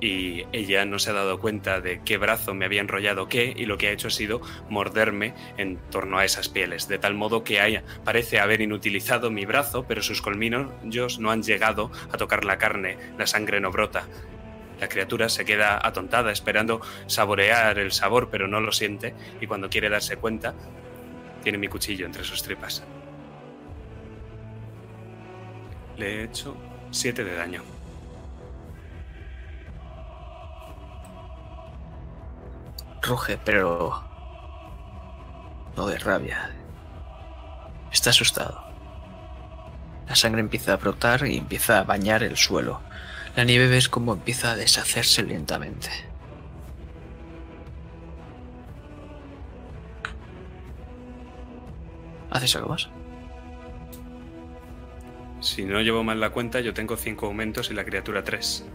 [0.00, 3.66] Y ella no se ha dado cuenta de qué brazo me había enrollado qué, y
[3.66, 7.42] lo que ha hecho ha sido morderme en torno a esas pieles, de tal modo
[7.42, 12.44] que haya, parece haber inutilizado mi brazo, pero sus colmillos no han llegado a tocar
[12.44, 14.06] la carne, la sangre no brota.
[14.80, 19.68] La criatura se queda atontada esperando saborear el sabor, pero no lo siente, y cuando
[19.68, 20.54] quiere darse cuenta,
[21.42, 22.84] tiene mi cuchillo entre sus tripas.
[25.96, 26.56] Le he hecho
[26.90, 27.62] 7 de daño.
[33.02, 34.04] Ruge, pero...
[35.76, 36.50] No de rabia.
[37.92, 38.62] Está asustado.
[40.08, 42.80] La sangre empieza a brotar y empieza a bañar el suelo.
[43.38, 45.90] La nieve ves cómo empieza a deshacerse lentamente.
[52.30, 52.88] ¿Haces algo más?
[55.40, 58.66] Si no llevo mal la cuenta, yo tengo 5 aumentos y la criatura 3.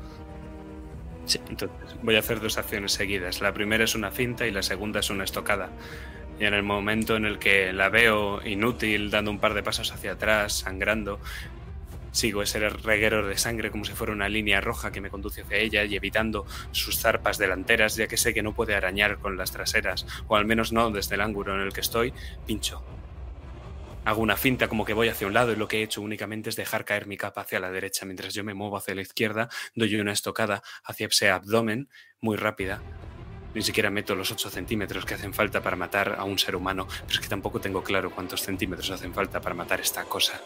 [1.25, 1.39] Sí.
[1.49, 3.41] Entonces, voy a hacer dos acciones seguidas.
[3.41, 5.71] La primera es una finta y la segunda es una estocada.
[6.39, 9.91] Y en el momento en el que la veo inútil, dando un par de pasos
[9.91, 11.19] hacia atrás, sangrando,
[12.13, 15.57] sigo ese reguero de sangre como si fuera una línea roja que me conduce hacia
[15.57, 19.51] ella y evitando sus zarpas delanteras, ya que sé que no puede arañar con las
[19.51, 22.13] traseras, o al menos no desde el ángulo en el que estoy,
[22.45, 22.81] pincho.
[24.05, 26.49] Hago una finta como que voy hacia un lado y lo que he hecho únicamente
[26.49, 29.49] es dejar caer mi capa hacia la derecha mientras yo me muevo hacia la izquierda,
[29.75, 32.81] doy una estocada hacia ese abdomen muy rápida.
[33.55, 36.87] Ni siquiera meto los 8 centímetros que hacen falta para matar a un ser humano,
[37.07, 40.41] pero es que tampoco tengo claro cuántos centímetros hacen falta para matar esta cosa.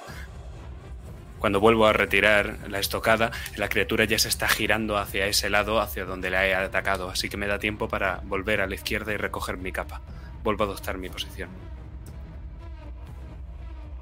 [1.39, 5.79] Cuando vuelvo a retirar la estocada, la criatura ya se está girando hacia ese lado,
[5.79, 9.13] hacia donde la he atacado, así que me da tiempo para volver a la izquierda
[9.13, 10.01] y recoger mi capa.
[10.43, 11.49] Vuelvo a adoptar mi posición.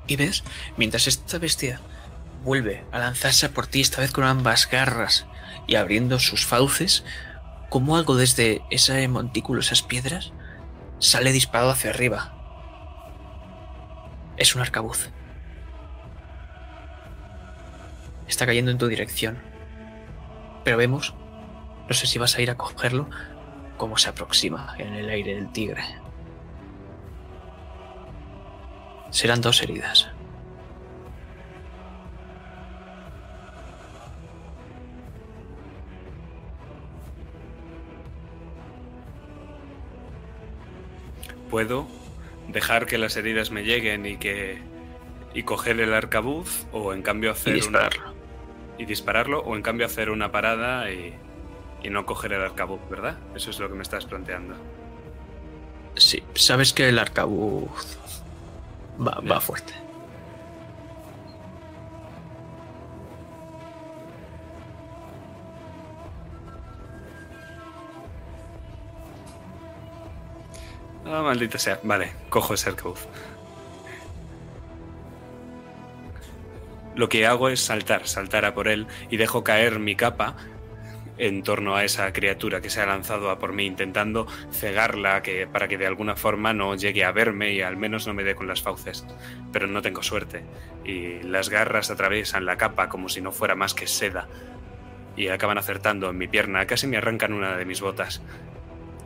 [0.07, 0.44] Y ves,
[0.78, 1.82] mientras esta bestia
[2.44, 5.26] vuelve a lanzarse por ti, esta vez con ambas garras
[5.68, 7.03] y abriendo sus fauces,
[7.70, 10.32] como algo desde ese montículo, esas piedras,
[10.99, 12.34] sale disparado hacia arriba.
[14.38, 15.10] Es un arcabuz.
[18.27, 19.38] Está cayendo en tu dirección.
[20.64, 21.14] Pero vemos,
[21.88, 23.10] no sé si vas a ir a cogerlo,
[23.77, 25.84] cómo se aproxima en el aire del tigre.
[29.11, 30.10] Serán dos heridas.
[41.49, 41.88] ¿Puedo
[42.49, 44.61] dejar que las heridas me lleguen y que
[45.34, 47.89] y coger el arcabuz o en cambio hacer una
[48.77, 51.14] y dispararlo o en cambio hacer una parada y,
[51.84, 53.18] y no coger el arcabuz, ¿verdad?
[53.35, 54.56] Eso es lo que me estás planteando.
[55.95, 57.97] Sí, sabes que el arcabuz
[58.99, 59.73] va, va fuerte.
[71.06, 71.80] Ah, maldita sea.
[71.84, 73.07] Vale, cojo ese arcabuz.
[76.95, 80.38] Lo que hago es saltar, saltar a por él y dejo caer mi capa
[81.17, 85.47] en torno a esa criatura que se ha lanzado a por mí, intentando cegarla que,
[85.47, 88.35] para que de alguna forma no llegue a verme y al menos no me dé
[88.35, 89.05] con las fauces.
[89.51, 90.43] Pero no tengo suerte
[90.84, 94.27] y las garras atraviesan la capa como si no fuera más que seda
[95.15, 98.22] y acaban acertando en mi pierna, casi me arrancan una de mis botas.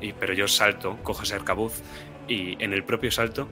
[0.01, 1.81] Y, pero yo salto, cojo ese arcabuz
[2.27, 3.49] y en el propio salto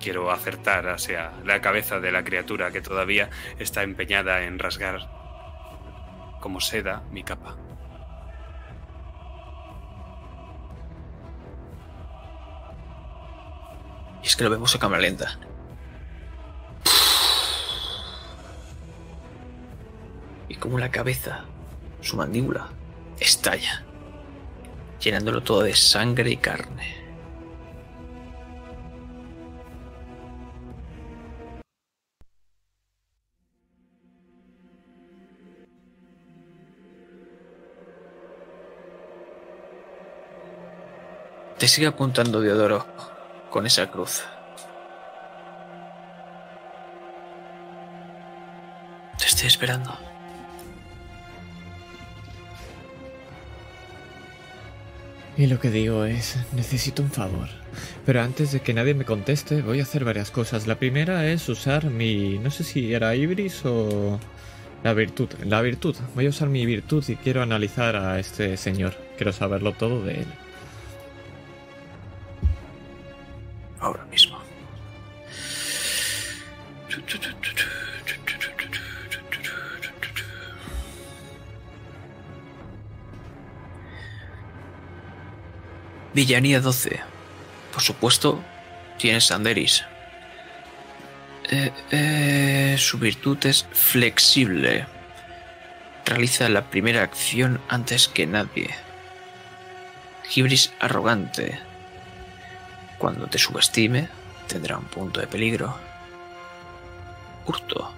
[0.00, 3.28] Quiero acertar hacia la cabeza de la criatura que todavía
[3.58, 5.20] está empeñada en rasgar
[6.40, 7.56] como seda mi capa.
[14.22, 15.38] Y es que lo vemos a cámara lenta.
[20.48, 21.44] Y como la cabeza,
[22.00, 22.68] su mandíbula,
[23.18, 23.84] estalla,
[24.98, 26.99] llenándolo todo de sangre y carne.
[41.60, 42.86] Te sigue apuntando Diodoro
[43.50, 44.22] con esa cruz.
[49.18, 49.94] Te estoy esperando.
[55.36, 57.50] Y lo que digo es, necesito un favor.
[58.06, 60.66] Pero antes de que nadie me conteste, voy a hacer varias cosas.
[60.66, 62.38] La primera es usar mi...
[62.38, 64.18] no sé si era Ibris o...
[64.82, 65.28] La virtud.
[65.44, 65.94] La virtud.
[66.14, 68.94] Voy a usar mi virtud y quiero analizar a este señor.
[69.18, 70.26] Quiero saberlo todo de él.
[73.80, 74.38] Ahora mismo.
[86.12, 87.00] Villanía 12.
[87.72, 88.42] Por supuesto,
[88.98, 89.84] tienes Sanderis.
[91.50, 94.86] Eh, eh, su virtud es flexible.
[96.04, 98.70] Realiza la primera acción antes que nadie.
[100.28, 101.69] Gibris arrogante.
[103.00, 104.10] Cuando te subestime,
[104.46, 105.74] tendrá un punto de peligro.
[107.46, 107.90] Hurto.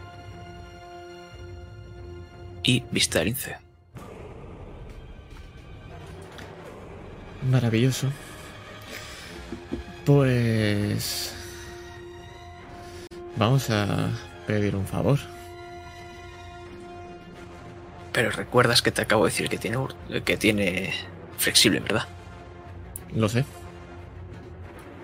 [2.63, 3.59] Y Vistarince.
[7.51, 8.07] Maravilloso.
[10.07, 11.35] Pues...
[13.35, 14.09] Vamos a
[14.47, 15.19] pedir un favor.
[18.13, 19.79] Pero recuerdas que te acabo de decir que tiene,
[20.25, 20.95] que tiene
[21.39, 22.07] flexible, ¿verdad?
[23.13, 23.45] Lo sé.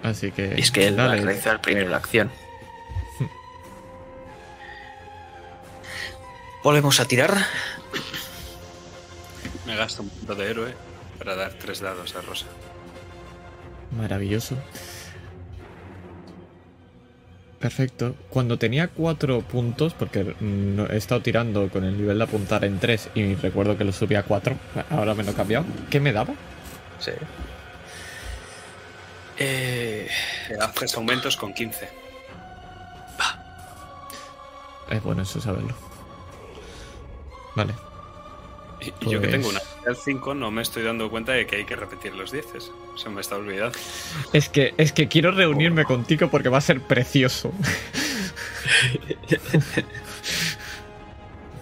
[0.02, 0.54] Así que...
[0.56, 1.22] Y es que él va a dale.
[1.22, 2.30] realizar primero la acción.
[6.62, 7.34] Volvemos a tirar.
[9.66, 10.74] Me gasto un punto de héroe
[11.18, 12.46] para dar tres dados a Rosa.
[13.96, 14.56] Maravilloso.
[17.58, 18.14] Perfecto.
[18.30, 22.78] Cuando tenía cuatro puntos, porque mm, he estado tirando con el nivel de apuntar en
[22.78, 24.56] tres y recuerdo que lo subí a cuatro,
[24.90, 25.66] ahora me lo he cambiado.
[25.90, 26.34] ¿Qué me daba?
[27.00, 27.10] Sí.
[29.38, 30.08] Eh,
[30.60, 31.88] Haces aumentos con 15.
[34.90, 35.74] Es bueno eso saberlo.
[37.54, 37.74] Vale.
[38.80, 41.56] Y yo que Pues- tengo una al 5 no me estoy dando cuenta de que
[41.56, 42.46] hay que repetir los 10.
[42.96, 43.78] Se me está olvidando.
[44.32, 47.52] Es que, es que quiero reunirme contigo porque va a ser precioso.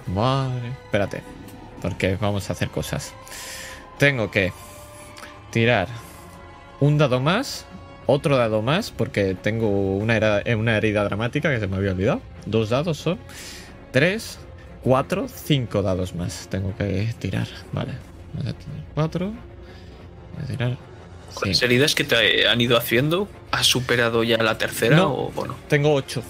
[0.06, 0.68] Madre.
[0.84, 1.22] Espérate.
[1.82, 3.12] Porque vamos a hacer cosas.
[3.98, 4.52] Tengo que
[5.50, 5.88] tirar
[6.80, 7.64] un dado más,
[8.06, 12.20] otro dado más, porque tengo una, eh, una herida dramática que se me había olvidado.
[12.46, 13.18] Dos dados son.
[13.92, 14.38] Tres,
[14.82, 16.48] cuatro, cinco dados más.
[16.50, 17.46] Tengo que tirar.
[17.72, 17.92] Vale.
[18.34, 19.26] Vamos a tirar cuatro.
[19.28, 20.76] Voy a tirar.
[21.34, 25.12] con las heridas que te han ido haciendo, ¿has superado ya la tercera No.
[25.14, 25.54] o bueno?
[25.68, 26.22] Tengo 8.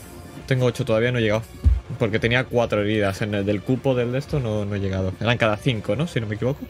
[0.46, 1.42] Tengo 8, todavía no he llegado.
[1.98, 3.22] Porque tenía 4 heridas.
[3.22, 5.12] En el del cupo del de esto no, no he llegado.
[5.20, 6.06] Eran cada 5, ¿no?
[6.06, 6.60] Si no me equivoco.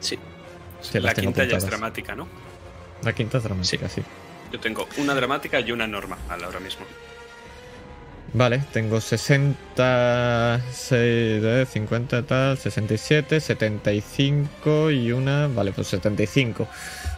[0.00, 0.18] Sí.
[0.80, 2.26] Sí, la quinta ya es dramática, ¿no?
[3.02, 4.02] La quinta es dramática, sí.
[4.52, 6.84] Yo tengo una dramática y una normal ahora mismo.
[8.32, 15.48] Vale, tengo 60, 6, 50, tal, 67, 75 y una.
[15.48, 16.68] Vale, pues 75.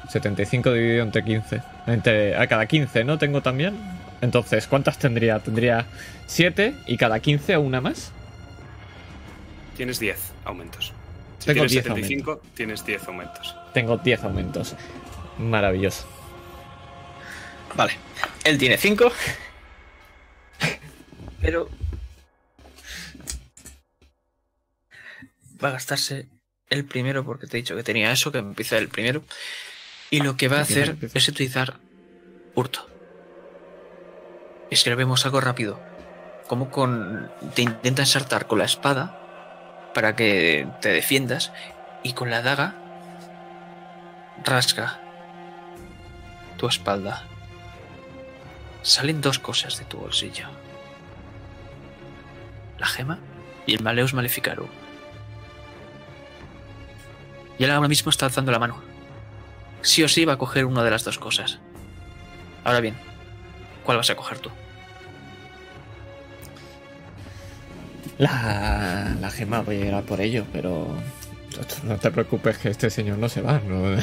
[0.08, 1.62] 75 dividido entre 15.
[1.86, 3.18] Entre, a cada 15, ¿no?
[3.18, 3.78] Tengo también.
[4.22, 5.38] Entonces, ¿cuántas tendría?
[5.40, 5.86] Tendría
[6.26, 8.12] 7 y cada 15 una más.
[9.76, 10.92] Tienes 10 aumentos.
[11.40, 13.56] Si Tengo tienes 10 75, tienes 10 aumentos.
[13.74, 14.76] Tengo 10 aumentos.
[15.42, 16.06] Maravilloso.
[17.74, 17.94] Vale.
[18.44, 19.12] Él tiene 5.
[21.40, 21.68] Pero.
[25.62, 26.28] Va a gastarse
[26.70, 29.22] el primero porque te he dicho que tenía eso, que empieza el primero.
[30.10, 31.78] Y lo que va a hacer es utilizar
[32.54, 32.88] hurto.
[34.70, 35.80] Es que lo vemos algo rápido.
[36.46, 37.30] Como con.
[37.54, 41.52] Te intenta ensartar con la espada para que te defiendas.
[42.02, 42.76] Y con la daga.
[44.44, 45.01] Rasga
[46.62, 47.24] tu espalda.
[48.82, 50.46] Salen dos cosas de tu bolsillo.
[52.78, 53.18] La gema
[53.66, 54.68] y el Maleus Maleficarum.
[57.58, 58.80] Y él ahora mismo está alzando la mano.
[59.80, 61.58] Sí o sí va a coger una de las dos cosas.
[62.62, 62.94] Ahora bien,
[63.82, 64.50] ¿Cuál vas a coger tú?
[68.18, 70.86] La, la gema voy a a por ello, pero
[71.84, 73.60] no te preocupes que este señor no se va.
[73.60, 73.96] no-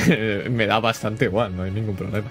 [0.51, 2.29] me da bastante igual, no hay ningún problema.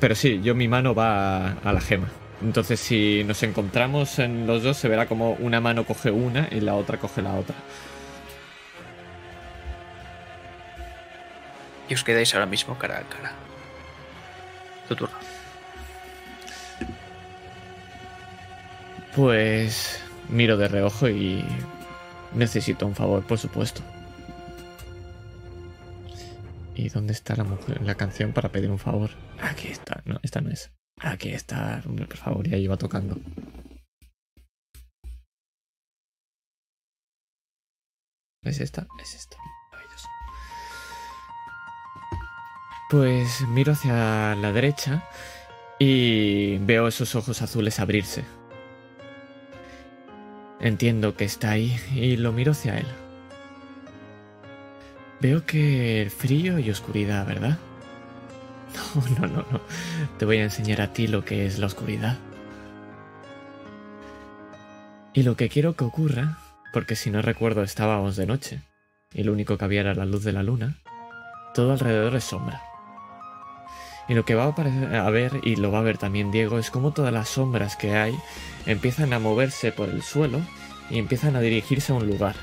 [0.00, 2.08] Pero sí, yo mi mano va a, a la gema.
[2.42, 6.60] Entonces si nos encontramos en los dos se verá como una mano coge una y
[6.60, 7.56] la otra coge la otra.
[11.88, 13.32] Y os quedáis ahora mismo cara a cara.
[14.88, 15.16] Tu turno.
[19.16, 21.44] Pues miro de reojo y
[22.34, 23.82] necesito un favor, por supuesto.
[26.74, 29.10] ¿Y dónde está la mujer, la canción para pedir un favor?
[29.40, 30.70] Aquí está, no, esta no es.
[31.00, 33.16] Aquí está, hombre, por favor, ya iba tocando.
[38.42, 38.86] ¿Es esta?
[39.02, 39.36] Es esta.
[42.90, 45.04] Pues miro hacia la derecha
[45.78, 48.24] y veo esos ojos azules abrirse.
[50.60, 52.86] Entiendo que está ahí y lo miro hacia él.
[55.20, 57.58] Veo que frío y oscuridad, ¿verdad?
[58.94, 59.60] No, no, no, no.
[60.18, 62.16] Te voy a enseñar a ti lo que es la oscuridad.
[65.14, 66.38] Y lo que quiero que ocurra,
[66.72, 68.60] porque si no recuerdo estábamos de noche,
[69.12, 70.76] y lo único que había era la luz de la luna,
[71.54, 72.67] todo alrededor es sombra.
[74.08, 76.70] Y lo que va a, a ver, y lo va a ver también Diego, es
[76.70, 78.18] como todas las sombras que hay
[78.66, 80.40] empiezan a moverse por el suelo
[80.90, 82.36] y empiezan a dirigirse a un lugar.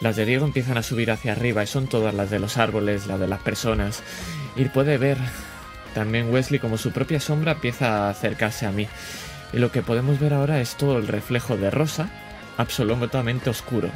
[0.00, 3.06] Las de Diego empiezan a subir hacia arriba y son todas las de los árboles,
[3.06, 4.02] las de las personas.
[4.54, 5.16] Y puede ver
[5.94, 8.86] también Wesley como su propia sombra empieza a acercarse a mí.
[9.54, 12.10] Y lo que podemos ver ahora es todo el reflejo de Rosa,
[12.58, 13.88] absolutamente oscuro.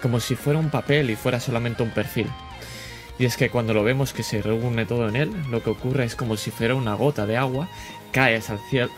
[0.00, 2.28] Como si fuera un papel y fuera solamente un perfil.
[3.22, 6.02] Y es que cuando lo vemos que se reúne todo en él, lo que ocurre
[6.02, 7.68] es como si fuera una gota de agua,
[8.10, 8.88] cae hacia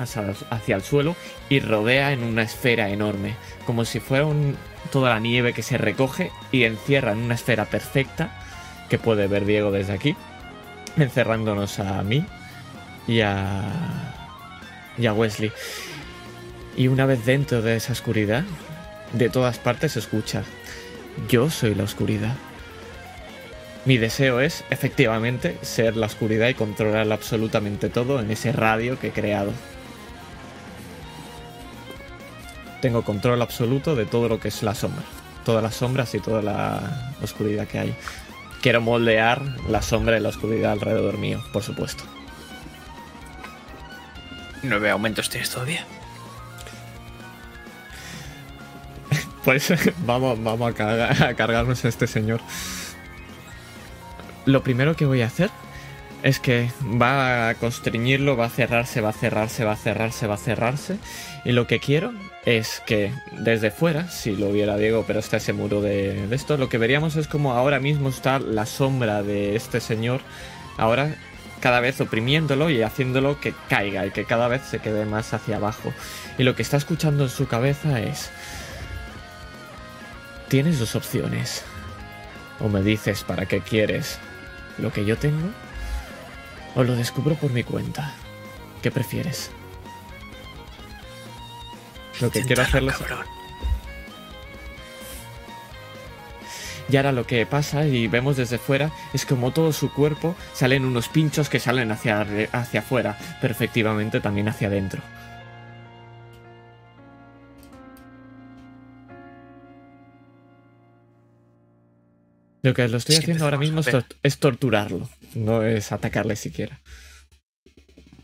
[0.66, 1.14] el, suelo
[1.51, 3.34] y rodea en una esfera enorme,
[3.66, 4.26] como si fuera
[4.90, 8.30] toda la nieve que se recoge y encierra en una esfera perfecta
[8.88, 10.16] que puede ver Diego desde aquí,
[10.96, 12.24] encerrándonos a mí
[13.06, 13.62] y a,
[14.96, 15.52] y a Wesley.
[16.78, 18.44] Y una vez dentro de esa oscuridad,
[19.12, 20.44] de todas partes se escucha,
[21.28, 22.34] yo soy la oscuridad.
[23.86, 29.09] Mi deseo es, efectivamente, ser la oscuridad y controlar absolutamente todo en ese radio que
[29.09, 29.52] he creado.
[32.81, 35.02] Tengo control absoluto de todo lo que es la sombra.
[35.44, 37.94] Todas las sombras y toda la oscuridad que hay.
[38.62, 42.05] Quiero moldear la sombra y la oscuridad alrededor mío, por supuesto.
[44.62, 45.85] Nueve aumentos tienes todavía.
[49.44, 49.70] Pues
[50.06, 52.40] vamos, vamos a, carga- a cargarnos a este señor.
[54.47, 55.51] Lo primero que voy a hacer
[56.23, 60.35] es que va a constreñirlo, va a cerrarse, va a cerrarse, va a cerrarse, va
[60.35, 60.97] a cerrarse.
[61.45, 62.12] Y lo que quiero
[62.47, 66.57] es que desde fuera, si lo viera Diego, pero está ese muro de, de esto,
[66.57, 70.23] lo que veríamos es como ahora mismo está la sombra de este señor,
[70.79, 71.15] ahora
[71.61, 75.57] cada vez oprimiéndolo y haciéndolo que caiga y que cada vez se quede más hacia
[75.57, 75.93] abajo.
[76.39, 78.31] Y lo que está escuchando en su cabeza es...
[80.49, 81.65] Tienes dos opciones.
[82.61, 84.19] O me dices para qué quieres
[84.78, 85.51] lo que yo tengo,
[86.74, 88.12] o lo descubro por mi cuenta.
[88.82, 89.51] ¿Qué prefieres?
[92.20, 93.26] Lo que quiero hacerlo cabrón.
[96.88, 100.84] Y ahora lo que pasa y vemos desde fuera es como todo su cuerpo salen
[100.84, 105.01] unos pinchos que salen hacia, hacia afuera, pero efectivamente también hacia adentro.
[112.65, 113.82] Lo que lo estoy haciendo ahora mismo
[114.23, 116.81] es torturarlo, no es atacarle siquiera.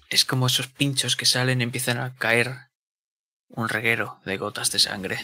[0.08, 2.70] Es como esos pinchos que salen y empiezan a caer
[3.50, 5.18] un reguero de gotas de sangre.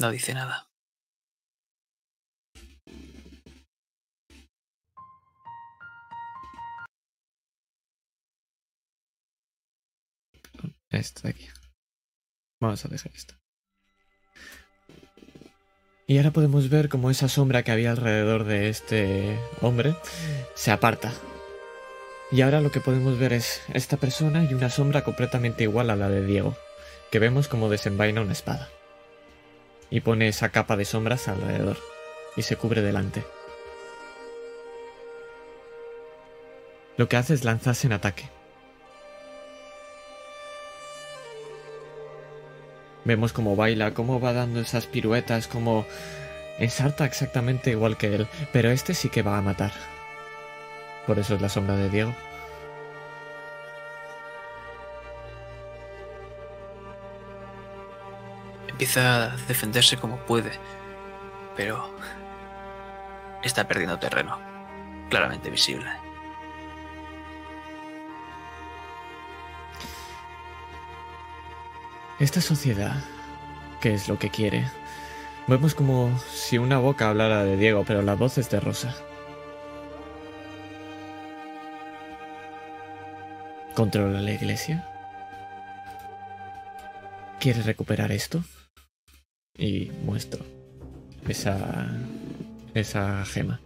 [0.00, 0.68] No dice nada.
[10.90, 11.46] Esto de aquí.
[12.60, 13.35] Vamos a dejar esto.
[16.08, 19.96] Y ahora podemos ver cómo esa sombra que había alrededor de este hombre
[20.54, 21.12] se aparta.
[22.30, 25.96] Y ahora lo que podemos ver es esta persona y una sombra completamente igual a
[25.96, 26.56] la de Diego,
[27.10, 28.68] que vemos como desenvaina una espada.
[29.90, 31.76] Y pone esa capa de sombras alrededor.
[32.36, 33.24] Y se cubre delante.
[36.96, 38.35] Lo que hace es lanzarse en ataque.
[43.06, 45.86] Vemos cómo baila, cómo va dando esas piruetas, cómo
[46.58, 49.70] Es harta exactamente igual que él, pero este sí que va a matar.
[51.06, 52.14] Por eso es la sombra de Diego.
[58.66, 60.50] Empieza a defenderse como puede,
[61.56, 61.88] pero
[63.44, 64.36] está perdiendo terreno,
[65.10, 66.05] claramente visible.
[72.18, 72.96] Esta sociedad,
[73.82, 74.64] ¿qué es lo que quiere?
[75.46, 78.96] Vemos como si una boca hablara de Diego, pero la voz es de Rosa.
[83.74, 84.88] ¿Controla la iglesia?
[87.38, 88.42] ¿Quiere recuperar esto?
[89.58, 90.42] Y muestro
[91.28, 91.86] esa
[92.72, 93.60] esa gema.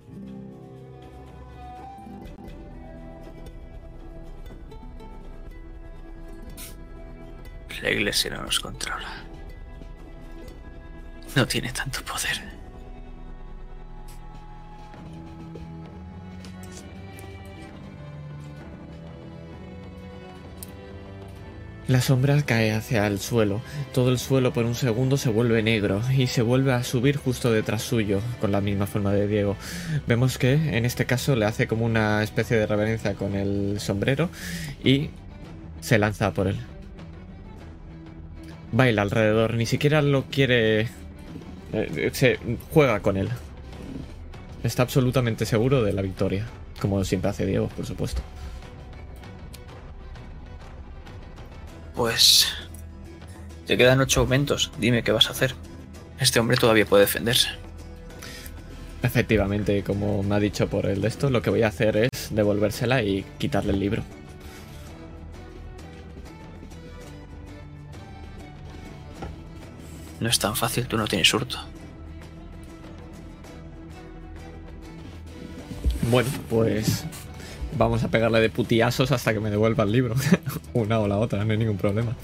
[7.93, 9.09] Iglesia no nos controla.
[11.35, 12.61] No tiene tanto poder.
[21.91, 23.61] La sombra cae hacia el suelo.
[23.93, 27.51] Todo el suelo por un segundo se vuelve negro y se vuelve a subir justo
[27.51, 29.57] detrás suyo, con la misma forma de Diego.
[30.07, 34.31] Vemos que en este caso le hace como una especie de reverencia con el sombrero
[34.85, 35.11] y
[35.81, 36.59] se lanza por él.
[38.73, 40.89] Baila alrededor, ni siquiera lo quiere...
[41.73, 42.39] eh, Se
[42.73, 43.29] juega con él.
[44.63, 46.47] Está absolutamente seguro de la victoria,
[46.81, 48.23] como siempre hace Diego, por supuesto.
[51.95, 52.47] Pues...
[53.67, 54.73] Te quedan ocho aumentos.
[54.79, 55.55] Dime qué vas a hacer.
[56.19, 57.49] Este hombre todavía puede defenderse.
[59.03, 62.11] Efectivamente, como me ha dicho por el de esto, lo que voy a hacer es
[62.31, 64.03] devolvérsela y quitarle el libro.
[70.21, 71.59] No es tan fácil, tú no tienes hurto.
[76.11, 77.05] Bueno, pues
[77.77, 80.15] vamos a pegarle de putiazos hasta que me devuelva el libro.
[80.75, 82.17] Una o la otra, no hay ningún problema.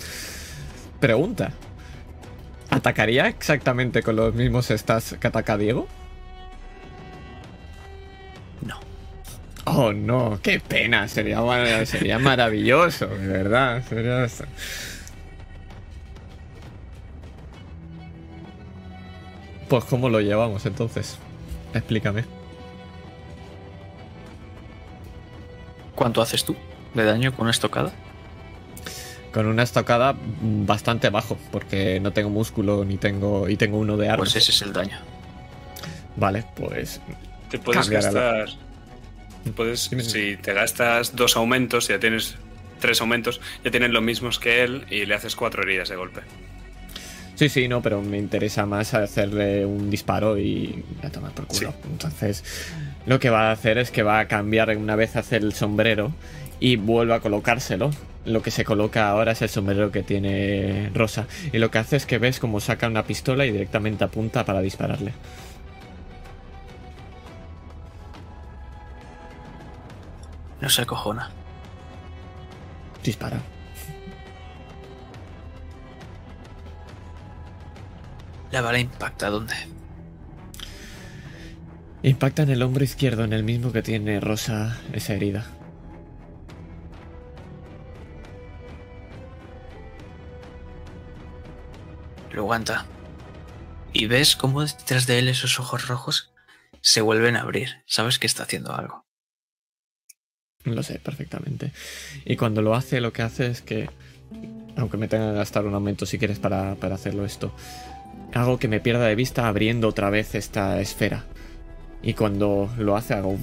[1.00, 1.52] Pregunta.
[2.68, 5.86] ¿Atacaría exactamente con los mismos stats que ataca Diego?
[8.62, 8.78] No.
[9.64, 11.08] Oh, no, qué pena.
[11.08, 13.82] Sería, sería maravilloso, de verdad.
[13.88, 14.26] Sería...
[19.68, 21.18] Pues, ¿cómo lo llevamos entonces?
[21.74, 22.24] Explícame.
[25.94, 26.54] ¿Cuánto haces tú
[26.94, 27.92] de daño con una estocada?
[29.32, 33.48] Con una estocada bastante bajo, porque no tengo músculo ni tengo.
[33.48, 34.18] y tengo uno de arma.
[34.18, 34.98] Pues ese es el daño.
[36.16, 37.00] Vale, pues.
[37.50, 38.48] Te puedes la- gastar.
[39.54, 42.34] Puedes, si te gastas dos aumentos, ya tienes
[42.80, 46.22] tres aumentos, ya tienes los mismos que él y le haces cuatro heridas de golpe.
[47.36, 51.70] Sí, sí, no, pero me interesa más hacerle un disparo y a tomar por culo.
[51.70, 51.88] Sí.
[51.90, 52.44] Entonces,
[53.04, 56.12] lo que va a hacer es que va a cambiar una vez hacer el sombrero
[56.60, 57.90] y vuelve a colocárselo.
[58.24, 61.26] Lo que se coloca ahora es el sombrero que tiene Rosa.
[61.52, 64.62] Y lo que hace es que ves como saca una pistola y directamente apunta para
[64.62, 65.12] dispararle.
[70.62, 71.30] No se acojona.
[73.04, 73.40] Dispara.
[78.50, 79.54] La bala impacta ¿dónde?
[82.02, 85.46] Impacta en el hombro izquierdo, en el mismo que tiene Rosa esa herida.
[92.32, 92.86] Lo aguanta.
[93.92, 96.32] Y ves cómo detrás de él esos ojos rojos
[96.80, 97.82] se vuelven a abrir.
[97.86, 99.06] Sabes que está haciendo algo.
[100.64, 101.72] Lo sé perfectamente.
[102.24, 103.88] Y cuando lo hace, lo que hace es que,
[104.76, 107.54] aunque me tenga que gastar un aumento si quieres para, para hacerlo esto,
[108.34, 111.24] hago que me pierda de vista abriendo otra vez esta esfera.
[112.02, 113.36] Y cuando lo hace, hago...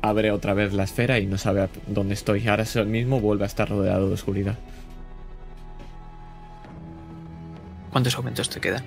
[0.00, 2.46] Abre otra vez la esfera y no sabe dónde estoy.
[2.48, 4.56] Ahora es el mismo, vuelve a estar rodeado de oscuridad.
[7.90, 8.82] ¿Cuántos aumentos te quedan?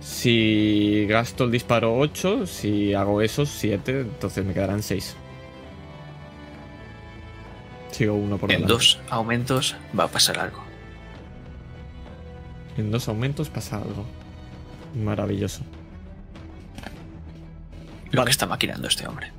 [0.00, 5.16] Si gasto el disparo 8, si hago esos 7, entonces me quedarán 6.
[7.92, 8.72] Sigo uno por En delante.
[8.72, 10.62] dos aumentos va a pasar algo.
[12.76, 14.04] En dos aumentos pasa algo.
[14.94, 15.62] Maravilloso.
[18.10, 18.24] Lo Vale.
[18.26, 19.30] que está maquinando este hombre.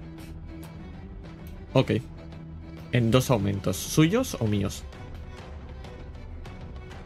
[1.73, 1.91] Ok.
[2.91, 3.77] En dos aumentos.
[3.77, 4.83] ¿Suyos o míos?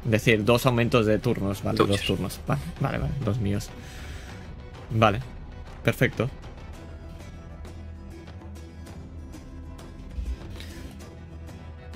[0.05, 1.97] Es decir, dos aumentos de turnos, vale, Tuyos.
[1.97, 2.39] dos turnos.
[2.47, 3.69] Vale, vale, vale, los míos.
[4.91, 5.19] Vale.
[5.83, 6.29] Perfecto.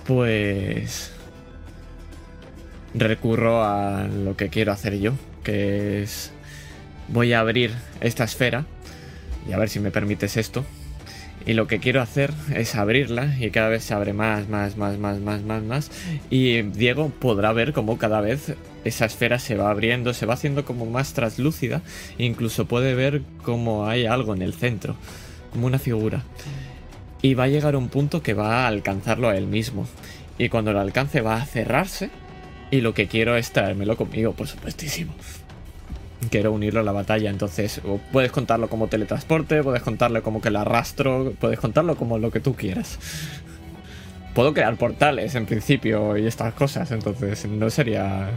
[0.06, 1.14] Pues...
[2.93, 5.13] Recurro a lo que quiero hacer yo,
[5.43, 6.31] que es
[7.07, 8.65] voy a abrir esta esfera
[9.47, 10.65] y a ver si me permites esto.
[11.45, 14.99] Y lo que quiero hacer es abrirla y cada vez se abre más, más, más,
[14.99, 15.91] más, más, más, más.
[16.30, 18.53] Y Diego podrá ver cómo cada vez
[18.84, 21.81] esa esfera se va abriendo, se va haciendo como más traslúcida.
[22.19, 24.95] Incluso puede ver cómo hay algo en el centro,
[25.51, 26.23] como una figura.
[27.23, 29.88] Y va a llegar un punto que va a alcanzarlo a él mismo.
[30.38, 32.11] Y cuando lo alcance va a cerrarse.
[32.72, 35.14] Y lo que quiero es traérmelo conmigo, por supuestísimo
[36.30, 37.30] quiero unirlo a la batalla.
[37.30, 37.81] Entonces,
[38.11, 42.39] puedes contarlo como teletransporte, puedes contarlo como que lo arrastro, puedes contarlo como lo que
[42.39, 42.99] tú quieras.
[44.34, 48.30] Puedo crear portales en principio y estas cosas, entonces no sería.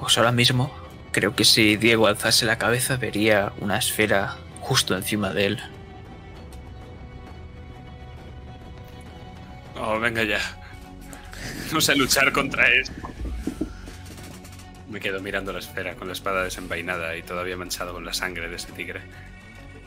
[0.00, 0.72] Pues ahora mismo,
[1.12, 5.58] creo que si Diego alzase la cabeza, vería una esfera justo encima de él.
[9.80, 10.40] Oh, venga ya.
[11.72, 12.92] No sé luchar contra eso.
[14.88, 18.48] Me quedo mirando la esfera con la espada desenvainada y todavía manchado con la sangre
[18.48, 19.00] de ese tigre.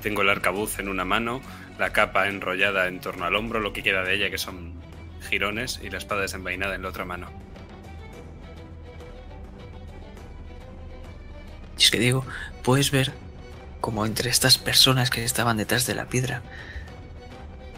[0.02, 1.42] Tengo el arcabuz en una mano,
[1.80, 4.74] la capa enrollada en torno al hombro, lo que queda de ella que son
[5.30, 7.32] jirones, y la espada desenvainada en la otra mano.
[11.78, 12.26] Y es que digo,
[12.64, 13.14] puedes ver
[13.80, 16.42] como entre estas personas que estaban detrás de la piedra,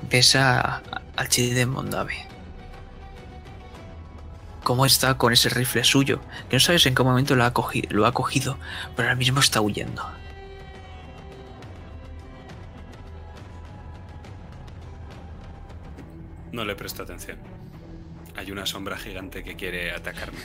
[0.09, 0.81] ves a,
[1.15, 2.29] al Chidi de Mondave
[4.69, 7.87] cómo está con ese rifle suyo, que no sabes en qué momento lo ha, cogido,
[7.89, 8.59] lo ha cogido,
[8.95, 10.07] pero ahora mismo está huyendo.
[16.51, 17.39] No le presto atención.
[18.35, 20.37] Hay una sombra gigante que quiere atacarme.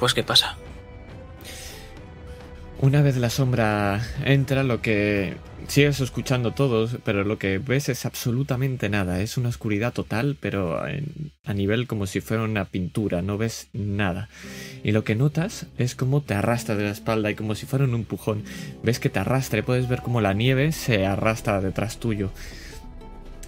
[0.00, 0.56] pues, ¿qué pasa?
[2.80, 5.36] Una vez la sombra entra, lo que
[5.68, 9.20] sigues escuchando todos, pero lo que ves es absolutamente nada.
[9.20, 14.28] Es una oscuridad total, pero a nivel como si fuera una pintura, no ves nada.
[14.82, 17.84] Y lo que notas es cómo te arrastra de la espalda y como si fuera
[17.84, 18.44] un empujón.
[18.82, 22.30] Ves que te arrastra y puedes ver cómo la nieve se arrastra detrás tuyo.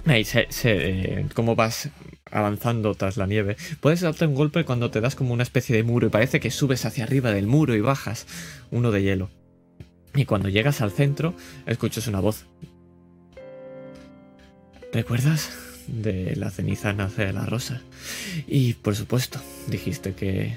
[0.07, 1.91] Ahí se, eh, cómo vas
[2.31, 3.57] avanzando tras la nieve.
[3.81, 6.51] Puedes darte un golpe cuando te das como una especie de muro y parece que
[6.51, 8.27] subes hacia arriba del muro y bajas
[8.71, 9.40] uno de hielo.
[10.15, 11.35] Y cuando llegas al centro,
[11.67, 12.47] escuchas una voz.
[14.93, 15.51] ¿Recuerdas?
[15.87, 17.81] De la ceniza nace la rosa.
[18.47, 20.57] Y por supuesto, dijiste que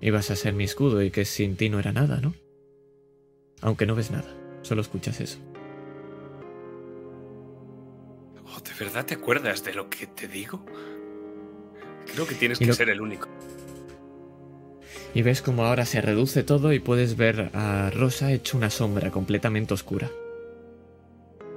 [0.00, 2.34] ibas a ser mi escudo y que sin ti no era nada, ¿no?
[3.60, 4.28] Aunque no ves nada,
[4.62, 5.38] solo escuchas eso.
[8.44, 10.64] Oh, ¿De verdad te acuerdas de lo que te digo?
[12.12, 13.28] Creo que tienes que ser el único.
[15.18, 19.10] Y ves como ahora se reduce todo y puedes ver a Rosa hecho una sombra
[19.10, 20.08] completamente oscura.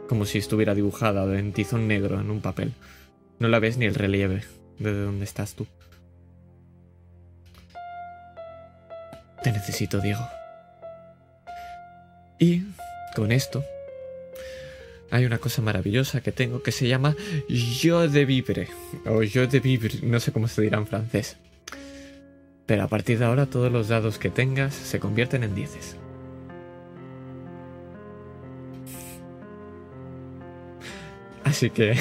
[0.09, 2.73] Como si estuviera dibujada en tizón negro en un papel.
[3.37, 4.41] No la ves ni el relieve
[4.79, 5.67] de donde estás tú.
[9.43, 10.27] Te necesito, Diego.
[12.39, 12.63] Y
[13.15, 13.63] con esto
[15.11, 17.15] hay una cosa maravillosa que tengo que se llama
[17.47, 18.69] Yo de Vivre.
[19.05, 21.37] O Yo de Vivre, no sé cómo se dirá en francés.
[22.65, 25.97] Pero a partir de ahora todos los dados que tengas se convierten en dieces.
[31.43, 31.95] Así que...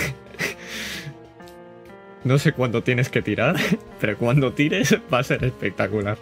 [2.25, 3.57] no sé cuándo tienes que tirar,
[4.01, 6.19] pero cuando tires va a ser espectacular.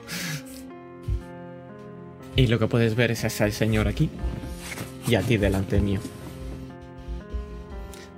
[2.36, 4.09] Y lo que puedes ver es a señor aquí
[5.09, 6.01] y a ti delante mío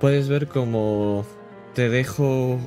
[0.01, 1.23] puedes ver como
[1.75, 2.59] te dejo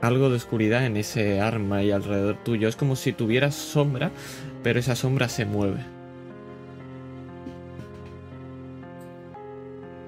[0.00, 2.68] algo de oscuridad en ese arma y alrededor tuyo.
[2.68, 4.10] Es como si tuvieras sombra,
[4.62, 5.84] pero esa sombra se mueve.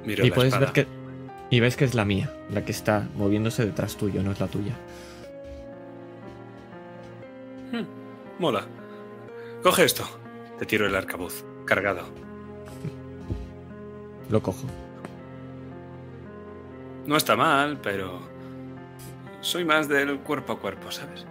[0.04, 0.86] y puedes ver que.
[1.50, 4.46] Y ves que es la mía, la que está moviéndose detrás tuyo, no es la
[4.46, 4.72] tuya.
[7.72, 7.84] Hmm,
[8.38, 8.66] mola.
[9.62, 10.04] Coge esto.
[10.60, 12.02] Te tiro el arcabuz, cargado.
[14.28, 14.64] Lo cojo.
[17.06, 18.29] No está mal, pero
[19.40, 21.26] soy más del cuerpo a cuerpo, ¿sabes?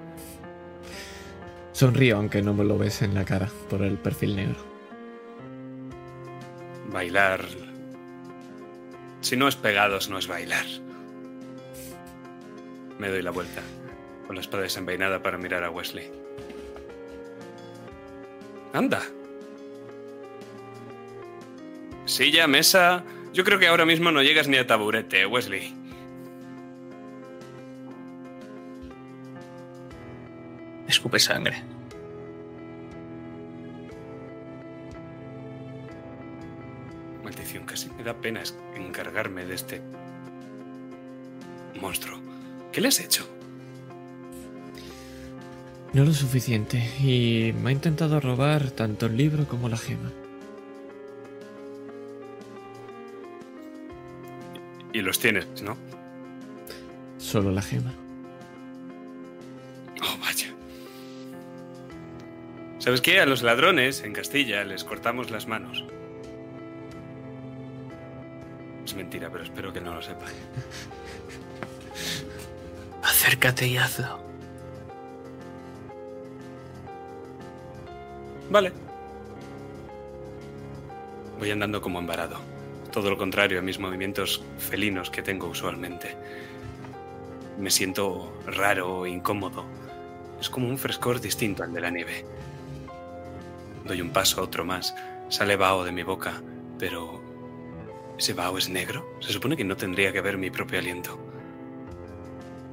[1.71, 4.57] Sonrío aunque no me lo ves en la cara por el perfil negro.
[6.91, 7.45] Bailar.
[9.21, 10.65] Si no es pegados, no es bailar.
[12.97, 13.61] Me doy la vuelta,
[14.27, 16.11] con la espada desenvainada para mirar a Wesley.
[18.73, 19.01] Anda.
[22.05, 23.03] Silla, mesa,
[23.33, 25.78] yo creo que ahora mismo no llegas ni a taburete, Wesley.
[30.89, 31.61] Escupe sangre.
[37.23, 38.41] Maldición, casi me da pena
[38.75, 39.81] encargarme de este
[41.79, 42.19] monstruo.
[42.71, 43.23] ¿Qué le has hecho?
[45.93, 50.11] No lo suficiente, y me ha intentado robar tanto el libro como la gema.
[54.91, 55.77] Y los tienes, ¿no?
[57.19, 57.93] Solo la gema.
[60.01, 60.58] Oh, vaya.
[62.79, 63.19] ¿Sabes qué?
[63.19, 65.83] A los ladrones en Castilla les cortamos las manos.
[68.85, 70.25] Es mentira, pero espero que no lo sepa.
[73.03, 74.19] Acércate y hazlo.
[78.49, 78.71] Vale.
[81.37, 82.37] Voy andando como embarado.
[82.91, 86.15] Todo lo contrario a mis movimientos felinos que tengo usualmente.
[87.59, 89.65] Me siento raro, incómodo.
[90.39, 92.25] Es como un frescor distinto al de la nieve.
[93.85, 94.95] Doy un paso, otro más.
[95.29, 96.41] Sale vaho de mi boca,
[96.77, 97.21] pero...
[98.17, 99.17] ¿Ese vaho es negro?
[99.21, 101.17] Se supone que no tendría que haber mi propio aliento.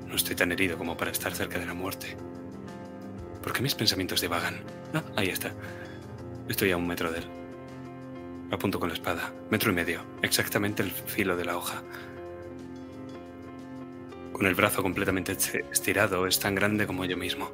[0.06, 2.16] No estoy tan herido como para estar cerca de la muerte.
[3.42, 4.56] ¿Por qué mis pensamientos divagan?
[4.92, 5.52] Ah, ahí está.
[6.48, 7.26] Estoy a un metro de él.
[8.50, 9.32] Apunto con la espada.
[9.50, 10.00] Metro y medio.
[10.22, 11.82] Exactamente el filo de la hoja.
[14.32, 15.36] Con el brazo completamente
[15.70, 17.50] estirado, es tan grande como yo mismo.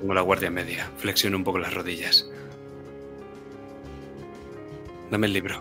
[0.00, 0.90] Tengo la guardia media.
[0.98, 2.28] Flexiono un poco las rodillas.
[5.12, 5.60] Dame el libro.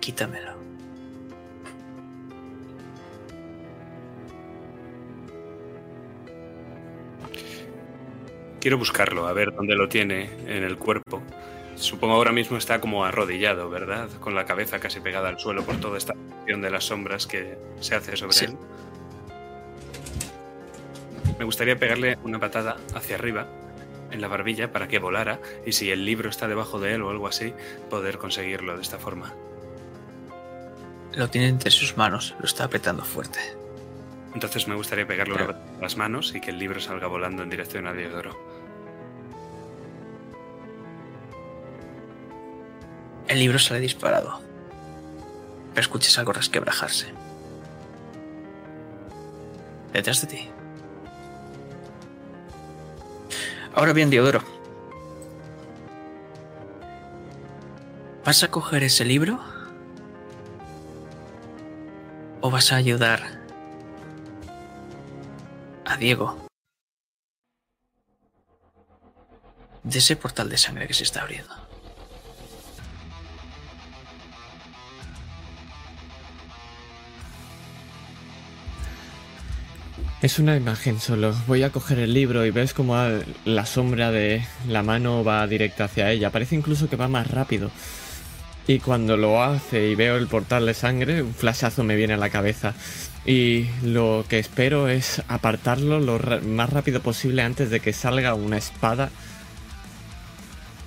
[0.00, 0.54] Quítamelo.
[8.60, 11.22] Quiero buscarlo, a ver dónde lo tiene en el cuerpo.
[11.76, 14.08] Supongo ahora mismo está como arrodillado, ¿verdad?
[14.20, 17.58] Con la cabeza casi pegada al suelo por toda esta acción de las sombras que
[17.80, 18.44] se hace sobre Sí.
[18.44, 18.56] él.
[21.38, 23.48] Me gustaría pegarle una patada hacia arriba
[24.10, 27.10] en la barbilla para que volara y si el libro está debajo de él o
[27.10, 27.54] algo así,
[27.88, 29.32] poder conseguirlo de esta forma.
[31.12, 33.40] Lo tiene entre sus manos, lo está apretando fuerte.
[34.34, 37.42] Entonces me gustaría pegarle una patada en las manos y que el libro salga volando
[37.42, 38.38] en dirección a Diodoro.
[43.26, 44.40] El libro sale disparado.
[45.74, 47.12] Pero escuchas algo resquebrajarse.
[49.92, 50.50] Detrás de ti.
[53.80, 54.42] Ahora bien, Diodoro.
[58.26, 59.40] ¿Vas a coger ese libro?
[62.42, 63.40] ¿O vas a ayudar
[65.86, 66.36] a Diego
[69.82, 71.54] de ese portal de sangre que se está abriendo?
[80.22, 81.34] Es una imagen solo.
[81.46, 82.94] Voy a coger el libro y ves como
[83.46, 86.28] la sombra de la mano va directa hacia ella.
[86.28, 87.70] Parece incluso que va más rápido.
[88.66, 92.18] Y cuando lo hace y veo el portal de sangre, un flashazo me viene a
[92.18, 92.74] la cabeza.
[93.24, 98.58] Y lo que espero es apartarlo lo más rápido posible antes de que salga una
[98.58, 99.08] espada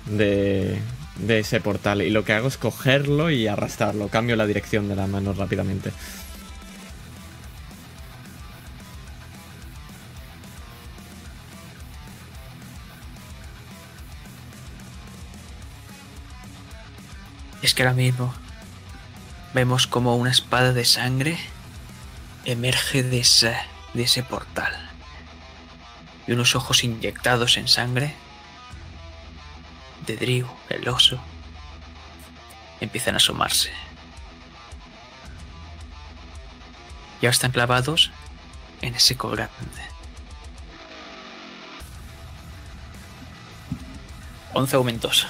[0.06, 0.78] de,
[1.18, 2.02] de ese portal.
[2.02, 4.06] Y lo que hago es cogerlo y arrastrarlo.
[4.06, 5.90] Cambio la dirección de la mano rápidamente.
[17.74, 18.32] Que ahora mismo
[19.52, 21.38] vemos como una espada de sangre
[22.44, 24.72] emerge de ese, portal.
[26.26, 28.14] Y unos ojos inyectados en sangre
[30.06, 31.18] de Driu, el oso,
[32.80, 33.70] empiezan a asomarse.
[37.20, 38.10] Y ahora están clavados
[38.82, 39.82] en ese colgante.
[44.52, 45.26] 11 aumentos.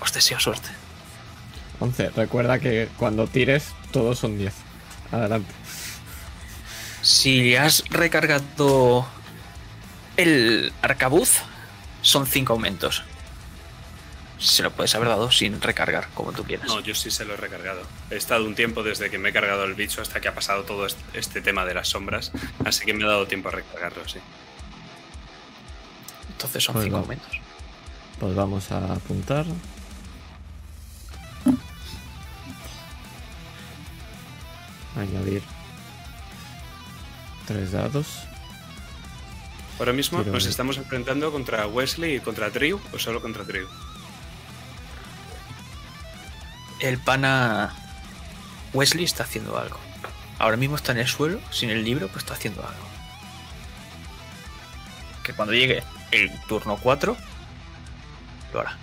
[0.00, 0.81] Os deseo suerte.
[1.82, 2.10] 11.
[2.10, 4.52] Recuerda que cuando tires, todos son 10.
[5.10, 5.52] Adelante.
[7.02, 9.06] Si has recargado
[10.16, 11.30] el arcabuz,
[12.00, 13.02] son 5 aumentos.
[14.38, 16.66] Se lo puedes haber dado sin recargar, como tú quieras.
[16.66, 17.82] No, yo sí se lo he recargado.
[18.10, 20.64] He estado un tiempo desde que me he cargado el bicho hasta que ha pasado
[20.64, 22.32] todo est- este tema de las sombras,
[22.64, 24.18] así que me ha dado tiempo a recargarlo, sí.
[26.30, 27.02] Entonces son Pues 5 va.
[27.02, 27.40] aumentos.
[28.18, 29.44] Pues vamos a apuntar.
[34.96, 35.42] Añadir
[37.46, 38.06] tres dados.
[39.78, 40.50] Ahora mismo Quiero nos ver.
[40.50, 43.66] estamos enfrentando contra Wesley y contra Drew, o solo contra Drew.
[46.80, 47.74] El pana
[48.72, 49.78] Wesley está haciendo algo.
[50.38, 52.86] Ahora mismo está en el suelo, sin el libro, pero está haciendo algo.
[55.22, 57.16] Que cuando llegue el turno 4,
[58.52, 58.76] lo hará.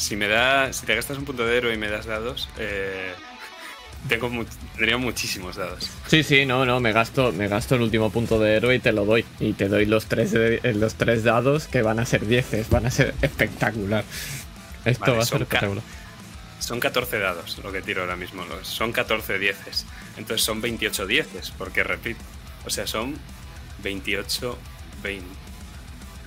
[0.00, 3.12] Si me da, si te gastas un punto de héroe y me das dados, eh,
[4.08, 5.90] tengo mu- tendría muchísimos dados.
[6.06, 8.92] Sí, sí, no, no, me gasto, me gasto el último punto de héroe y te
[8.92, 9.26] lo doy.
[9.40, 12.70] Y te doy los tres, de- eh, los tres dados que van a ser dieces,
[12.70, 14.04] van a ser espectacular.
[14.86, 15.84] Esto Vale, va a ser espectacular.
[16.60, 18.44] Son 14 dados lo que tiro ahora mismo.
[18.46, 19.84] los- Son 14 dieces.
[20.16, 22.20] Entonces son 28 dieces, porque repito.
[22.64, 23.16] O sea, son
[23.82, 24.58] 28.
[25.02, 25.26] 20,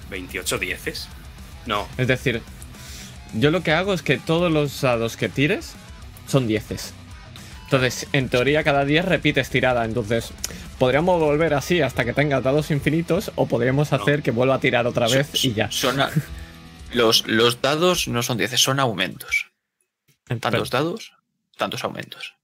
[0.10, 1.08] 28 dieces.
[1.66, 2.42] No, Es decir,
[3.34, 5.74] yo lo que hago es que todos los dados que tires
[6.28, 6.94] son dieces.
[7.66, 9.84] Entonces, en teoría, cada 10 repites tirada.
[9.86, 10.32] Entonces,
[10.78, 13.98] podríamos volver así hasta que tengas dados infinitos, o podríamos No.
[13.98, 15.72] hacer que vuelva a tirar otra vez Son- y ya.
[15.72, 16.12] Son a-
[16.94, 19.48] los, los dados no son 10, son aumentos.
[20.40, 21.14] Tantos dados,
[21.58, 22.36] tantos aumentos.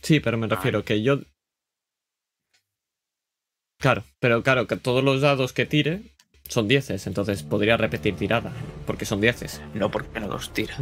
[0.00, 1.20] Sí, pero me refiero que yo.
[3.78, 6.11] Claro, pero claro, que todos los dados que tire
[6.48, 8.52] son dieces, entonces podría repetir tirada,
[8.86, 9.60] porque son dieces.
[9.74, 10.74] No porque no los tira.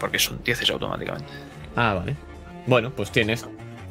[0.00, 1.28] Porque son 10 automáticamente.
[1.76, 2.16] Ah, vale.
[2.66, 3.46] Bueno, pues tienes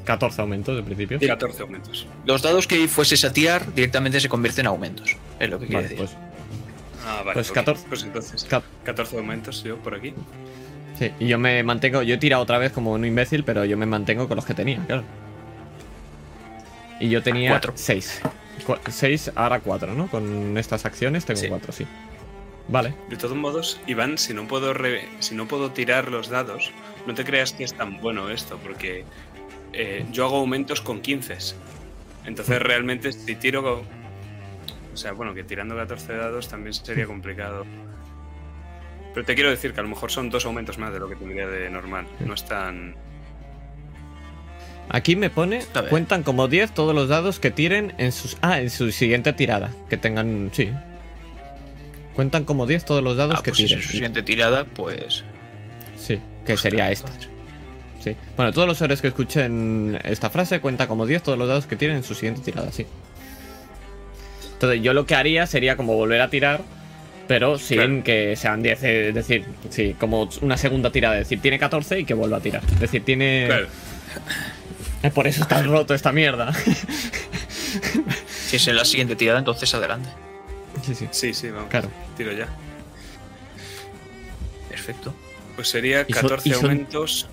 [0.06, 1.19] 14 aumentos de principio.
[1.26, 2.07] 14 aumentos.
[2.26, 5.15] Los dados que fueses a tirar directamente se convierten en aumentos.
[5.40, 5.98] Es lo que quiere Vale, decir.
[5.98, 6.18] pues
[7.06, 7.34] Ah, vale.
[7.34, 7.56] Pues ok.
[7.56, 7.85] 14.
[7.90, 10.14] Pues entonces, ca- 14 aumentos yo por aquí.
[10.98, 13.77] sí, y yo me mantengo, yo he tirado otra vez como un imbécil, pero yo
[13.77, 15.03] me mantengo con los que tenía, claro.
[16.99, 17.73] Y yo tenía Cuatro.
[17.76, 18.22] 6.
[18.90, 20.08] 6, ahora 4, ¿no?
[20.08, 21.48] Con estas acciones tengo Sí.
[21.50, 21.88] 4, sí.
[22.70, 22.94] Vale.
[23.10, 26.72] De todos modos, Iván, si no puedo re- si no puedo tirar los dados,
[27.06, 29.04] no te creas que es tan bueno esto, porque
[29.74, 31.38] eh, yo hago aumentos con 15.
[32.26, 33.84] Entonces realmente si tiro...
[34.94, 37.66] O sea, bueno, que tirando 14 dados también sería complicado.
[39.14, 41.16] Pero te quiero decir que a lo mejor son dos aumentos más de lo que
[41.16, 42.08] tendría de normal.
[42.20, 42.96] No es tan...
[44.90, 48.70] Aquí me pone, cuentan como 10 todos los dados que tiren en sus ah, en
[48.70, 50.70] su siguiente tirada, que tengan, sí.
[52.16, 53.80] Cuentan como 10 todos los dados Ah, que pues si tiren.
[53.80, 55.24] es su siguiente tirada, pues.
[55.98, 57.12] Sí, que sería esta.
[58.04, 58.16] Sí.
[58.36, 61.76] Bueno, todos los héroes que escuchen esta frase cuentan como 10 todos los dados que
[61.76, 62.86] tiren en su siguiente tirada, sí.
[64.54, 66.62] Entonces, yo lo que haría sería como volver a tirar,
[67.28, 68.04] pero sin Claro.
[68.04, 72.02] que sean 10, eh, es decir, sí, como una segunda tirada, es decir, tiene 14
[72.02, 72.62] y que vuelva a tirar.
[72.74, 73.68] Es decir, tiene Claro.
[75.04, 76.54] Eh, Por eso está roto esta mierda.
[78.48, 80.10] Si es en la siguiente tirada, entonces adelante.
[80.86, 81.08] sí, sí.
[81.12, 81.70] Sí, sí, vamos.
[81.70, 81.90] Claro.
[82.18, 82.48] Tiro ya.
[84.70, 85.14] Perfecto.
[85.56, 87.28] Pues sería Y son- 14 y son- aumentos.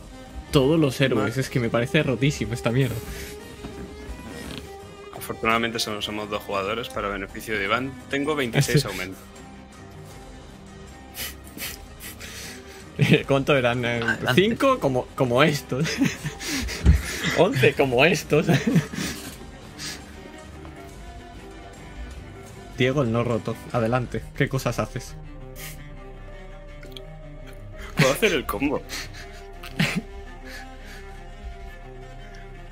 [0.51, 1.39] Todos los héroes, Más.
[1.39, 2.97] es que me parece rotísimo esta mierda.
[5.17, 7.93] Afortunadamente solo somos dos jugadores para beneficio de Iván.
[8.11, 9.19] Tengo 26 aumentos.
[13.27, 13.85] ¿Cuánto eran?
[13.85, 14.33] Adelante.
[14.35, 15.87] 5 como, como estos.
[17.39, 18.47] 11 como estos.
[22.79, 23.55] Diego el no roto.
[23.73, 24.23] Adelante.
[24.37, 25.15] ¿Qué cosas haces?
[27.97, 28.83] Puedo hacer el combo.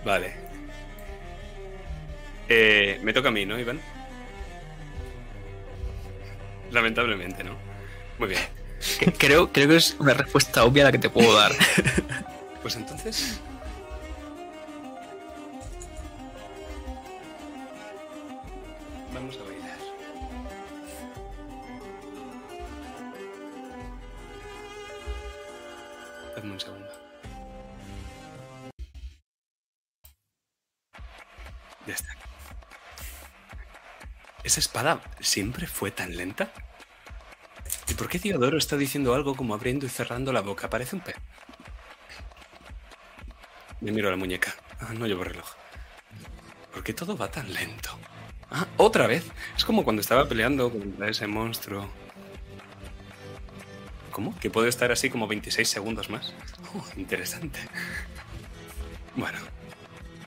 [0.04, 0.34] Vale.
[2.48, 3.78] Eh, me toca a mí, ¿no, Iván?
[6.70, 7.56] Lamentablemente, ¿no?
[8.18, 8.40] Muy bien.
[9.18, 11.52] Creo, creo que es una respuesta obvia la que te puedo dar.
[12.62, 13.40] Pues entonces.
[34.58, 36.50] ¿Esa espada siempre fue tan lenta?
[37.86, 40.68] ¿Y por qué Diodoro está diciendo algo como abriendo y cerrando la boca?
[40.68, 41.14] Parece un pez.
[43.80, 44.52] Me miro a la muñeca.
[44.80, 45.46] Ah, no llevo reloj.
[46.74, 47.96] ¿Por qué todo va tan lento?
[48.50, 49.30] Ah, otra vez.
[49.56, 51.88] Es como cuando estaba peleando contra ese monstruo.
[54.10, 54.36] ¿Cómo?
[54.40, 56.34] ¿Que puedo estar así como 26 segundos más?
[56.74, 57.60] Oh, interesante.
[59.14, 59.38] Bueno,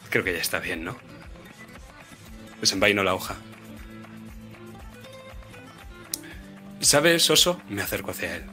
[0.10, 0.96] creo que ya está bien, ¿no?
[2.62, 3.36] Desenvaino la hoja.
[6.82, 7.62] ¿Sabes, Oso?
[7.70, 8.44] Me acerco hacia él.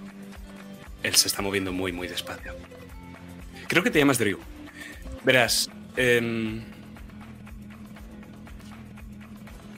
[1.03, 2.55] Él se está moviendo muy, muy despacio.
[3.69, 4.39] Creo que te llamas Drew.
[5.25, 6.63] Verás, em,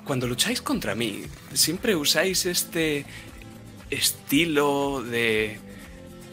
[0.04, 1.22] cuando lucháis contra mí,
[1.54, 3.06] siempre usáis este
[3.90, 5.60] estilo de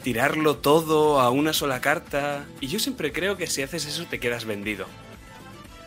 [0.04, 2.48] tirarlo todo a una sola carta.
[2.62, 4.88] Y yo siempre creo que si haces eso te quedas vendido.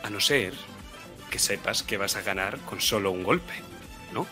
[0.05, 0.55] A no ser
[1.29, 3.55] que sepas que vas a ganar con solo un golpe,
[4.13, 4.27] ¿no?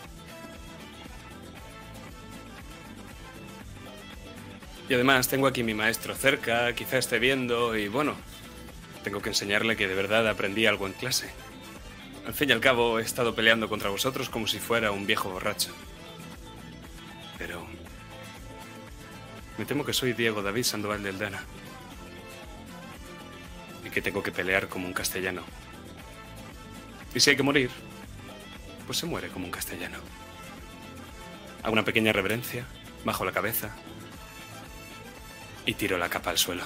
[4.89, 8.15] Y además tengo aquí mi maestro cerca, quizá esté viendo y bueno,
[9.03, 11.29] tengo que enseñarle que de verdad aprendí algo en clase.
[12.25, 15.29] Al fin y al cabo he estado peleando contra vosotros como si fuera un viejo
[15.29, 15.69] borracho.
[17.37, 17.67] Pero...
[19.59, 21.43] Me temo que soy Diego David Sandoval de Aldana.
[23.85, 25.43] y que tengo que pelear como un castellano.
[27.13, 27.69] Y si hay que morir,
[28.87, 29.99] pues se muere como un castellano.
[31.61, 32.65] Hago una pequeña reverencia,
[33.05, 33.75] bajo la cabeza
[35.69, 36.63] y tiro la capa al suelo.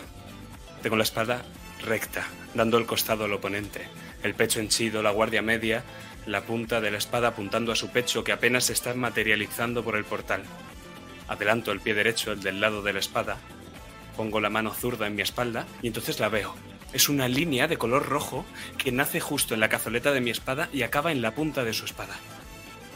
[0.82, 1.44] Tengo la espada
[1.86, 3.86] recta, dando el costado al oponente,
[4.24, 5.84] el pecho henchido, la guardia media,
[6.26, 9.98] la punta de la espada apuntando a su pecho que apenas se está materializando por
[9.98, 10.44] el portal.
[11.28, 13.40] Adelanto el pie derecho, el del lado de la espada,
[14.16, 16.56] pongo la mano zurda en mi espalda y entonces la veo.
[16.94, 18.46] Es una línea de color rojo
[18.78, 21.74] que nace justo en la cazoleta de mi espada y acaba en la punta de
[21.74, 22.16] su espada.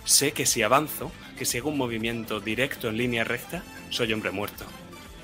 [0.06, 4.32] Sé que si avanzo, que si hago un movimiento directo en línea recta, soy hombre
[4.32, 4.66] muerto.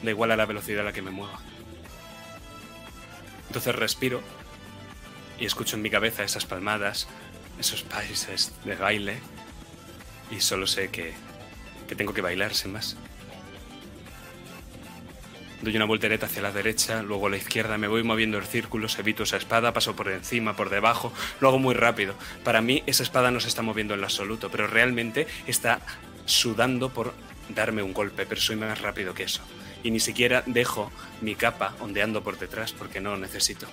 [0.04, 1.40] Da igual a la velocidad a la que me mueva.
[3.48, 4.22] Entonces respiro
[5.40, 7.08] y escucho en mi cabeza esas palmadas,
[7.60, 9.20] esos países de baile
[10.32, 11.14] y solo sé que,
[11.88, 12.98] que tengo que bailar sin más.
[15.62, 19.00] Doy una voltereta hacia la derecha, luego a la izquierda, me voy moviendo en círculos,
[19.00, 22.16] evito esa espada, paso por encima, por debajo, lo hago muy rápido.
[22.44, 25.80] Para mí esa espada no se está moviendo en absoluto, pero realmente está
[26.26, 27.14] sudando por
[27.48, 29.42] darme un golpe, pero soy más rápido que eso.
[29.84, 30.92] Y ni siquiera dejo
[31.22, 33.68] mi capa ondeando por detrás porque no lo necesito.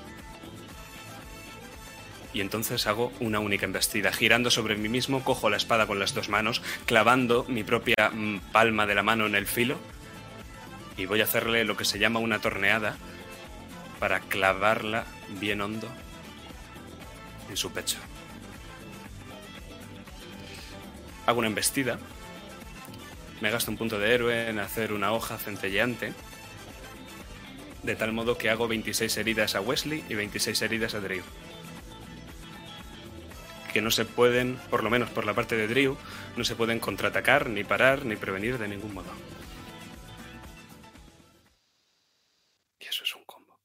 [2.32, 4.12] Y entonces hago una única embestida.
[4.12, 8.41] Girando sobre mí mismo, cojo la espada con las dos manos, clavando mi propia mm,
[8.53, 9.79] palma de la mano en el filo
[10.97, 12.97] y voy a hacerle lo que se llama una torneada
[13.98, 15.05] para clavarla
[15.40, 15.89] bien hondo
[17.48, 17.98] en su pecho.
[21.27, 21.98] Hago una embestida.
[23.40, 26.12] Me gasto un punto de héroe en hacer una hoja centelleante.
[27.82, 31.22] De tal modo que hago 26 heridas a Wesley y 26 heridas a Drew.
[33.72, 35.96] Que no se pueden, por lo menos por la parte de Drew,
[36.36, 39.10] no se pueden contraatacar, ni parar, ni prevenir de ningún modo.
[42.78, 43.59] Y eso es un combo.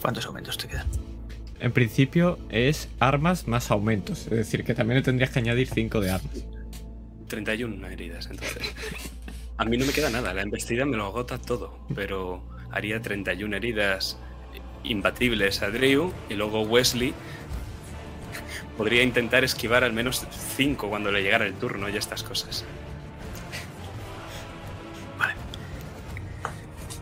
[0.00, 0.88] ¿Cuántos aumentos te quedan?
[1.60, 4.22] En principio es armas más aumentos.
[4.26, 6.44] Es decir, que también le tendrías que añadir 5 de armas.
[7.26, 8.74] 31 heridas, entonces.
[9.56, 13.56] A mí no me queda nada, la embestida me lo agota todo, pero haría 31
[13.56, 14.18] heridas
[14.82, 17.14] imbatibles a Drew y luego Wesley
[18.76, 22.64] podría intentar esquivar al menos 5 cuando le llegara el turno y estas cosas.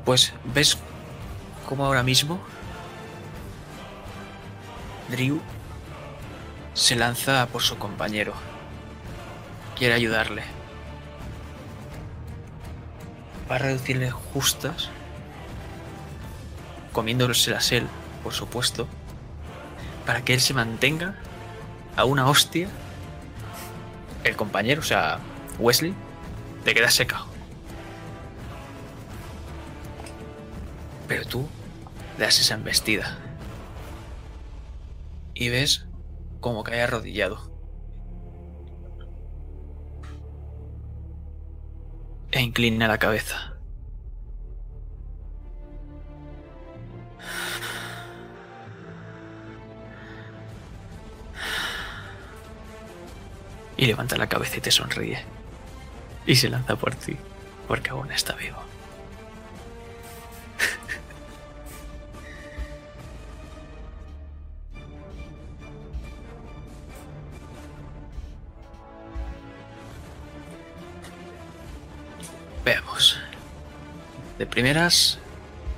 [0.05, 0.78] Pues ves
[1.68, 2.41] cómo ahora mismo
[5.09, 5.41] Drew
[6.75, 8.51] se lanza por su compañero.
[9.83, 10.44] Quiere ayudarle.
[13.51, 14.91] Va a reducirle justas,
[16.93, 17.89] comiéndoselas él,
[18.23, 18.86] por supuesto,
[20.07, 21.17] para que él se mantenga
[21.97, 22.69] a una hostia.
[24.23, 25.19] El compañero, o sea,
[25.59, 25.97] Wesley,
[26.62, 27.27] te queda secado.
[31.09, 31.49] Pero tú
[32.19, 33.19] le das esa embestida.
[35.35, 35.86] Y ves
[36.39, 37.51] cómo cae arrodillado.
[42.33, 43.52] E inclina la cabeza.
[53.77, 55.23] Y levanta la cabeza y te sonríe.
[56.25, 57.17] Y se lanza por ti,
[57.69, 58.72] porque aún está vivo.
[72.65, 73.18] Veamos.
[74.39, 75.18] De primeras...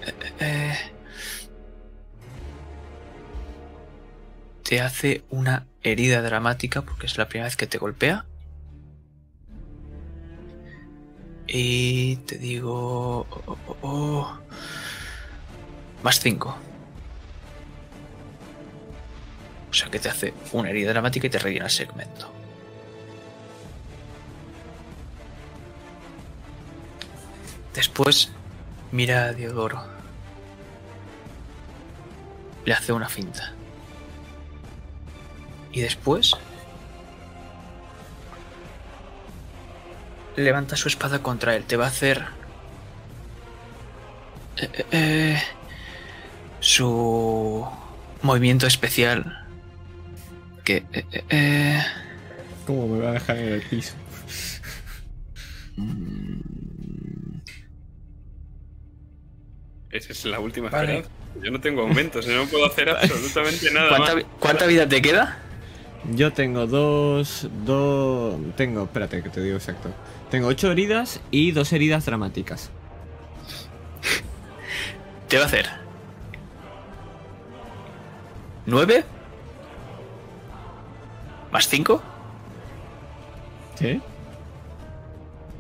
[0.06, 0.78] eh, eh,
[4.62, 8.26] te hace una herida dramática porque es la primera vez que te golpea.
[11.46, 13.26] Y te digo...
[13.30, 14.38] oh, oh, oh, oh.
[16.02, 16.58] Más 5.
[19.70, 22.33] O sea que te hace una herida dramática y te rellena el segmento.
[27.74, 28.30] Después
[28.92, 29.82] mira a Diodoro.
[32.64, 33.52] Le hace una finta.
[35.72, 36.34] Y después
[40.36, 41.64] levanta su espada contra él.
[41.64, 42.24] Te va a hacer
[44.56, 45.42] eh, eh, eh,
[46.60, 47.66] su
[48.22, 49.40] movimiento especial.
[50.62, 51.82] Que eh, eh, eh,
[52.66, 53.94] ¿Cómo me va a dejar en el piso?
[59.94, 60.98] Esa es la última Vale.
[60.98, 61.10] esperanza.
[61.40, 64.24] Yo no tengo aumentos, yo no puedo hacer absolutamente nada ¿Cuánta, más.
[64.40, 65.38] cuánta vida te queda?
[66.12, 67.46] Yo tengo dos.
[67.64, 68.34] dos.
[68.56, 68.82] Tengo.
[68.84, 69.88] Espérate, que te digo exacto.
[70.30, 72.70] Tengo ocho heridas y dos heridas dramáticas.
[75.28, 75.66] Te va a hacer
[78.66, 79.04] ¿Nueve?
[81.52, 82.02] ¿Más cinco?
[83.76, 84.00] ¿Sí?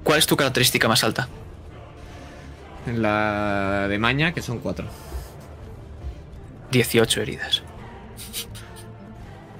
[0.02, 1.28] ¿Cuál es tu característica más alta?
[2.86, 4.86] En la de maña, que son cuatro.
[6.70, 7.62] 18 heridas.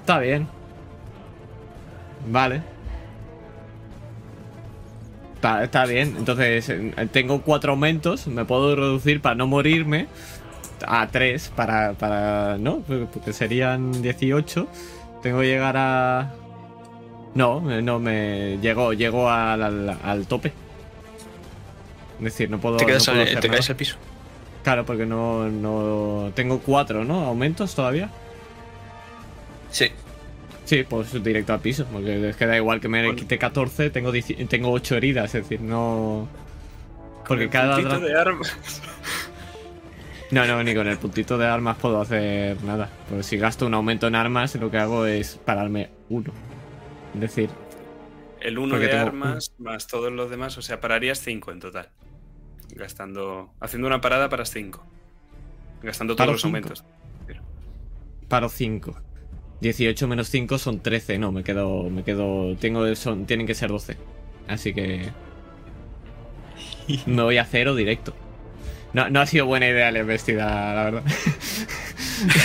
[0.01, 0.47] Está bien.
[2.27, 2.61] Vale.
[5.35, 6.15] Está, está bien.
[6.17, 8.27] Entonces, eh, tengo cuatro aumentos.
[8.27, 10.07] Me puedo reducir para no morirme
[10.85, 11.51] a tres.
[11.55, 12.57] Para, para.
[12.59, 12.79] ¿No?
[12.81, 14.67] Porque serían 18.
[15.23, 16.33] Tengo que llegar a.
[17.33, 18.59] No, eh, no me.
[18.61, 20.53] Llego, llego al, al, al tope.
[22.19, 22.77] Es decir, no puedo.
[22.77, 23.57] Te quedas no puedo al, hacer te nada.
[23.57, 23.95] caes al piso.
[24.63, 26.31] Claro, porque no, no.
[26.33, 27.25] Tengo cuatro, ¿no?
[27.25, 28.09] Aumentos todavía.
[29.71, 29.89] Sí.
[30.65, 33.91] Sí, pues directo al piso, porque es que da igual que me Con- quite 14,
[33.91, 36.27] tengo, 10 tengo 8 heridas, es decir, no...
[37.27, 37.75] Porque El cada...
[37.75, 38.57] puntito de armas.
[40.31, 42.89] No, no, ni con el puntito de armas puedo hacer nada.
[43.07, 46.33] Porque si gasto un aumento en armas, lo que hago es pararme uno.
[47.13, 47.49] Es decir,
[48.41, 51.89] El uno de tengo- armas más todos los demás, o sea, pararías 5 en total.
[52.73, 53.53] Gastando.
[53.59, 54.85] Haciendo una parada paras 5.
[55.83, 56.57] Gastando todos los cinco.
[56.57, 56.83] aumentos.
[58.27, 58.95] paro 5.
[59.61, 61.89] 18 menos 5 son 13, no, me quedo...
[61.89, 62.55] Me quedo...
[62.57, 62.93] Tengo...
[62.95, 63.97] Son, tienen que ser 12.
[64.47, 65.09] Así que...
[67.05, 68.15] Me voy a cero directo.
[68.93, 71.03] No, no ha sido buena idea la embestida, la verdad.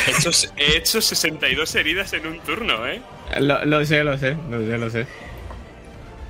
[0.07, 3.01] He hecho, he hecho 62 heridas en un turno, ¿eh?
[3.39, 5.07] Lo, lo sé, lo sé, lo sé, lo sé.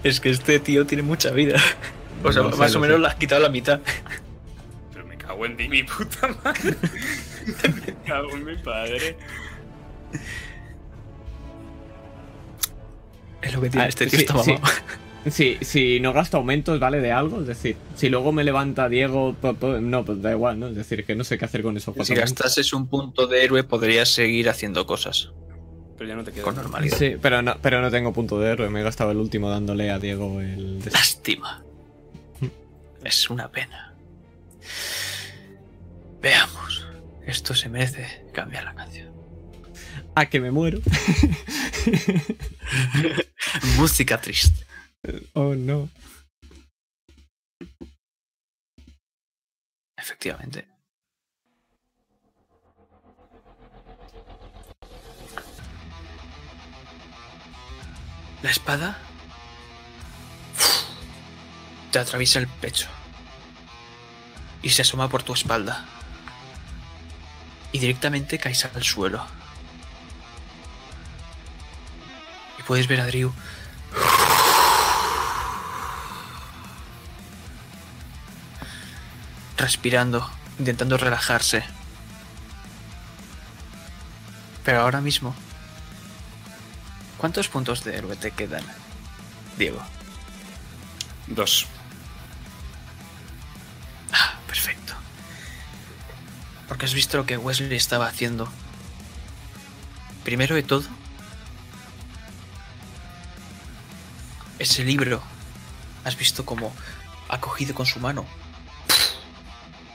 [0.04, 1.58] Es que este tío tiene mucha vida.
[2.22, 3.02] O sea, más o menos sé.
[3.02, 3.80] la has quitado la mitad.
[4.92, 6.76] Pero me cago en ti, mi puta madre.
[7.86, 9.16] me cago en mi padre.
[13.42, 14.52] Es lo que tiene Ah, este tío, sí, está sí.
[14.52, 14.72] mamado.
[15.30, 16.98] Sí, si no gasto aumentos, ¿vale?
[17.02, 20.58] De algo, es decir, si luego me levanta Diego, po- po- no, pues da igual,
[20.58, 20.68] ¿no?
[20.68, 23.44] Es decir, que no sé qué hacer con esos Si cuatro gastases un punto de
[23.44, 25.30] héroe, podrías seguir haciendo cosas
[25.98, 26.44] Pero ya no te queda.
[26.44, 26.96] con normalidad.
[26.96, 29.90] Sí, pero no, pero no tengo punto de héroe, me he gastado el último dándole
[29.90, 30.78] a Diego el...
[30.90, 31.62] Lástima.
[33.04, 33.94] Es una pena.
[36.20, 36.86] Veamos.
[37.26, 39.10] Esto se merece cambiar la canción.
[40.14, 40.80] Ah, que me muero.
[43.76, 44.66] Música triste.
[45.34, 45.88] oh, no.
[49.96, 50.66] Efectivamente.
[58.42, 58.98] La espada
[61.90, 62.88] te atraviesa el pecho
[64.62, 65.84] y se asoma por tu espalda.
[67.72, 69.24] Y directamente caes al suelo.
[72.58, 73.32] Y puedes ver a Drew
[79.56, 80.28] respirando,
[80.58, 81.64] intentando relajarse.
[84.64, 85.34] Pero ahora mismo,
[87.18, 88.64] ¿cuántos puntos de héroe te quedan,
[89.56, 89.80] Diego?
[91.28, 91.66] Dos.
[96.70, 98.48] Porque has visto lo que Wesley estaba haciendo.
[100.22, 100.84] Primero de todo,
[104.60, 105.20] ese libro,
[106.04, 106.72] has visto cómo
[107.28, 108.24] ha cogido con su mano.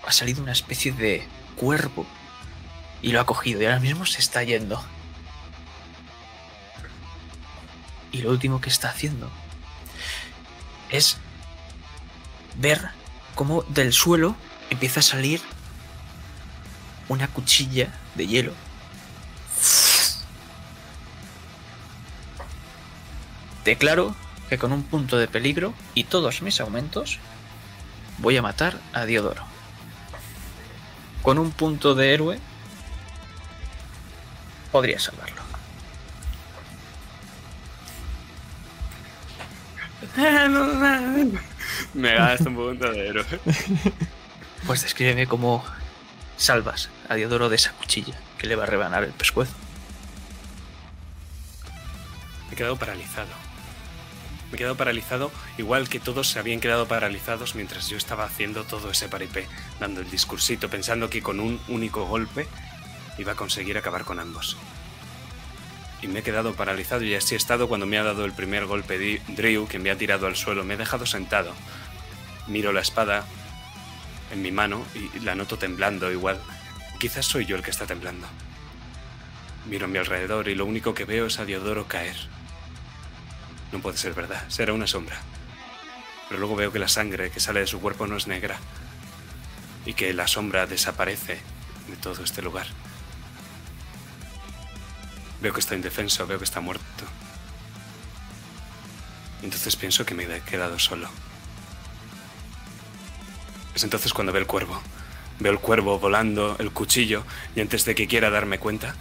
[0.05, 2.05] Ha salido una especie de cuervo
[3.01, 4.83] y lo ha cogido y ahora mismo se está yendo.
[8.11, 9.31] Y lo último que está haciendo
[10.89, 11.19] es
[12.57, 12.89] ver
[13.33, 14.35] cómo del suelo
[14.69, 15.41] empieza a salir
[17.07, 18.53] una cuchilla de hielo.
[23.63, 24.15] Declaro
[24.49, 27.19] que con un punto de peligro y todos mis aumentos
[28.19, 29.43] voy a matar a Diodoro.
[31.23, 32.39] Con un punto de héroe
[34.71, 35.41] podría salvarlo.
[41.93, 43.25] Me gasto un punto de héroe.
[44.67, 45.63] Pues descríbeme cómo
[46.37, 49.53] salvas a Diodoro de esa cuchilla que le va a rebanar el pescuezo.
[52.47, 53.27] Me he quedado paralizado.
[54.51, 58.63] Me he quedado paralizado, igual que todos se habían quedado paralizados mientras yo estaba haciendo
[58.63, 59.47] todo ese paripé,
[59.79, 62.47] dando el discursito, pensando que con un único golpe
[63.17, 64.57] iba a conseguir acabar con ambos.
[66.01, 68.65] Y me he quedado paralizado y así he estado cuando me ha dado el primer
[68.67, 70.63] golpe Di- Drew, que me ha tirado al suelo.
[70.63, 71.53] Me he dejado sentado.
[72.47, 73.25] Miro la espada
[74.31, 76.41] en mi mano y la noto temblando igual.
[76.99, 78.27] Quizás soy yo el que está temblando.
[79.67, 82.15] Miro a mi alrededor y lo único que veo es a Diodoro caer.
[83.71, 85.19] No puede ser verdad, será una sombra.
[86.27, 88.57] Pero luego veo que la sangre que sale de su cuerpo no es negra
[89.85, 91.39] y que la sombra desaparece
[91.87, 92.67] de todo este lugar.
[95.41, 96.83] Veo que está indefenso, veo que está muerto.
[99.43, 101.09] Entonces pienso que me he quedado solo.
[103.75, 104.81] Es entonces cuando veo el cuervo.
[105.39, 108.95] Veo el cuervo volando, el cuchillo, y antes de que quiera darme cuenta,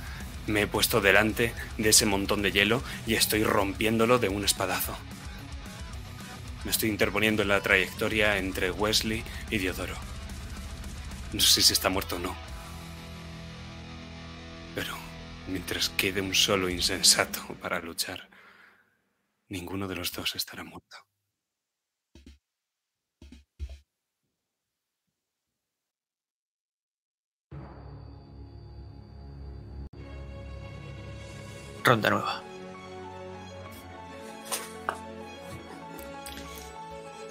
[0.48, 4.96] me he puesto delante de ese montón de hielo y estoy rompiéndolo de un espadazo.
[6.64, 9.94] Me estoy interponiendo en la trayectoria entre Wesley y Diodoro.
[11.32, 12.34] No sé si está muerto o no.
[14.74, 14.96] Pero
[15.46, 18.28] mientras quede un solo insensato para luchar,
[19.48, 20.96] ninguno de los dos estará muerto.
[31.84, 32.42] Ronda nueva.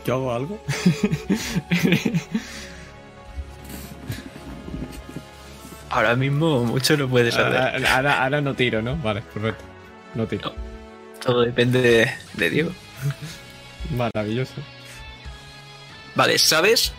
[0.06, 0.60] ¿Yo hago algo?
[5.90, 7.46] Ahora mismo mucho no puedes hacer.
[7.56, 8.98] ahora, ahora- ahora no tiro, ¿no?
[8.98, 9.64] Vale, perfecto.
[10.16, 10.54] No tiro.
[11.22, 12.72] Todo depende de, de Diego.
[13.96, 14.54] Maravilloso.
[16.16, 16.94] Vale, sabes,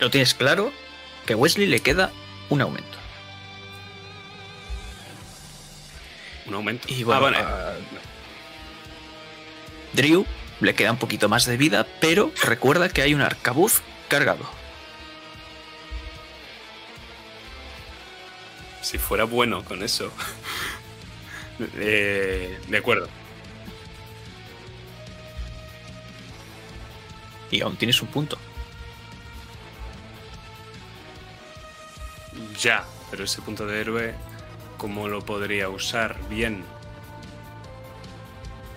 [0.00, 0.72] lo tienes claro,
[1.26, 2.10] que a Wesley le queda
[2.48, 2.98] un aumento.
[6.50, 6.86] Un aumento.
[6.90, 7.74] Y bueno, Ah,
[9.92, 10.26] Drew
[10.60, 14.44] le queda un poquito más de vida, pero recuerda que hay un arcabuz cargado.
[18.82, 20.12] Si fuera bueno con eso.
[21.76, 23.06] Eh, de acuerdo.
[27.50, 28.38] Y aún tienes un punto.
[32.58, 34.14] Ya, pero ese punto de héroe,
[34.80, 36.64] ¿cómo lo podría usar bien?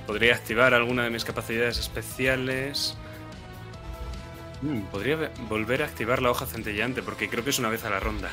[0.05, 2.97] ¿Podría activar alguna de mis capacidades especiales?
[4.61, 7.85] Mm, podría ve- volver a activar la hoja centellante, porque creo que es una vez
[7.85, 8.31] a la ronda.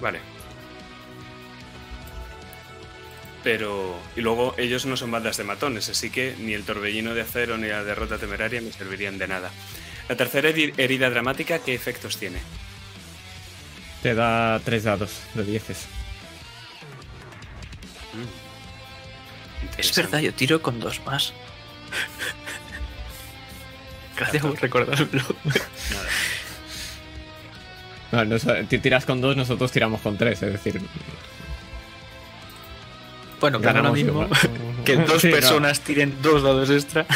[0.00, 0.20] Vale.
[3.42, 4.00] Pero.
[4.16, 7.58] Y luego ellos no son bandas de matones, así que ni el torbellino de acero
[7.58, 9.50] ni la derrota temeraria me servirían de nada.
[10.08, 12.38] La tercera heri- herida dramática, ¿qué efectos tiene?
[14.02, 15.86] Te da tres dados de dieces.
[19.78, 20.02] Es Interesante.
[20.02, 21.32] verdad, yo tiro con dos más.
[24.16, 25.24] Gracias por recordármelo.
[28.12, 28.36] No, no,
[28.68, 30.80] tiras con dos, nosotros tiramos con tres, es decir,
[33.40, 34.28] Bueno, que ahora mismo igual.
[34.84, 37.06] que dos Sí, no, personas tiren dos dados extra.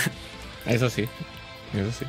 [0.67, 1.03] eso sí,
[1.75, 2.05] eso sí.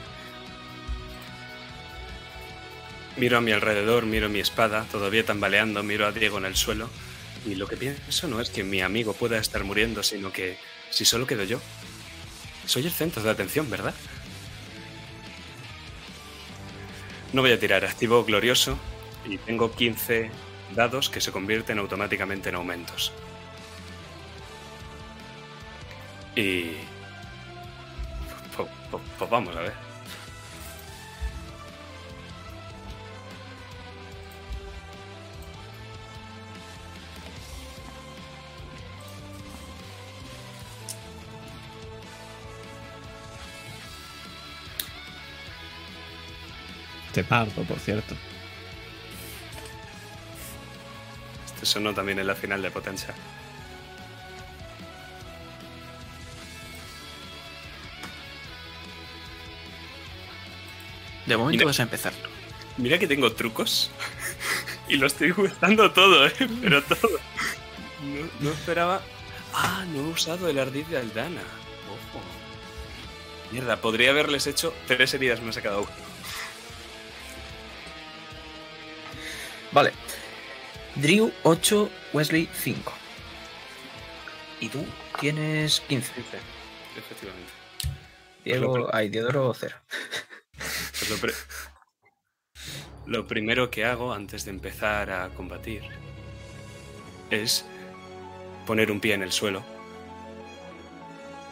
[3.19, 6.89] Miro a mi alrededor, miro mi espada, todavía tambaleando, miro a Diego en el suelo.
[7.45, 10.57] Y lo que pienso no es que mi amigo pueda estar muriendo, sino que
[10.89, 11.59] si solo quedo yo.
[12.65, 13.93] Soy el centro de atención, ¿verdad?
[17.33, 18.77] No voy a tirar, activo glorioso
[19.27, 20.31] y tengo 15
[20.75, 23.11] dados que se convierten automáticamente en aumentos.
[26.35, 26.72] Y...
[28.56, 29.88] Pues, pues- pues vamos a ver.
[47.13, 48.15] Te parto, por cierto.
[51.45, 53.13] Este sonó también en la final de Potencia.
[61.25, 61.65] De momento Mira.
[61.65, 62.13] vas a empezar.
[62.77, 63.91] Mira que tengo trucos
[64.88, 66.33] y lo estoy usando todo, ¿eh?
[66.61, 67.19] pero todo.
[68.03, 69.01] No, no esperaba.
[69.53, 71.41] Ah, no he usado el ardid de Aldana.
[71.88, 72.21] Ojo.
[73.51, 76.08] Mierda, podría haberles hecho tres heridas más a cada uno.
[79.72, 79.93] Vale.
[80.95, 82.91] Drew 8, Wesley 5.
[84.61, 84.85] Y tú
[85.19, 86.11] tienes 15.
[86.98, 87.51] Efectivamente.
[88.43, 89.75] Diego, ay, Diodoro 0.
[90.57, 91.33] Pues lo, pri-
[93.06, 95.83] lo primero que hago antes de empezar a combatir
[97.30, 97.65] es
[98.65, 99.64] poner un pie en el suelo.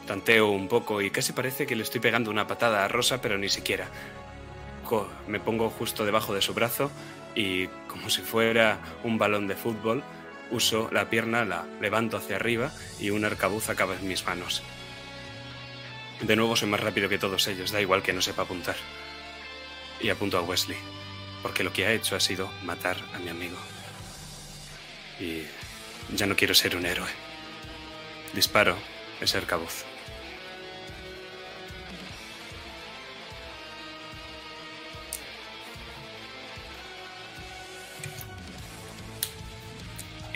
[0.08, 3.38] Tanteo un poco y casi parece que le estoy pegando una patada a Rosa, pero
[3.38, 3.88] ni siquiera.
[5.28, 6.90] Me pongo justo debajo de su brazo
[7.38, 10.04] y, como si fuera un balón de fútbol,
[10.50, 14.64] uso la pierna, la levanto hacia arriba y un arcabuz acaba en mis manos.
[16.22, 18.76] De nuevo soy más rápido que todos ellos, da igual que no sepa apuntar
[20.02, 20.78] y apunto a Wesley,
[21.44, 23.58] porque lo que ha hecho ha sido matar a mi amigo.
[25.20, 25.44] Y
[26.16, 27.10] ya no quiero ser un héroe.
[28.34, 28.76] Disparo
[29.22, 29.86] ese arcabuz.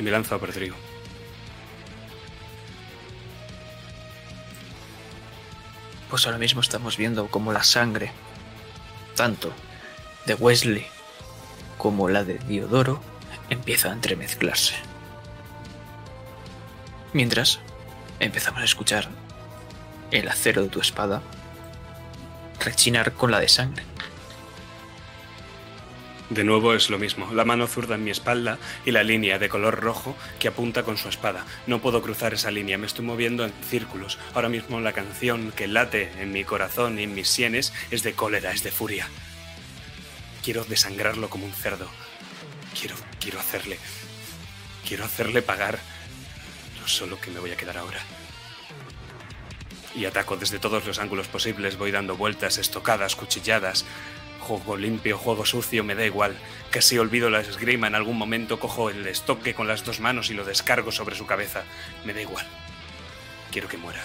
[0.01, 0.51] Y me lanzo a por.
[6.09, 8.11] Pues ahora mismo estamos viendo como la sangre,
[9.15, 9.53] tanto
[10.25, 10.87] de Wesley
[11.77, 12.99] como la de Diodoro,
[13.51, 14.73] empieza a entremezclarse.
[17.13, 17.59] Mientras
[18.19, 19.07] empezamos a escuchar
[20.09, 21.21] el acero de tu espada
[22.59, 23.83] rechinar con la de sangre.
[26.31, 29.49] De nuevo es lo mismo, la mano zurda en mi espalda y la línea de
[29.49, 31.45] color rojo que apunta con su espada.
[31.67, 34.17] No puedo cruzar esa línea, me estoy moviendo en círculos.
[34.33, 38.13] Ahora mismo la canción que late en mi corazón y en mis sienes es de
[38.13, 39.09] cólera, es de furia.
[40.41, 41.89] Quiero desangrarlo como un cerdo.
[42.79, 43.77] Quiero, quiero hacerle...
[44.87, 45.79] Quiero hacerle pagar
[46.79, 47.99] lo solo que me voy a quedar ahora.
[49.93, 53.85] Y ataco desde todos los ángulos posibles, voy dando vueltas, estocadas, cuchilladas,
[54.51, 56.37] Juego limpio, juego sucio, me da igual.
[56.71, 60.33] Casi olvido la esgrima en algún momento, cojo el estoque con las dos manos y
[60.33, 61.63] lo descargo sobre su cabeza.
[62.03, 62.45] Me da igual.
[63.49, 64.01] Quiero que muera.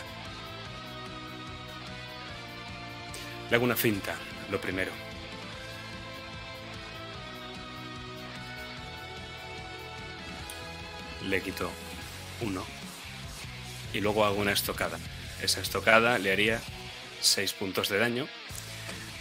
[3.51, 4.15] Le hago una finta,
[4.49, 4.93] lo primero.
[11.29, 11.73] Le quito
[12.41, 12.65] uno.
[13.93, 15.01] Y luego hago una estocada.
[15.43, 16.63] Esa estocada le haría
[17.21, 18.29] seis puntos de daño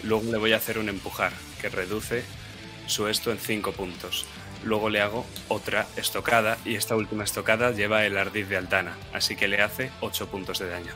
[0.06, 2.24] Luego le voy a hacer un empujar, que reduce
[2.88, 4.26] su esto en 5 puntos.
[4.64, 9.36] Luego le hago otra estocada y esta última estocada lleva el ardiz de Altana, así
[9.36, 10.94] que le hace 8 puntos de daño.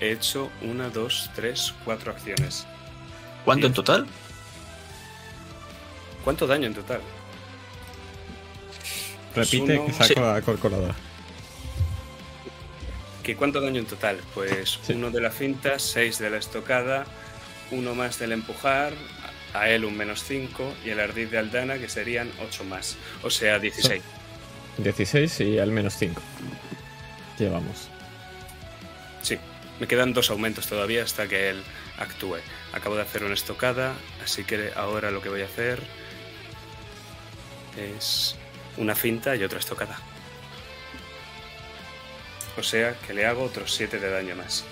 [0.00, 2.66] He hecho 1, 2, 3, 4 acciones.
[3.44, 4.06] ¿Cuánto en total?
[6.24, 7.00] ¿Cuánto daño en total?
[9.34, 10.94] Repite que saco la calculadora.
[13.30, 14.18] ¿Qué cuánto daño en total?
[14.34, 17.06] Pues uno de la finta, seis de la estocada,
[17.70, 18.92] uno más del empujar,
[19.54, 23.30] a él un menos 5 y el ardid de Aldana que serían 8 más, o
[23.30, 24.02] sea 16.
[24.78, 26.20] 16 y al menos 5.
[27.38, 27.88] Llevamos.
[29.22, 29.38] Sí,
[29.78, 31.62] me quedan dos aumentos todavía hasta que él
[32.00, 32.38] actúe.
[32.72, 33.94] Acabo de hacer una estocada,
[34.24, 35.80] así que ahora lo que voy a hacer
[37.76, 38.34] es
[38.76, 40.09] una finta y otra estocada.
[42.56, 44.64] O sea que le hago otros 7 de daño más.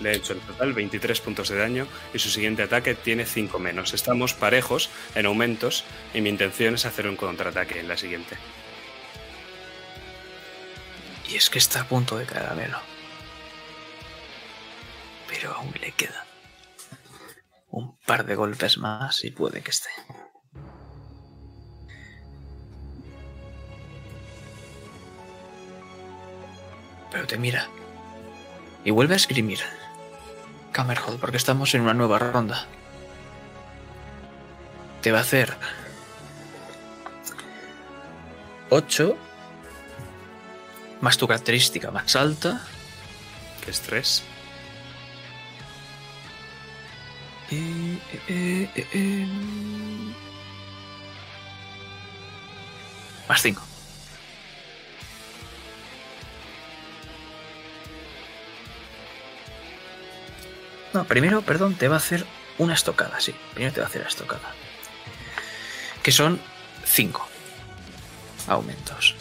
[0.00, 3.58] Le he hecho en total 23 puntos de daño y su siguiente ataque tiene 5
[3.58, 3.94] menos.
[3.94, 5.84] Estamos parejos en aumentos
[6.14, 8.36] y mi intención es hacer un contraataque en la siguiente.
[11.28, 12.78] Y es que está a punto de caramelo.
[15.28, 16.24] Pero aún le queda
[17.70, 19.90] un par de golpes más y puede que esté.
[27.10, 27.68] Pero te mira.
[28.84, 29.60] Y vuelve a esgrimir.
[30.72, 32.66] Camerhold, porque estamos en una nueva ronda.
[35.02, 35.56] Te va a hacer
[38.70, 39.16] 8
[41.00, 42.60] más tu característica más alta.
[43.64, 44.22] Que es 3.
[47.50, 49.26] Eh, eh, eh,
[53.28, 53.67] más 5.
[60.92, 62.24] No, primero, perdón, te va a hacer
[62.58, 63.34] una estocada, sí.
[63.54, 64.54] Primero te va a hacer la estocada.
[66.02, 66.40] Que son
[66.84, 67.28] 5
[68.48, 69.14] aumentos.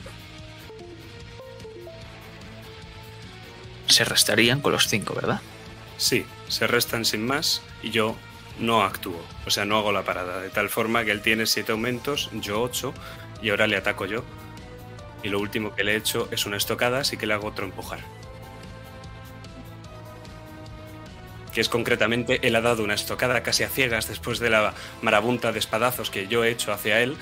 [3.88, 5.42] Se restarían con los 5, ¿verdad?
[5.98, 8.16] Sí, se restan sin más y yo
[8.60, 11.72] no actúo, o sea, no hago la parada, de tal forma que él tiene 7
[11.72, 12.94] aumentos, yo 8
[13.42, 14.24] y ahora le ataco yo.
[15.24, 17.66] Y lo último que le he hecho es una estocada, así que le hago otro
[17.66, 18.00] empujar.
[21.58, 25.52] Que es concretamente él ha dado una estocada casi a ciegas después de la marabunta
[25.52, 27.18] de espadazos que yo he hecho hacia él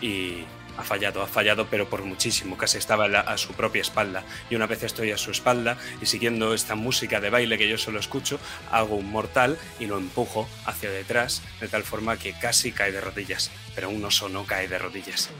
[0.00, 0.44] y
[0.78, 4.22] ha fallado, ha fallado, pero por muchísimo, casi estaba a su propia espalda.
[4.48, 7.78] Y una vez estoy a su espalda y siguiendo esta música de baile que yo
[7.78, 8.38] solo escucho,
[8.70, 13.00] hago un mortal y lo empujo hacia detrás de tal forma que casi cae de
[13.00, 15.30] rodillas, pero oso no cae de rodillas.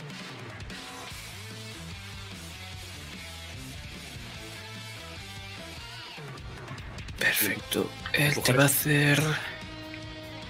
[7.21, 7.89] Perfecto.
[8.13, 9.23] Él te va a hacer.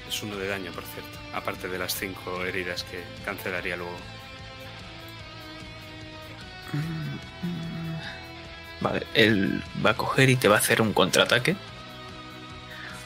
[0.08, 1.18] Es uno de daño, por cierto.
[1.34, 3.97] Aparte de las cinco heridas que cancelaría luego.
[8.81, 11.57] Vale, él va a coger y te va a hacer un contraataque.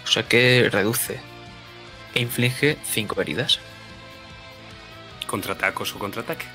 [0.05, 1.18] O sea que reduce
[2.15, 3.59] e inflige cinco heridas.
[5.26, 6.47] ¿Contraataco su contraataque?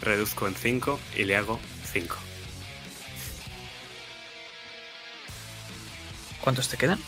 [0.00, 1.58] Reduzco en 5 y le hago
[1.92, 2.16] 5.
[6.46, 7.00] ¿Cuántos te quedan?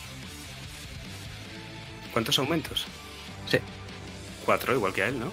[2.12, 2.88] ¿Cuántos aumentos?
[4.44, 5.28] 4, igual que a él, ¿no?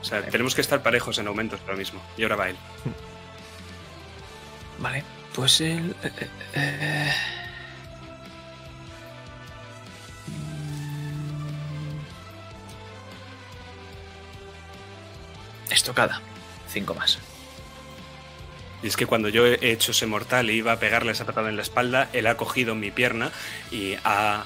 [0.00, 2.00] O sea, tenemos que estar parejos en aumentos ahora mismo.
[2.16, 2.56] Y ahora va él.
[4.78, 5.04] Vale,
[5.34, 5.94] pues él...
[6.02, 7.12] eh, eh, eh,
[15.68, 16.22] mm, Estocada.
[16.70, 17.18] Cinco más.
[18.82, 21.48] Y es que cuando yo he hecho ese mortal y iba a pegarle esa patada
[21.50, 23.30] en la espalda, él ha cogido mi pierna
[23.70, 24.44] y ha,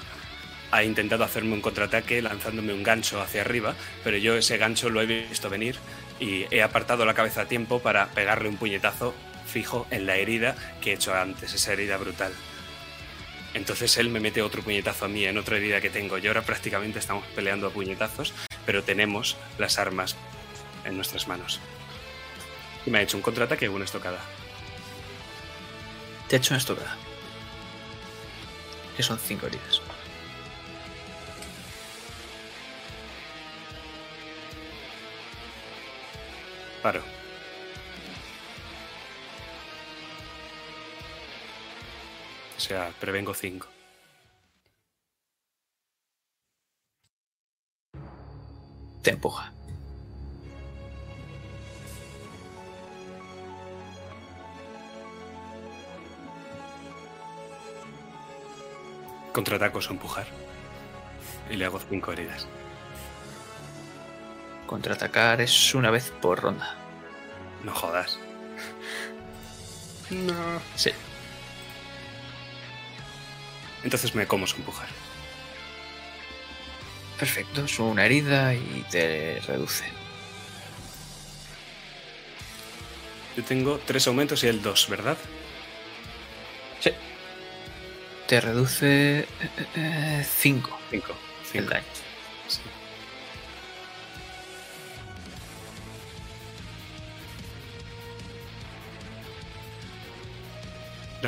[0.71, 5.01] ha intentado hacerme un contraataque lanzándome un gancho hacia arriba, pero yo ese gancho lo
[5.01, 5.77] he visto venir
[6.19, 9.13] y he apartado la cabeza a tiempo para pegarle un puñetazo
[9.45, 12.33] fijo en la herida que he hecho antes, esa herida brutal.
[13.53, 16.17] Entonces él me mete otro puñetazo a mí en otra herida que tengo.
[16.17, 18.33] Y ahora prácticamente estamos peleando a puñetazos,
[18.65, 20.17] pero tenemos las armas
[20.83, 21.61] en nuestras manos.
[22.85, 24.19] Y me ha hecho un contraataque y una estocada.
[26.27, 26.97] Te ha hecho una estocada.
[28.95, 29.81] Que son cinco heridas.
[36.81, 37.01] Paro.
[42.57, 43.67] O sea, prevengo 5.
[49.01, 49.54] Te empuja.
[59.35, 60.25] Contraataco su empujar.
[61.49, 62.47] Y le hago 5 heridas.
[64.65, 66.77] Contraatacar es una vez por ronda.
[67.61, 68.17] No jodas.
[70.09, 70.61] No.
[70.77, 70.91] Sí.
[73.83, 74.87] Entonces me como su empujar.
[77.19, 79.83] Perfecto, es una herida y te reduce.
[83.35, 85.17] Yo tengo 3 aumentos y él 2, ¿verdad?
[88.27, 89.27] Te reduce
[90.23, 91.15] 5 5.
[91.53, 91.85] el daño.
[92.47, 92.61] Sí.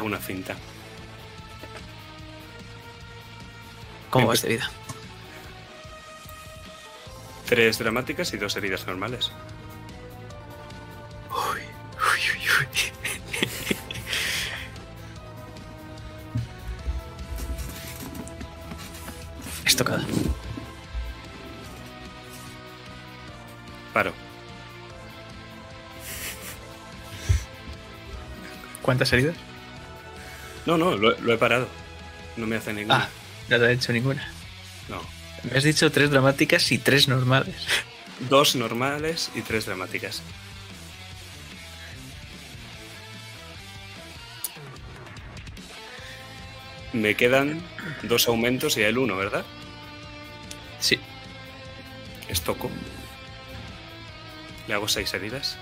[0.01, 0.55] Una cinta.
[4.09, 4.71] ¿Cómo vas de vida?
[7.45, 9.31] Tres dramáticas y dos heridas normales.
[28.87, 29.35] ¿Cuántas heridas?
[30.65, 31.67] No, no, lo, lo he parado.
[32.37, 32.95] No me hace ninguna.
[32.95, 33.09] Ah,
[33.49, 34.31] no te he hecho ninguna.
[34.87, 35.01] No.
[35.43, 37.53] Me has dicho tres dramáticas y tres normales.
[38.29, 40.21] Dos normales y tres dramáticas.
[46.93, 47.61] Me quedan
[48.03, 49.43] dos aumentos y el uno, ¿verdad?
[50.79, 50.97] Sí.
[52.29, 52.71] Estoco.
[54.69, 55.57] Le hago seis heridas.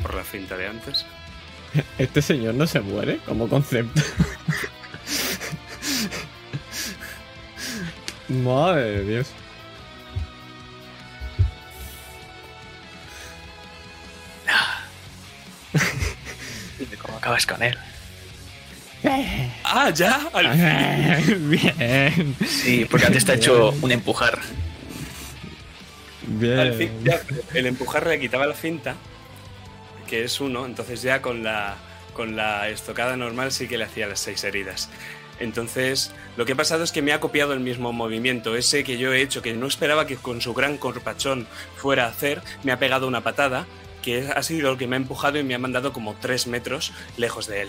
[0.00, 1.04] Por la finta de antes.
[1.98, 4.00] Este señor no se muere como concepto.
[8.28, 9.26] Madre de Dios.
[16.78, 17.76] Dime cómo acabas con él.
[19.64, 20.28] ¡Ah, ya!
[20.32, 21.50] Al fin.
[21.50, 22.36] Bien.
[22.46, 24.38] Sí, porque antes te ha hecho un empujar.
[24.38, 24.42] Al
[26.74, 27.04] fin, Bien.
[27.04, 27.20] ya,
[27.54, 28.94] el empujar le quitaba la finta,
[30.10, 31.76] que es uno, entonces ya con la,
[32.12, 34.90] con la estocada normal sí que le hacía las seis heridas.
[35.38, 38.98] Entonces, lo que ha pasado es que me ha copiado el mismo movimiento, ese que
[38.98, 42.72] yo he hecho, que no esperaba que con su gran corpachón fuera a hacer, me
[42.72, 43.66] ha pegado una patada,
[44.02, 46.92] que ha sido lo que me ha empujado y me ha mandado como tres metros
[47.16, 47.68] lejos de él.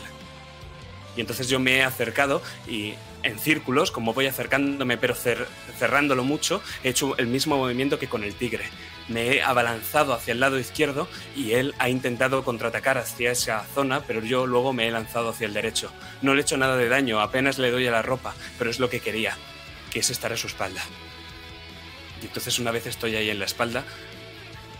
[1.15, 5.45] Y entonces yo me he acercado y en círculos, como voy acercándome pero cer-
[5.77, 8.63] cerrándolo mucho, he hecho el mismo movimiento que con el tigre.
[9.07, 14.01] Me he abalanzado hacia el lado izquierdo y él ha intentado contraatacar hacia esa zona,
[14.01, 15.91] pero yo luego me he lanzado hacia el derecho.
[16.21, 18.79] No le he hecho nada de daño, apenas le doy a la ropa, pero es
[18.79, 19.37] lo que quería,
[19.91, 20.81] que es estar a su espalda.
[22.21, 23.83] Y entonces una vez estoy ahí en la espalda,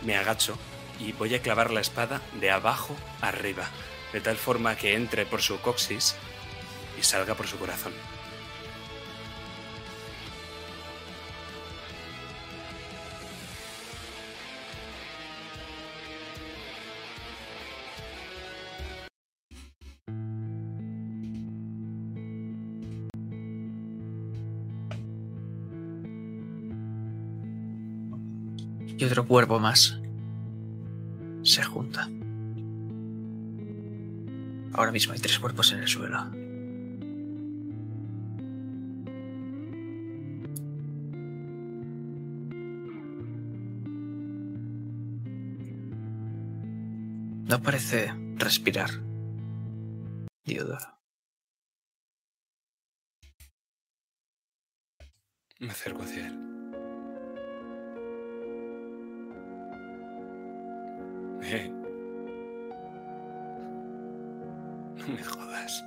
[0.04, 0.58] me agacho
[1.00, 3.68] y voy a clavar la espada de abajo arriba,
[4.14, 6.16] de tal forma que entre por su coxis
[7.00, 7.94] y salga por su corazón.
[29.02, 30.00] y otro cuerpo más
[31.42, 32.08] se junta.
[34.74, 36.24] Ahora mismo hay tres cuerpos en el suelo.
[47.50, 48.92] No parece respirar,
[50.46, 51.02] Diodoro.
[55.60, 56.51] Me acerco hacia él.
[61.44, 61.72] Eh.
[64.98, 65.84] No me jodas.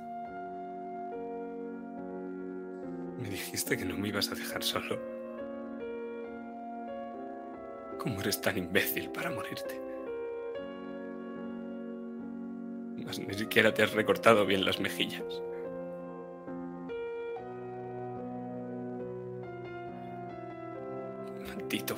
[3.17, 4.99] Me dijiste que no me ibas a dejar solo.
[7.97, 9.81] ¿Cómo eres tan imbécil para morirte?
[13.27, 15.41] Ni siquiera te has recortado bien las mejillas.
[21.47, 21.95] Maldito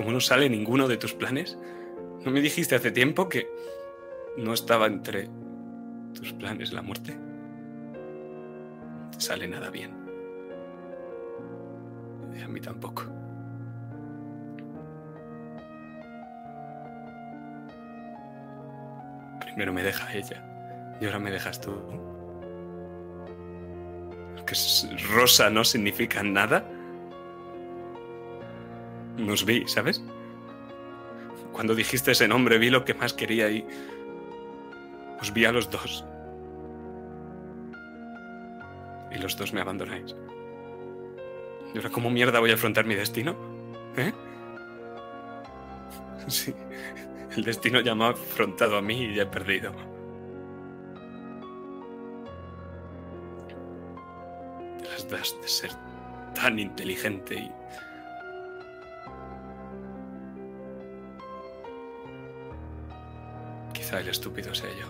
[0.00, 1.58] ¿Ves cómo no sale ninguno de tus planes?
[2.24, 3.46] ¿No me dijiste hace tiempo que
[4.38, 5.28] no estaba entre
[6.14, 7.14] tus planes la muerte?
[9.12, 9.90] No sale nada bien.
[12.34, 13.02] Y a mí tampoco.
[19.42, 21.76] Primero me deja ella y ahora me dejas tú.
[24.46, 24.54] Que
[25.14, 26.64] rosa no significa nada.
[29.20, 30.02] Nos vi, ¿sabes?
[31.52, 33.66] Cuando dijiste ese nombre vi lo que más quería y
[35.20, 36.04] os vi a los dos.
[39.12, 40.16] Y los dos me abandonáis.
[41.74, 43.36] ¿Y ahora cómo mierda voy a afrontar mi destino?
[43.96, 44.12] ¿Eh?
[46.26, 46.54] Sí,
[47.36, 49.72] el destino ya me ha afrontado a mí y ya he perdido.
[54.84, 55.70] Las das de ser
[56.34, 57.52] tan inteligente y...
[63.80, 64.86] Quizá el estúpido sea yo.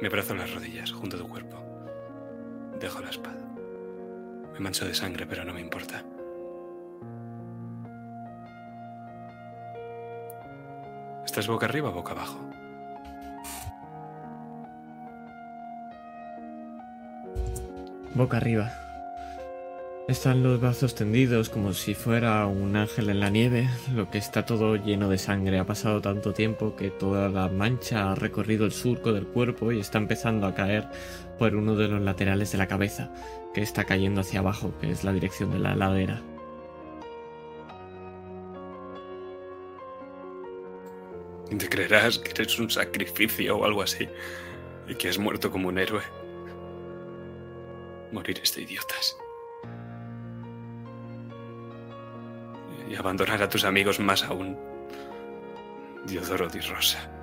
[0.00, 1.56] Me abrazo las rodillas junto a tu cuerpo.
[2.80, 3.48] Dejo la espada.
[4.54, 6.04] Me mancho de sangre, pero no me importa.
[11.24, 12.40] ¿Estás boca arriba o boca abajo?
[18.18, 18.72] Boca arriba.
[20.08, 24.44] Están los brazos tendidos como si fuera un ángel en la nieve, lo que está
[24.44, 25.60] todo lleno de sangre.
[25.60, 29.78] Ha pasado tanto tiempo que toda la mancha ha recorrido el surco del cuerpo y
[29.78, 30.88] está empezando a caer
[31.38, 33.08] por uno de los laterales de la cabeza,
[33.54, 36.20] que está cayendo hacia abajo, que es la dirección de la ladera.
[41.56, 44.08] Te creerás que eres un sacrificio o algo así.
[44.88, 46.02] Y que has muerto como un héroe.
[48.12, 49.16] Morir es de idiotas.
[52.88, 54.56] Y abandonar a tus amigos más aún.
[56.06, 57.18] Diodoro di Rosa.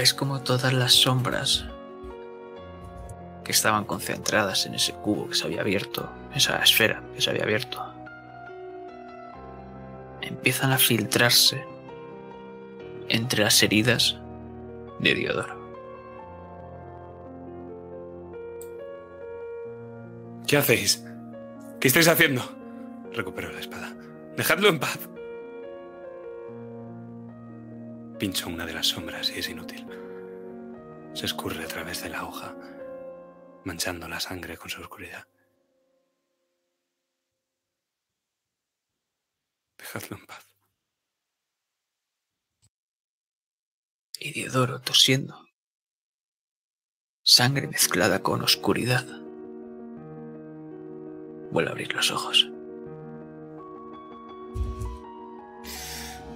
[0.00, 1.66] ves como todas las sombras
[3.44, 7.44] que estaban concentradas en ese cubo que se había abierto, esa esfera que se había
[7.44, 7.82] abierto,
[10.22, 11.64] empiezan a filtrarse
[13.08, 14.18] entre las heridas
[15.00, 15.60] de Diodoro.
[20.46, 21.04] ¿Qué hacéis?
[21.80, 22.42] ¿Qué estáis haciendo?
[23.12, 23.94] Recupero la espada.
[24.36, 24.98] Dejadlo en paz.
[28.18, 29.86] Pincho una de las sombras y es inútil.
[31.14, 32.54] Se escurre a través de la hoja,
[33.64, 35.24] manchando la sangre con su oscuridad.
[39.80, 40.46] Dejadlo en paz.
[44.18, 45.46] Y Diodoro tosiendo.
[47.22, 49.06] Sangre mezclada con oscuridad.
[51.50, 52.46] Vuelve a abrir los ojos.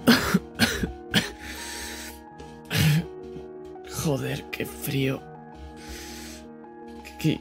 [4.03, 5.21] Joder, qué frío.
[7.19, 7.39] ¿Qué?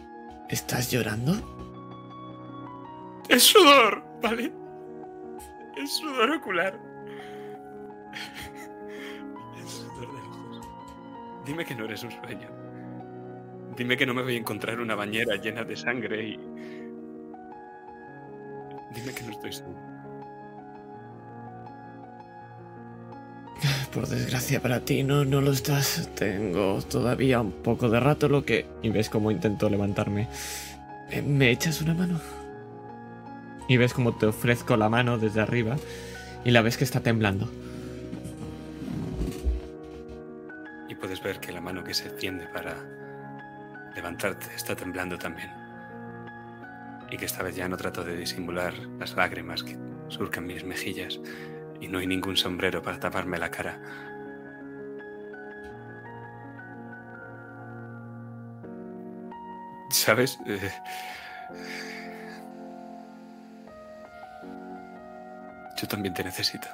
[0.50, 1.33] ¿Estás llorando?
[3.31, 4.52] Es sudor, ¿vale?
[5.76, 6.78] Es sudor ocular.
[9.58, 10.68] Es sudor de ojos.
[11.44, 12.48] Dime que no eres un sueño.
[13.76, 16.36] Dime que no me voy a encontrar una bañera llena de sangre y...
[18.94, 19.94] Dime que no estoy solo.
[23.92, 26.08] Por desgracia para ti, no, no lo estás.
[26.14, 28.66] Tengo todavía un poco de rato lo que...
[28.82, 30.28] Y ves cómo intento levantarme.
[31.10, 32.20] Eh, ¿Me echas una mano?
[33.68, 35.76] Y ves cómo te ofrezco la mano desde arriba
[36.44, 37.50] y la ves que está temblando.
[40.88, 42.76] Y puedes ver que la mano que se tiende para
[43.94, 45.50] levantarte está temblando también.
[47.10, 49.78] Y que esta vez ya no trato de disimular las lágrimas que
[50.08, 51.20] surcan mis mejillas
[51.80, 53.80] y no hay ningún sombrero para taparme la cara.
[59.90, 60.38] ¿Sabes?
[60.46, 60.70] Eh,
[65.76, 66.68] yo también te necesito.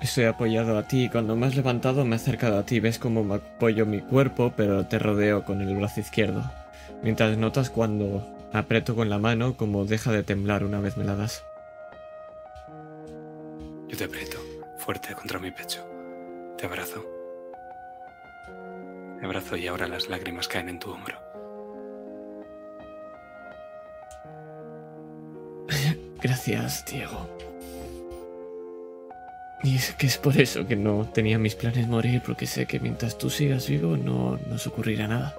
[0.00, 2.80] Estoy apoyado a ti y cuando me has levantado me he acercado a ti.
[2.80, 6.50] Ves cómo me apoyo mi cuerpo, pero te rodeo con el brazo izquierdo.
[7.02, 11.16] Mientras notas cuando aprieto con la mano como deja de temblar una vez me la
[11.16, 11.44] das.
[13.88, 14.38] Yo te aprieto
[14.78, 15.86] fuerte contra mi pecho.
[16.56, 17.04] Te abrazo.
[19.18, 21.29] Te abrazo y ahora las lágrimas caen en tu hombro.
[26.22, 27.28] Gracias, Diego.
[29.62, 32.80] Y es que es por eso que no tenía mis planes morir, porque sé que
[32.80, 35.36] mientras tú sigas vivo no nos ocurrirá nada.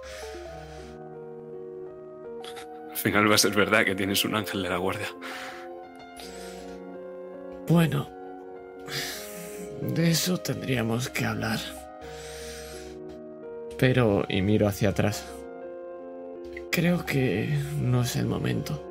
[2.91, 5.07] Al final va a ser verdad que tienes un ángel de la guardia.
[7.67, 8.07] Bueno,
[9.81, 11.59] de eso tendríamos que hablar.
[13.79, 15.25] Pero, y miro hacia atrás,
[16.71, 18.90] creo que no es el momento.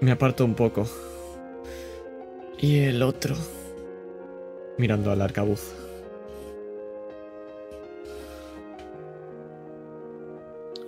[0.00, 0.86] Me aparto un poco.
[2.56, 3.34] Y el otro,
[4.76, 5.74] mirando al arcabuz.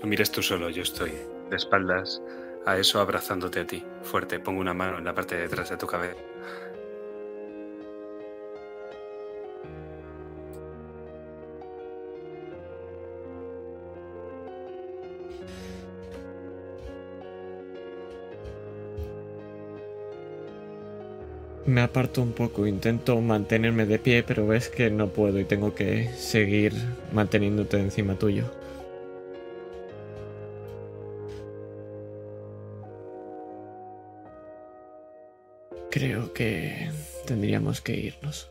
[0.00, 1.12] No mires tú solo, yo estoy
[1.50, 2.22] de espaldas
[2.66, 3.84] a eso abrazándote a ti.
[4.02, 6.16] Fuerte, pongo una mano en la parte de detrás de tu cabeza.
[21.70, 25.73] Me aparto un poco, intento mantenerme de pie, pero ves que no puedo y tengo
[25.73, 26.74] que seguir
[27.12, 28.50] manteniéndote encima tuyo.
[35.92, 36.90] Creo que
[37.24, 38.50] tendríamos que irnos.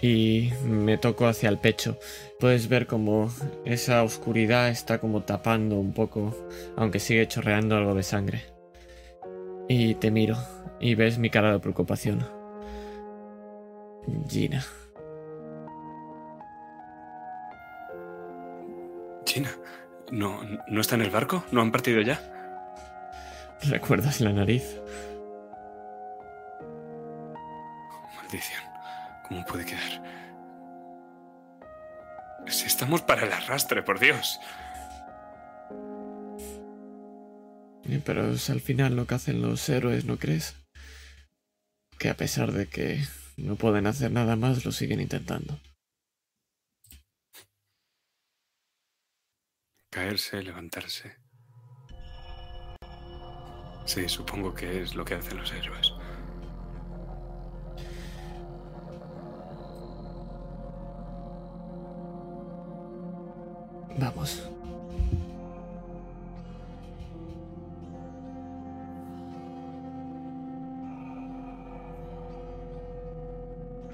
[0.00, 1.98] Y me toco hacia el pecho.
[2.40, 3.30] Puedes ver como
[3.66, 6.34] esa oscuridad está como tapando un poco,
[6.76, 8.51] aunque sigue chorreando algo de sangre.
[9.74, 10.36] Y te miro
[10.80, 12.28] y ves mi cara de preocupación.
[14.28, 14.62] Gina.
[19.24, 19.48] Gina,
[20.10, 21.42] ¿no, ¿no está en el barco?
[21.52, 22.20] ¿No han partido ya?
[23.62, 24.78] ¿Recuerdas la nariz?
[28.16, 28.60] Maldición.
[29.26, 30.02] ¿Cómo puede quedar?
[32.46, 34.38] Si estamos para el arrastre, por Dios.
[38.00, 40.56] Pero es al final lo que hacen los héroes, ¿no crees?
[41.98, 43.04] Que a pesar de que
[43.36, 45.60] no pueden hacer nada más, lo siguen intentando.
[49.90, 51.16] Caerse, levantarse.
[53.84, 55.92] Sí, supongo que es lo que hacen los héroes.
[63.98, 64.42] Vamos.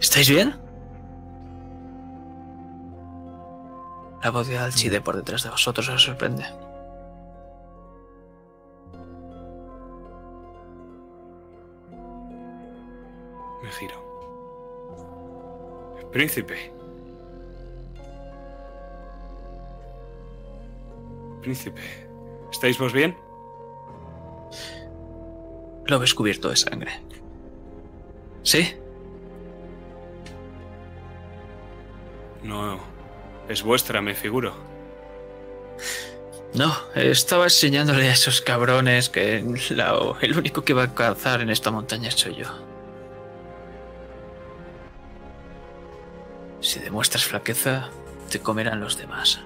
[0.09, 0.55] ¿Estáis bien?
[4.23, 6.45] La voz de Alchide por detrás de vosotros os sorprende.
[13.63, 14.03] Me giro.
[16.11, 16.73] Príncipe.
[21.43, 21.83] Príncipe.
[22.51, 23.15] ¿Estáis vos bien?
[25.85, 26.93] Lo ves cubierto de sangre.
[28.43, 28.78] ¿Sí?
[32.49, 32.79] No.
[33.49, 34.55] Es vuestra, me figuro.
[36.55, 41.51] No, estaba enseñándole a esos cabrones que la- el único que va a cazar en
[41.51, 42.47] esta montaña soy yo.
[46.61, 47.91] Si demuestras flaqueza,
[48.31, 49.41] te comerán los demás.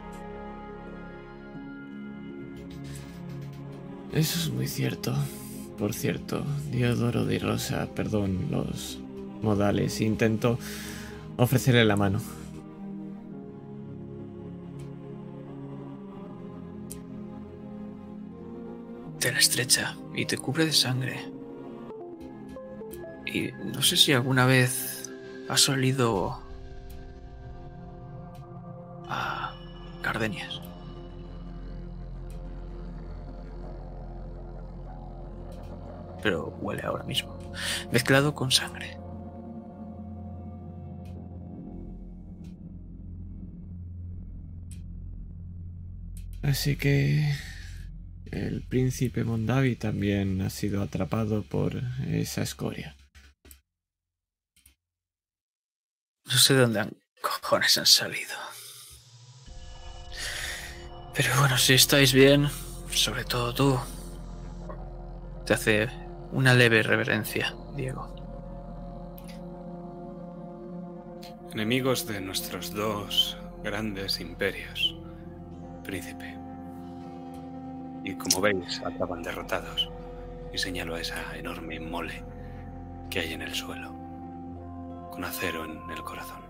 [4.12, 5.14] Eso es muy cierto.
[5.78, 8.98] Por cierto, Diodoro de Rosa, perdón los
[9.42, 10.58] modales, intento
[11.36, 12.20] ofrecerle la mano.
[19.22, 21.24] Te la estrecha y te cubre de sangre.
[23.24, 25.12] Y no sé si alguna vez
[25.48, 26.42] has olido
[29.08, 29.54] a
[30.02, 30.60] gardenias.
[36.20, 37.36] pero huele ahora mismo,
[37.90, 38.96] mezclado con sangre.
[46.42, 47.34] Así que
[48.32, 52.96] el príncipe Mondavi también ha sido atrapado por esa escoria.
[56.24, 58.34] No sé de dónde han, cojones han salido.
[61.14, 62.48] Pero bueno, si estáis bien,
[62.90, 63.78] sobre todo tú,
[65.44, 65.88] te hace
[66.32, 68.16] una leve reverencia, Diego.
[71.52, 74.96] Enemigos de nuestros dos grandes imperios,
[75.84, 76.41] príncipe.
[78.04, 79.90] Y como veis, acaban derrotados.
[80.52, 82.22] Y señalo a esa enorme mole
[83.10, 83.92] que hay en el suelo,
[85.10, 86.42] con acero en el corazón.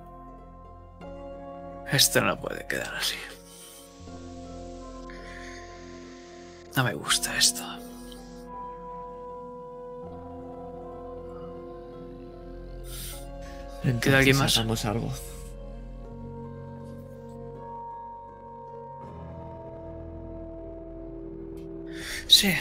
[1.91, 3.17] Esto no puede quedar así.
[6.75, 7.63] No me gusta esto.
[13.85, 14.57] Entonces, alguien más?
[14.57, 15.13] hagamos algo.
[22.33, 22.55] Sí.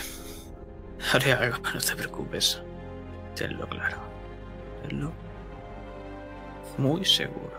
[1.14, 2.62] Haré algo, no te preocupes.
[3.36, 4.00] Tenlo claro.
[4.86, 5.14] Tenlo
[6.78, 7.54] muy seguro.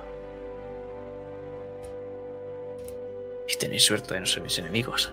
[3.49, 5.11] Y tenéis suerte de no ser mis enemigos.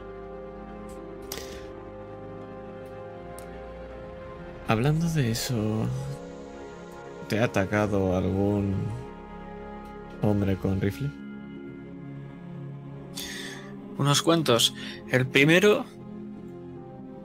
[4.67, 5.87] Hablando de eso,
[7.29, 8.75] ¿te ha atacado algún
[10.21, 11.09] hombre con rifle?
[13.97, 14.73] Unos cuantos.
[15.09, 15.85] El primero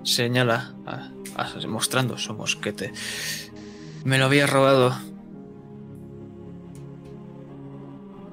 [0.05, 2.93] señala, a- a- mostrando su mosquete.
[4.05, 4.95] Me lo había robado.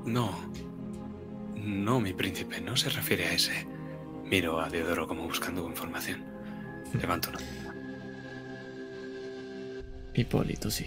[0.06, 0.32] No.
[1.56, 3.68] No, mi príncipe, no se refiere a ese.
[4.26, 6.24] Miro a Deodoro como buscando información.
[7.00, 7.40] Levanto una.
[10.14, 10.86] Hipólito, sí.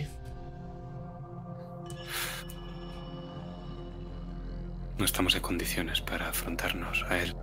[4.98, 7.34] No estamos en condiciones para afrontarnos a él.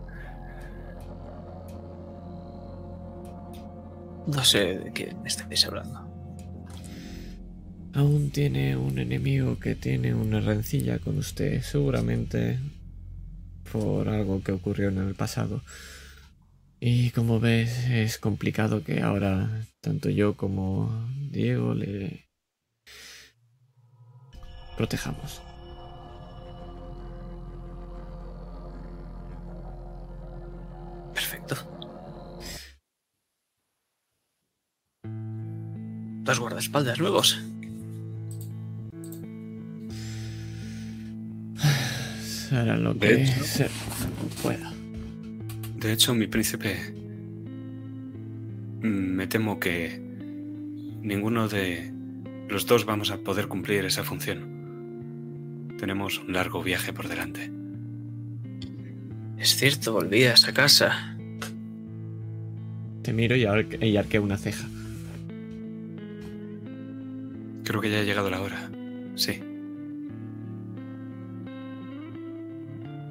[4.27, 6.07] No sé de qué me estáis hablando.
[7.93, 12.59] Aún tiene un enemigo que tiene una rencilla con usted, seguramente
[13.71, 15.61] por algo que ocurrió en el pasado.
[16.79, 22.27] Y como ves, es complicado que ahora tanto yo como Diego le
[24.77, 25.41] protejamos.
[31.13, 31.80] Perfecto.
[36.23, 37.39] Dos guardaespaldas nuevos.
[42.51, 43.69] Harán lo De que hecho- se
[44.41, 44.71] pueda.
[45.77, 46.75] De hecho, mi príncipe,
[48.81, 49.99] mm, me temo que
[51.01, 51.91] ninguno de
[52.49, 55.73] los dos vamos a poder cumplir esa función.
[55.79, 57.49] Tenemos un largo viaje por delante.
[59.39, 61.17] Es cierto, volví a esa casa.
[63.01, 64.67] Te miro y, ar- y arqueo una ceja.
[67.71, 68.69] Creo que ya ha llegado la hora.
[69.15, 69.41] Sí.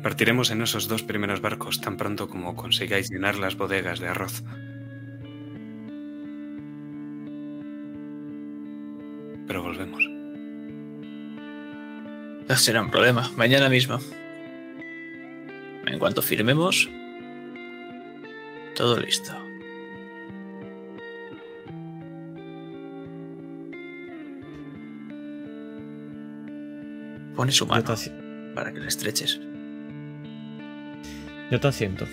[0.03, 4.45] Partiremos en esos dos primeros barcos tan pronto como consigáis llenar las bodegas de arroz.
[9.47, 10.07] Pero volvemos.
[12.47, 13.31] No será un problema.
[13.37, 13.99] Mañana mismo.
[15.87, 16.87] En cuanto firmemos,
[18.77, 19.33] todo listo.
[27.41, 27.95] Pone su mano
[28.55, 29.41] para que le estreches.
[31.51, 32.05] yo te asiento.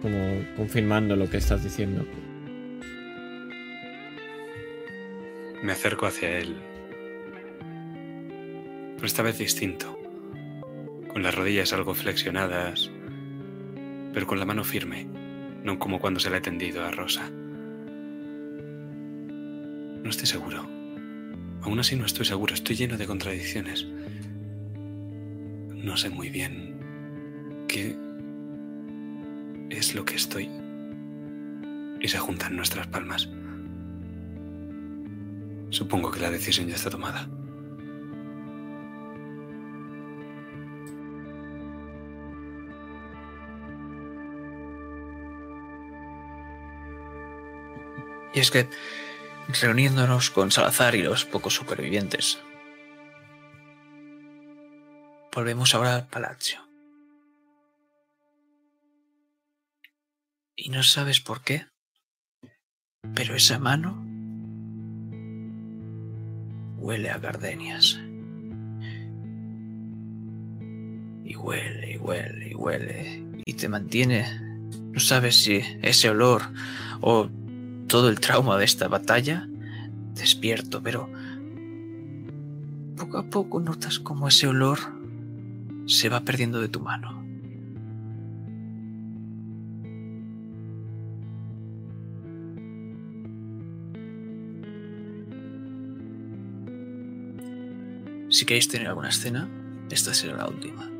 [0.00, 2.06] Como confirmando lo que estás diciendo.
[5.64, 6.54] Me acerco hacia él.
[8.94, 9.98] Pero esta vez distinto.
[11.08, 12.92] Con las rodillas algo flexionadas,
[14.12, 15.08] pero con la mano firme,
[15.64, 17.28] no como cuando se la he tendido a Rosa.
[20.04, 20.73] No estoy seguro.
[21.64, 23.86] Aún así no estoy seguro, estoy lleno de contradicciones.
[25.72, 26.76] No sé muy bien
[27.66, 27.96] qué
[29.70, 30.50] es lo que estoy.
[32.00, 33.30] Y se juntan nuestras palmas.
[35.70, 37.30] Supongo que la decisión ya está tomada.
[48.34, 48.68] Y es que,
[49.48, 52.38] reuniéndonos con Salazar y los pocos supervivientes,
[55.32, 56.60] volvemos ahora al palacio.
[60.56, 61.66] ¿Y no sabes por qué?
[63.14, 64.02] Pero esa mano
[66.78, 67.98] huele a gardenias.
[71.24, 73.24] Y huele, y huele, y huele.
[73.44, 74.40] Y te mantiene.
[74.92, 76.42] No sabes si ese olor
[77.00, 77.28] o
[77.86, 79.48] todo el trauma de esta batalla
[80.14, 81.08] despierto, pero
[82.96, 84.78] poco a poco notas como ese olor
[85.86, 87.22] se va perdiendo de tu mano.
[98.30, 99.48] Si queréis tener alguna escena,
[99.90, 100.93] esta será la última.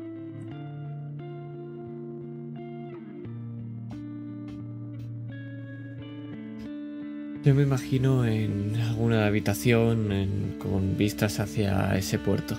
[7.45, 12.57] Yo me imagino en alguna habitación con vistas hacia ese puerto.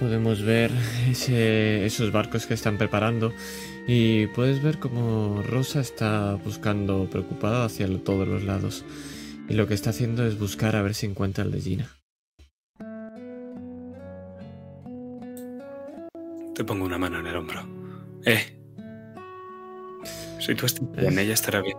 [0.00, 0.72] Podemos ver
[1.08, 3.32] esos barcos que están preparando
[3.86, 8.84] y puedes ver como Rosa está buscando preocupada hacia todos los lados.
[9.48, 11.88] Y lo que está haciendo es buscar a ver si encuentra el de Gina.
[16.52, 17.60] Te pongo una mano en el hombro.
[18.24, 18.55] Eh.
[20.46, 21.76] Si tú estás bien, ella estará bien.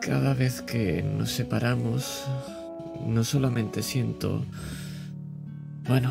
[0.00, 2.24] Cada vez que nos separamos,
[3.04, 4.44] no solamente siento...
[5.88, 6.10] Bueno,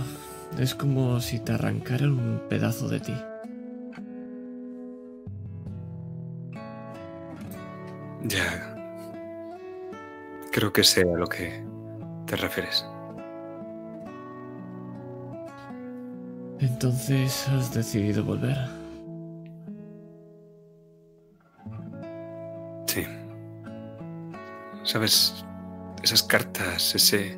[0.59, 3.15] es como si te arrancaran un pedazo de ti.
[8.23, 8.75] Ya.
[10.51, 11.63] Creo que sé a lo que
[12.25, 12.85] te refieres.
[16.63, 18.55] Entonces has decidido volver.
[22.87, 23.05] Sí.
[24.83, 25.43] ¿Sabes?
[26.01, 27.37] Esas cartas, ese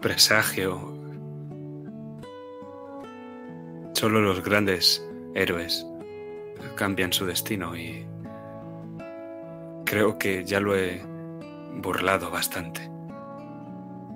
[0.00, 0.92] presagio.
[3.92, 5.06] Solo los grandes
[5.36, 5.86] héroes
[6.74, 8.04] cambian su destino y
[9.84, 11.00] creo que ya lo he
[11.76, 12.90] burlado bastante.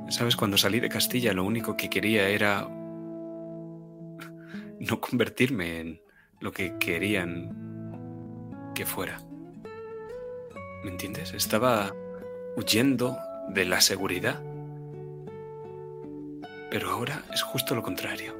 [0.09, 0.35] ¿Sabes?
[0.35, 2.69] Cuando salí de Castilla lo único que quería era
[4.81, 6.01] no convertirme en
[6.41, 9.21] lo que querían que fuera.
[10.85, 11.33] ¿Me entiendes?
[11.33, 11.95] Estaba
[12.57, 13.17] huyendo
[13.49, 14.43] de la seguridad.
[16.71, 18.37] Pero ahora es justo lo contrario.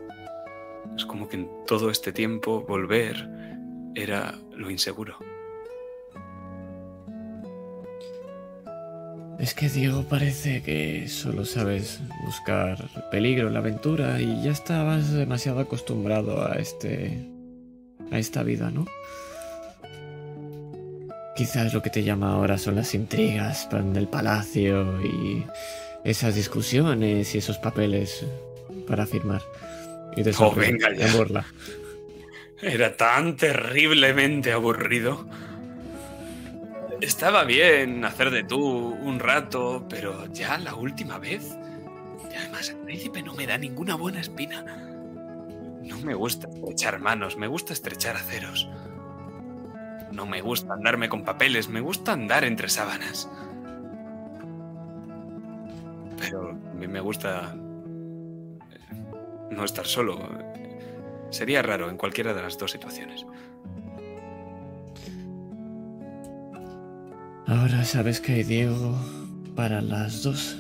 [0.97, 3.29] Es como que en todo este tiempo volver
[3.95, 5.19] era lo inseguro.
[9.39, 15.61] Es que Diego parece que solo sabes buscar peligro, la aventura y ya estabas demasiado
[15.61, 17.29] acostumbrado a este
[18.11, 18.87] a esta vida, ¿no?
[21.37, 25.45] Quizás lo que te llama ahora son las intrigas del palacio y
[26.03, 28.25] esas discusiones y esos papeles
[28.89, 29.43] para firmar.
[30.17, 31.13] Y te Oh, venga ya.
[31.15, 31.45] burla.
[32.63, 35.29] Era tan terriblemente aburrido.
[37.01, 41.57] Estaba bien hacer de tú un rato, pero ya la última vez.
[42.31, 44.65] Y además, el príncipe no me da ninguna buena espina.
[45.83, 48.69] No me gusta estrechar manos, me gusta estrechar aceros.
[50.11, 53.29] No me gusta andarme con papeles, me gusta andar entre sábanas.
[56.19, 57.55] Pero a mí me gusta
[58.71, 58.95] eh,
[59.51, 60.19] no estar solo.
[61.31, 63.27] Sería raro en cualquiera de las dos situaciones.
[67.49, 68.99] Ahora sabes que hay Diego
[69.55, 70.57] para las dos.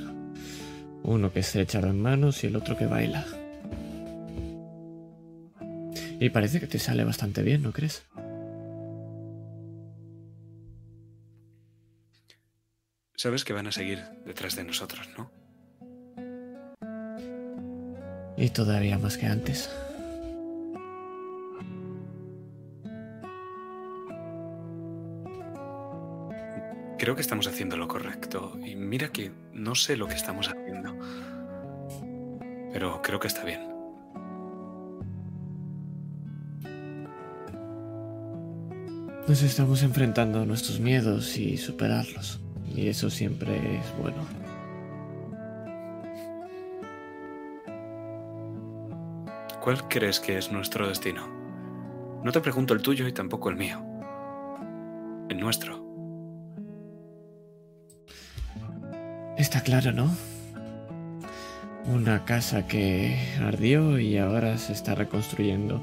[1.02, 3.26] Uno que estrecha las manos y el otro que baila.
[6.20, 8.04] Y parece que te sale bastante bien, ¿no crees?
[13.16, 15.32] Sabes que van a seguir detrás de nosotros, ¿no?
[18.36, 19.70] Y todavía más que antes.
[26.98, 28.58] Creo que estamos haciendo lo correcto.
[28.64, 30.96] Y mira que no sé lo que estamos haciendo.
[32.72, 33.76] Pero creo que está bien.
[39.28, 42.40] Nos estamos enfrentando a nuestros miedos y superarlos.
[42.74, 44.24] Y eso siempre es bueno.
[49.60, 51.26] ¿Cuál crees que es nuestro destino?
[52.22, 53.84] No te pregunto el tuyo y tampoco el mío.
[55.28, 55.85] El nuestro.
[59.46, 60.10] Está claro, ¿no?
[61.84, 65.80] Una casa que ardió y ahora se está reconstruyendo.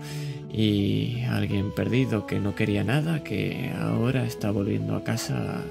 [0.52, 5.62] Y alguien perdido que no quería nada, que ahora está volviendo a casa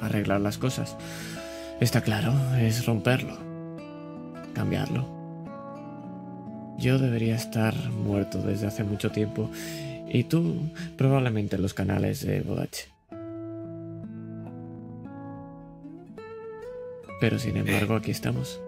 [0.00, 0.96] a arreglar las cosas.
[1.78, 3.36] Está claro, es romperlo.
[4.54, 5.06] Cambiarlo.
[6.78, 9.50] Yo debería estar muerto desde hace mucho tiempo
[10.08, 12.91] y tú probablemente en los canales de Bodache.
[17.22, 18.60] Pero sin embargo, aquí estamos.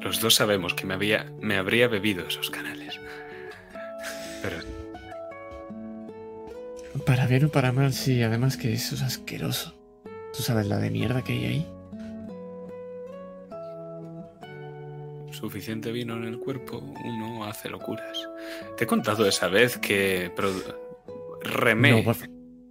[0.00, 2.98] Los dos sabemos que me, había, me habría bebido esos canales.
[4.42, 4.56] Pero
[7.06, 9.76] Para bien o para mal, sí, además que eso es asqueroso.
[10.36, 11.66] ¿Tú sabes la de mierda que hay ahí?
[15.30, 18.28] suficiente vino en el cuerpo, uno hace locuras.
[18.78, 20.32] Te he contado esa vez que
[21.42, 21.90] remé.
[21.92, 22.16] No, por,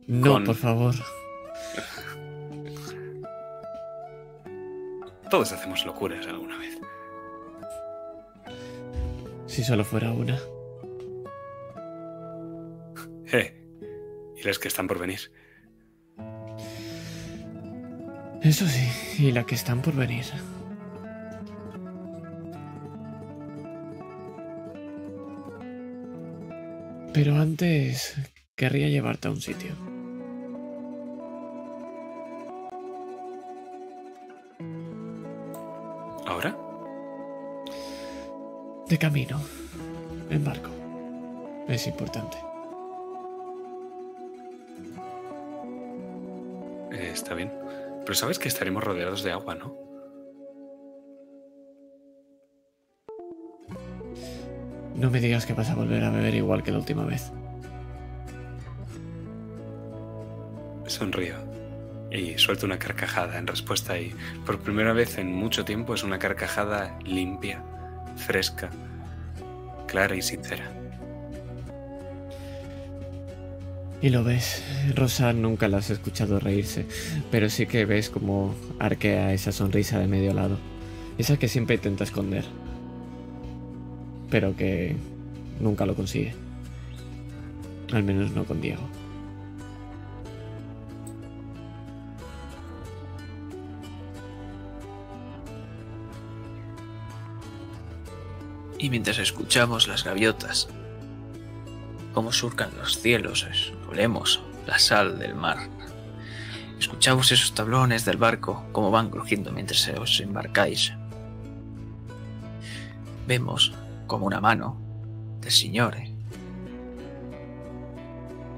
[0.08, 0.96] no, con- por favor.
[5.34, 6.78] Todos hacemos locuras alguna vez.
[9.48, 10.40] Si solo fuera una.
[13.32, 13.52] Eh,
[14.38, 15.32] y las que están por venir.
[18.44, 18.88] Eso sí,
[19.18, 20.26] y la que están por venir.
[27.12, 28.14] Pero antes
[28.56, 29.93] querría llevarte a un sitio.
[38.94, 39.42] De camino.
[40.30, 40.70] En barco.
[41.68, 42.38] Es importante.
[46.92, 47.52] Eh, está bien.
[48.02, 49.76] Pero sabes que estaremos rodeados de agua, ¿no?
[54.96, 57.32] No me digas que vas a volver a beber igual que la última vez.
[60.86, 61.38] Sonrío.
[62.12, 64.14] Y suelto una carcajada en respuesta y
[64.46, 67.64] por primera vez en mucho tiempo es una carcajada limpia,
[68.16, 68.70] fresca,
[69.88, 70.72] clara y sincera.
[74.02, 74.62] Y lo ves,
[74.96, 76.86] Rosa nunca la has escuchado reírse,
[77.32, 80.58] pero sí que ves como arquea esa sonrisa de medio lado.
[81.18, 82.44] Esa que siempre intenta esconder.
[84.30, 84.98] Pero que
[85.62, 86.34] nunca lo consigue.
[87.94, 88.84] Al menos no con Diego.
[98.84, 100.68] Y mientras escuchamos las gaviotas,
[102.14, 103.48] cómo surcan los cielos,
[103.88, 105.70] olemos la sal del mar.
[106.78, 110.92] Escuchamos esos tablones del barco, cómo van crujiendo mientras os embarcáis.
[113.26, 113.72] Vemos
[114.06, 114.78] como una mano
[115.40, 116.14] del señor eh,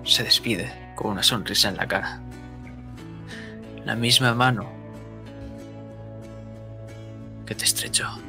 [0.04, 2.20] se despide con una sonrisa en la cara.
[3.86, 4.72] La misma mano
[7.46, 8.25] que te estrechó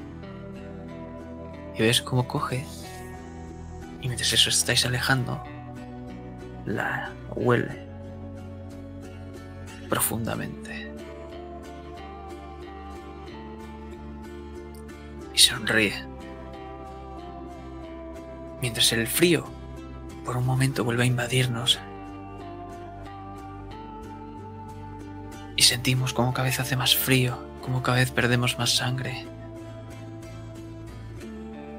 [1.77, 2.65] y ves cómo coge.
[4.01, 5.43] Y mientras eso estáis alejando
[6.65, 7.87] la huele
[9.89, 10.93] profundamente.
[15.35, 15.95] Y sonríe.
[18.61, 19.45] Mientras el frío
[20.25, 21.79] por un momento vuelve a invadirnos
[25.55, 29.25] y sentimos como cada vez hace más frío como cada vez perdemos más sangre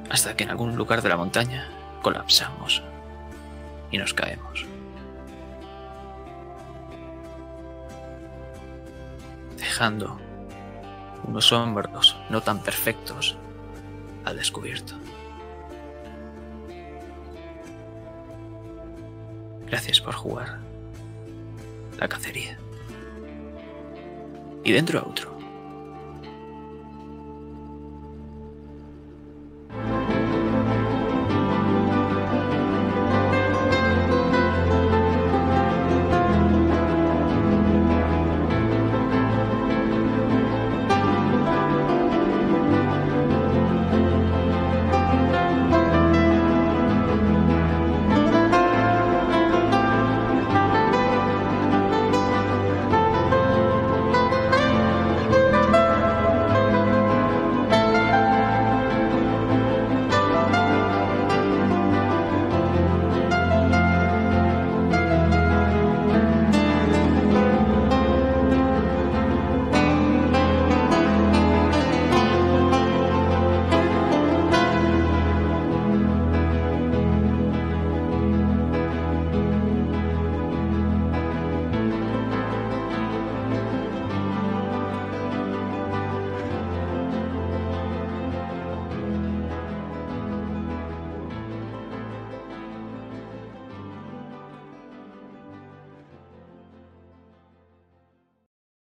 [0.09, 1.67] hasta que en algún lugar de la montaña
[2.01, 2.81] colapsamos
[3.91, 4.65] y nos caemos.
[9.57, 10.19] Dejando
[11.23, 13.37] unos hombros no tan perfectos
[14.23, 14.95] al descubierto.
[19.67, 20.59] Gracias por jugar
[21.99, 22.57] la cacería.
[24.63, 25.36] Y dentro a otro.